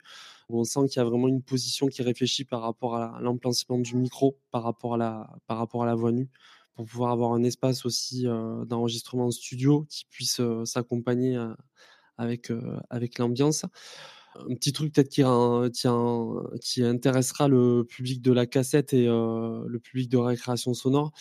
on 0.52 0.64
sent 0.64 0.80
qu'il 0.88 0.96
y 0.96 1.00
a 1.00 1.04
vraiment 1.04 1.28
une 1.28 1.42
position 1.42 1.86
qui 1.86 2.02
réfléchit 2.02 2.44
par 2.44 2.62
rapport 2.62 2.96
à 2.96 3.18
l'emplacement 3.20 3.78
du 3.78 3.96
micro, 3.96 4.38
par 4.50 4.62
rapport 4.62 4.94
à 4.94 4.98
la, 4.98 5.30
par 5.46 5.58
rapport 5.58 5.82
à 5.82 5.86
la 5.86 5.94
voix 5.94 6.12
nue, 6.12 6.28
pour 6.74 6.84
pouvoir 6.86 7.12
avoir 7.12 7.32
un 7.32 7.42
espace 7.42 7.84
aussi 7.86 8.26
euh, 8.26 8.64
d'enregistrement 8.64 9.26
en 9.26 9.30
studio 9.30 9.86
qui 9.88 10.04
puisse 10.10 10.40
euh, 10.40 10.64
s'accompagner 10.64 11.36
euh, 11.36 11.54
avec, 12.18 12.52
avec 12.90 13.18
l'ambiance. 13.18 13.64
Un 14.36 14.54
petit 14.54 14.72
truc 14.72 14.92
peut-être 14.92 15.08
qui, 15.08 15.22
qui, 16.62 16.82
intéressera 16.82 17.48
le 17.48 17.84
public 17.88 18.20
de 18.20 18.30
la 18.30 18.46
cassette 18.46 18.92
et 18.92 19.06
le 19.06 19.78
public 19.78 20.10
de 20.10 20.18
récréation 20.18 20.74
sonore. 20.74 21.12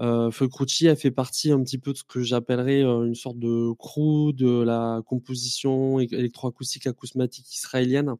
Euh, 0.00 0.30
a 0.30 0.96
fait 0.96 1.10
partie 1.10 1.50
un 1.50 1.62
petit 1.62 1.78
peu 1.78 1.92
de 1.92 1.98
ce 1.98 2.04
que 2.04 2.22
j'appellerais 2.22 2.82
une 2.82 3.14
sorte 3.14 3.38
de 3.38 3.72
crew 3.78 4.32
de 4.32 4.62
la 4.62 5.02
composition 5.06 5.98
électroacoustique 6.00 6.86
acousmatique 6.86 7.52
israélienne 7.54 8.14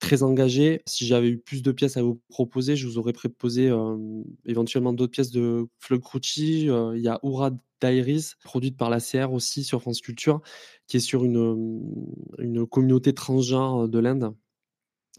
très 0.00 0.22
engagé. 0.24 0.82
Si 0.86 1.06
j'avais 1.06 1.28
eu 1.28 1.38
plus 1.38 1.62
de 1.62 1.70
pièces 1.70 1.96
à 1.96 2.02
vous 2.02 2.20
proposer, 2.28 2.74
je 2.74 2.86
vous 2.88 2.98
aurais 2.98 3.12
proposé 3.12 3.68
euh, 3.68 3.96
éventuellement 4.46 4.92
d'autres 4.92 5.12
pièces 5.12 5.30
de 5.30 5.68
Flug 5.78 6.00
Crucci. 6.00 6.68
Euh, 6.68 6.96
il 6.96 7.02
y 7.02 7.08
a 7.08 7.20
Oura 7.22 7.52
Diaries, 7.80 8.32
produite 8.42 8.76
par 8.76 8.90
la 8.90 9.00
CR 9.00 9.32
aussi 9.32 9.62
sur 9.62 9.80
France 9.80 10.00
Culture, 10.00 10.40
qui 10.88 10.96
est 10.96 11.00
sur 11.00 11.24
une, 11.24 11.82
une 12.38 12.66
communauté 12.66 13.14
transgenre 13.14 13.88
de 13.88 13.98
l'Inde, 13.98 14.34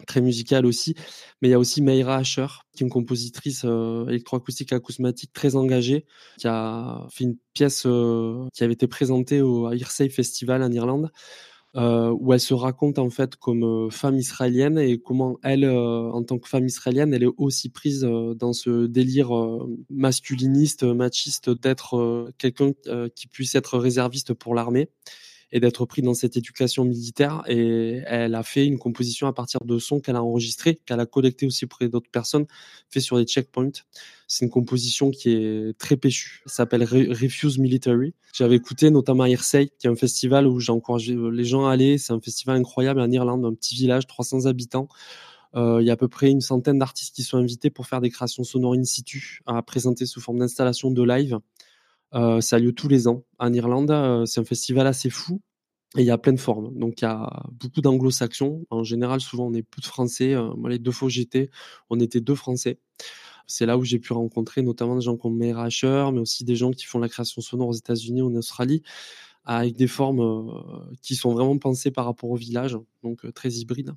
très 0.06 0.20
musicale 0.20 0.66
aussi. 0.66 0.94
Mais 1.40 1.48
il 1.48 1.50
y 1.50 1.54
a 1.54 1.58
aussi 1.58 1.82
Meira 1.82 2.16
Asher, 2.16 2.46
qui 2.74 2.82
est 2.82 2.86
une 2.86 2.90
compositrice 2.90 3.62
euh, 3.64 4.06
électroacoustique 4.08 4.72
acousmatique 4.72 5.32
très 5.32 5.56
engagée, 5.56 6.06
qui 6.38 6.48
a 6.48 7.06
fait 7.10 7.24
une 7.24 7.36
pièce 7.54 7.82
qui 7.82 8.64
avait 8.64 8.72
été 8.72 8.86
présentée 8.86 9.40
au 9.42 9.70
Hearsay 9.70 10.08
Festival 10.08 10.62
en 10.62 10.72
Irlande. 10.72 11.10
Euh, 11.74 12.14
où 12.20 12.34
elle 12.34 12.40
se 12.40 12.52
raconte 12.52 12.98
en 12.98 13.08
fait 13.08 13.36
comme 13.36 13.64
euh, 13.64 13.88
femme 13.88 14.18
israélienne 14.18 14.78
et 14.78 14.98
comment 14.98 15.38
elle, 15.42 15.64
euh, 15.64 16.10
en 16.12 16.22
tant 16.22 16.38
que 16.38 16.46
femme 16.46 16.66
israélienne, 16.66 17.14
elle 17.14 17.22
est 17.22 17.32
aussi 17.38 17.70
prise 17.70 18.02
dans 18.02 18.52
ce 18.52 18.84
délire 18.86 19.30
masculiniste, 19.88 20.84
machiste 20.84 21.48
d'être 21.48 22.30
quelqu'un 22.36 22.72
qui 23.14 23.26
puisse 23.26 23.54
être 23.54 23.78
réserviste 23.78 24.34
pour 24.34 24.54
l'armée 24.54 24.90
et 25.52 25.60
d'être 25.60 25.84
pris 25.84 26.02
dans 26.02 26.14
cette 26.14 26.36
éducation 26.36 26.84
militaire. 26.84 27.42
Et 27.46 28.02
elle 28.06 28.34
a 28.34 28.42
fait 28.42 28.66
une 28.66 28.78
composition 28.78 29.26
à 29.26 29.32
partir 29.32 29.60
de 29.64 29.78
sons 29.78 30.00
qu'elle 30.00 30.16
a 30.16 30.22
enregistrés, 30.22 30.80
qu'elle 30.86 31.00
a 31.00 31.06
collecté 31.06 31.46
aussi 31.46 31.66
auprès 31.66 31.88
d'autres 31.88 32.10
personnes, 32.10 32.46
fait 32.88 33.00
sur 33.00 33.18
des 33.18 33.24
checkpoints. 33.24 33.70
C'est 34.26 34.46
une 34.46 34.50
composition 34.50 35.10
qui 35.10 35.30
est 35.30 35.78
très 35.78 35.96
péchue. 35.96 36.42
Ça 36.46 36.54
s'appelle 36.56 36.84
Refuse 36.84 37.58
Military. 37.58 38.14
J'avais 38.32 38.56
écouté 38.56 38.90
notamment 38.90 39.24
à 39.24 39.28
Irsay, 39.28 39.68
qui 39.78 39.86
est 39.86 39.90
un 39.90 39.96
festival 39.96 40.46
où 40.46 40.58
j'ai 40.58 40.72
encouragé 40.72 41.14
les 41.14 41.44
gens 41.44 41.66
à 41.66 41.72
aller. 41.72 41.98
C'est 41.98 42.14
un 42.14 42.20
festival 42.20 42.56
incroyable 42.56 43.00
en 43.00 43.10
Irlande, 43.10 43.44
un 43.44 43.52
petit 43.52 43.74
village, 43.74 44.06
300 44.06 44.46
habitants. 44.46 44.88
Euh, 45.54 45.82
il 45.82 45.86
y 45.86 45.90
a 45.90 45.92
à 45.92 45.96
peu 45.96 46.08
près 46.08 46.30
une 46.30 46.40
centaine 46.40 46.78
d'artistes 46.78 47.14
qui 47.14 47.22
sont 47.22 47.36
invités 47.36 47.68
pour 47.68 47.86
faire 47.86 48.00
des 48.00 48.08
créations 48.08 48.42
sonores 48.42 48.74
in 48.74 48.84
situ, 48.84 49.40
à 49.44 49.60
présenter 49.62 50.06
sous 50.06 50.20
forme 50.20 50.38
d'installation 50.38 50.90
de 50.90 51.02
live. 51.02 51.38
Euh, 52.14 52.40
ça 52.40 52.56
a 52.56 52.58
lieu 52.58 52.72
tous 52.72 52.88
les 52.88 53.08
ans 53.08 53.24
en 53.38 53.52
Irlande. 53.52 53.90
Euh, 53.90 54.26
c'est 54.26 54.40
un 54.40 54.44
festival 54.44 54.86
assez 54.86 55.10
fou. 55.10 55.40
Et 55.96 56.00
il 56.00 56.06
y 56.06 56.10
a 56.10 56.18
plein 56.18 56.32
de 56.32 56.40
formes. 56.40 56.76
Donc, 56.78 57.02
il 57.02 57.04
y 57.04 57.08
a 57.08 57.44
beaucoup 57.52 57.82
d'anglo-saxons. 57.82 58.64
En 58.70 58.82
général, 58.82 59.20
souvent, 59.20 59.46
on 59.48 59.54
est 59.54 59.62
peu 59.62 59.80
de 59.82 59.86
Français. 59.86 60.32
Euh, 60.34 60.54
moi, 60.56 60.70
les 60.70 60.78
deux 60.78 60.90
fois 60.90 61.06
où 61.06 61.10
j'étais, 61.10 61.50
on 61.90 62.00
était 62.00 62.20
deux 62.20 62.34
Français. 62.34 62.78
C'est 63.46 63.66
là 63.66 63.76
où 63.76 63.84
j'ai 63.84 63.98
pu 63.98 64.12
rencontrer 64.12 64.62
notamment 64.62 64.94
des 64.96 65.02
gens 65.02 65.16
comme 65.16 65.36
Meir 65.36 65.58
mais 66.12 66.20
aussi 66.20 66.44
des 66.44 66.56
gens 66.56 66.70
qui 66.70 66.86
font 66.86 66.98
la 66.98 67.08
création 67.08 67.42
sonore 67.42 67.68
aux 67.68 67.74
États-Unis 67.74 68.22
en 68.22 68.34
Australie, 68.34 68.82
avec 69.44 69.76
des 69.76 69.88
formes 69.88 70.62
qui 71.02 71.16
sont 71.16 71.32
vraiment 71.32 71.58
pensées 71.58 71.90
par 71.90 72.06
rapport 72.06 72.30
au 72.30 72.36
village, 72.36 72.78
donc 73.02 73.30
très 73.34 73.50
hybrides. 73.50 73.94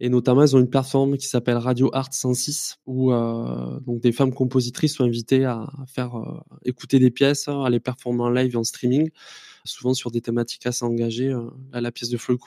Et 0.00 0.08
notamment, 0.08 0.42
elles 0.42 0.54
ont 0.54 0.60
une 0.60 0.70
plateforme 0.70 1.16
qui 1.16 1.26
s'appelle 1.26 1.56
Radio 1.56 1.90
Art 1.92 2.12
106, 2.12 2.78
où 2.86 3.12
euh, 3.12 3.80
donc 3.80 4.00
des 4.00 4.12
femmes 4.12 4.32
compositrices 4.32 4.94
sont 4.94 5.04
invitées 5.04 5.44
à 5.44 5.68
faire 5.86 6.16
euh, 6.16 6.40
écouter 6.64 6.98
des 6.98 7.10
pièces, 7.10 7.48
à 7.48 7.68
les 7.68 7.80
performer 7.80 8.22
en 8.22 8.30
live 8.30 8.54
et 8.54 8.56
en 8.56 8.64
streaming, 8.64 9.10
souvent 9.64 9.94
sur 9.94 10.10
des 10.10 10.20
thématiques 10.20 10.66
assez 10.66 10.84
engagées. 10.84 11.30
Euh, 11.30 11.50
la 11.72 11.92
pièce 11.92 12.10
de 12.10 12.16
Floyd 12.16 12.38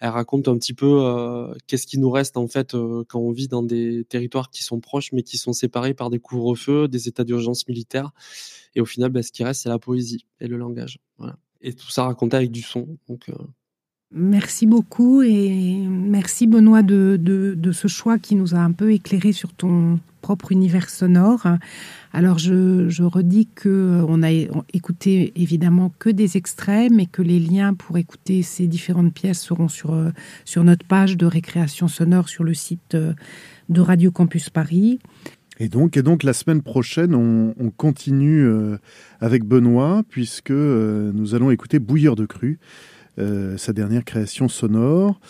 elle 0.00 0.08
raconte 0.10 0.48
un 0.48 0.56
petit 0.58 0.74
peu 0.74 1.04
euh, 1.04 1.54
qu'est-ce 1.66 1.86
qui 1.86 1.98
nous 1.98 2.10
reste 2.10 2.36
en 2.36 2.46
fait 2.48 2.74
euh, 2.74 3.04
quand 3.08 3.20
on 3.20 3.32
vit 3.32 3.48
dans 3.48 3.62
des 3.62 4.04
territoires 4.04 4.50
qui 4.50 4.62
sont 4.62 4.80
proches, 4.80 5.12
mais 5.12 5.22
qui 5.22 5.38
sont 5.38 5.52
séparés 5.52 5.94
par 5.94 6.10
des 6.10 6.18
couvre-feux, 6.18 6.88
des 6.88 7.08
états 7.08 7.24
d'urgence 7.24 7.66
militaires. 7.68 8.10
Et 8.74 8.80
au 8.80 8.86
final, 8.86 9.10
bah, 9.10 9.22
ce 9.22 9.32
qui 9.32 9.44
reste, 9.44 9.62
c'est 9.62 9.68
la 9.68 9.78
poésie 9.78 10.26
et 10.40 10.48
le 10.48 10.56
langage. 10.56 10.98
Voilà. 11.18 11.38
Et 11.62 11.72
tout 11.72 11.90
ça 11.90 12.04
raconté 12.04 12.36
avec 12.36 12.50
du 12.50 12.62
son. 12.62 12.98
Donc, 13.08 13.30
Merci 14.14 14.66
beaucoup 14.66 15.22
et 15.22 15.84
merci 15.88 16.46
Benoît 16.46 16.82
de, 16.82 17.70
ce 17.72 17.88
choix 17.88 18.18
qui 18.18 18.36
nous 18.36 18.54
a 18.54 18.58
un 18.58 18.70
peu 18.70 18.92
éclairé 18.92 19.32
sur 19.32 19.52
ton 19.52 19.98
propre 20.22 20.52
univers 20.52 20.88
sonore. 20.88 21.46
Alors 22.12 22.38
je, 22.38 23.02
redis 23.02 23.48
que 23.54 24.04
on 24.08 24.22
a 24.22 24.30
écouté 24.72 25.32
évidemment 25.34 25.92
que 25.98 26.08
des 26.08 26.36
extraits, 26.36 26.90
mais 26.92 27.06
que 27.06 27.20
les 27.20 27.40
liens 27.40 27.74
pour 27.74 27.98
écouter 27.98 28.42
ces 28.42 28.68
différentes 28.68 29.12
pièces 29.12 29.40
seront 29.40 29.68
sur, 29.68 29.96
sur 30.44 30.62
notre 30.62 30.86
page 30.86 31.16
de 31.16 31.26
récréation 31.26 31.88
sonore 31.88 32.28
sur 32.28 32.44
le 32.44 32.54
site 32.54 32.96
de 33.68 33.80
Radio 33.80 34.12
Campus 34.12 34.50
Paris. 34.50 35.00
Et 35.58 35.68
donc, 35.68 36.22
la 36.22 36.32
semaine 36.32 36.62
prochaine, 36.62 37.14
on, 37.14 37.54
on 37.58 37.70
continue 37.70 38.44
euh, 38.44 38.76
avec 39.20 39.44
Benoît, 39.44 40.02
puisque 40.08 40.50
euh, 40.50 41.12
nous 41.14 41.34
allons 41.34 41.50
écouter 41.50 41.78
Bouilleur 41.78 42.14
de 42.14 42.26
cru. 42.26 42.58
Euh, 43.18 43.56
sa 43.56 43.72
dernière 43.72 44.04
création 44.04 44.48
sonore. 44.48 45.20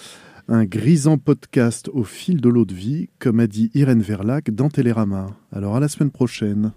Un 0.49 0.65
grisant 0.65 1.19
podcast 1.19 1.89
au 1.93 2.05
fil 2.05 2.41
de 2.41 2.49
l'eau 2.49 2.65
de 2.65 2.75
vie, 2.75 3.09
comme 3.19 3.41
a 3.41 3.49
dit 3.49 3.71
Irène 3.75 4.03
Verlac 4.03 4.51
dans 4.51 4.69
Télérama. 4.69 5.37
Alors 5.53 5.75
à 5.75 5.81
la 5.81 5.89
semaine 5.89 6.13
prochaine. 6.13 6.73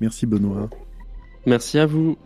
Merci 0.00 0.26
Benoît. 0.26 0.68
Merci 1.46 1.78
à 1.78 1.86
vous. 1.86 2.16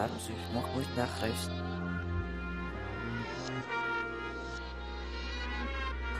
abends, 0.00 0.30
ich 0.30 0.54
noch 0.54 0.74
ruhig 0.74 0.86
nach 0.96 1.22
rechts. 1.22 1.50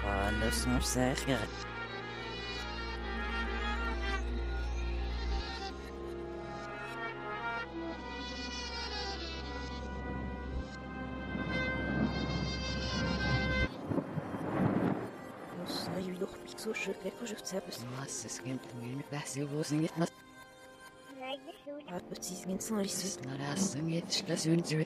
Kann 0.02 0.40
das 0.40 0.66
noch 0.66 0.82
sicher? 0.82 1.38
Wieso 16.44 16.74
schüttelt 16.74 17.14
er 17.20 17.26
sich 17.26 17.38
selbst? 17.42 17.86
Was 17.98 18.24
ist 18.26 18.44
denn 18.44 18.60
mit 18.60 18.98
mir? 18.98 19.04
Was 19.10 19.34
ist 19.34 19.50
los 19.50 19.70
mit 19.70 19.96
mir? 19.96 20.19
Sie 22.22 22.34
Znalazłem 23.22 23.90
je 23.90 24.02
ślezuncy 24.10 24.84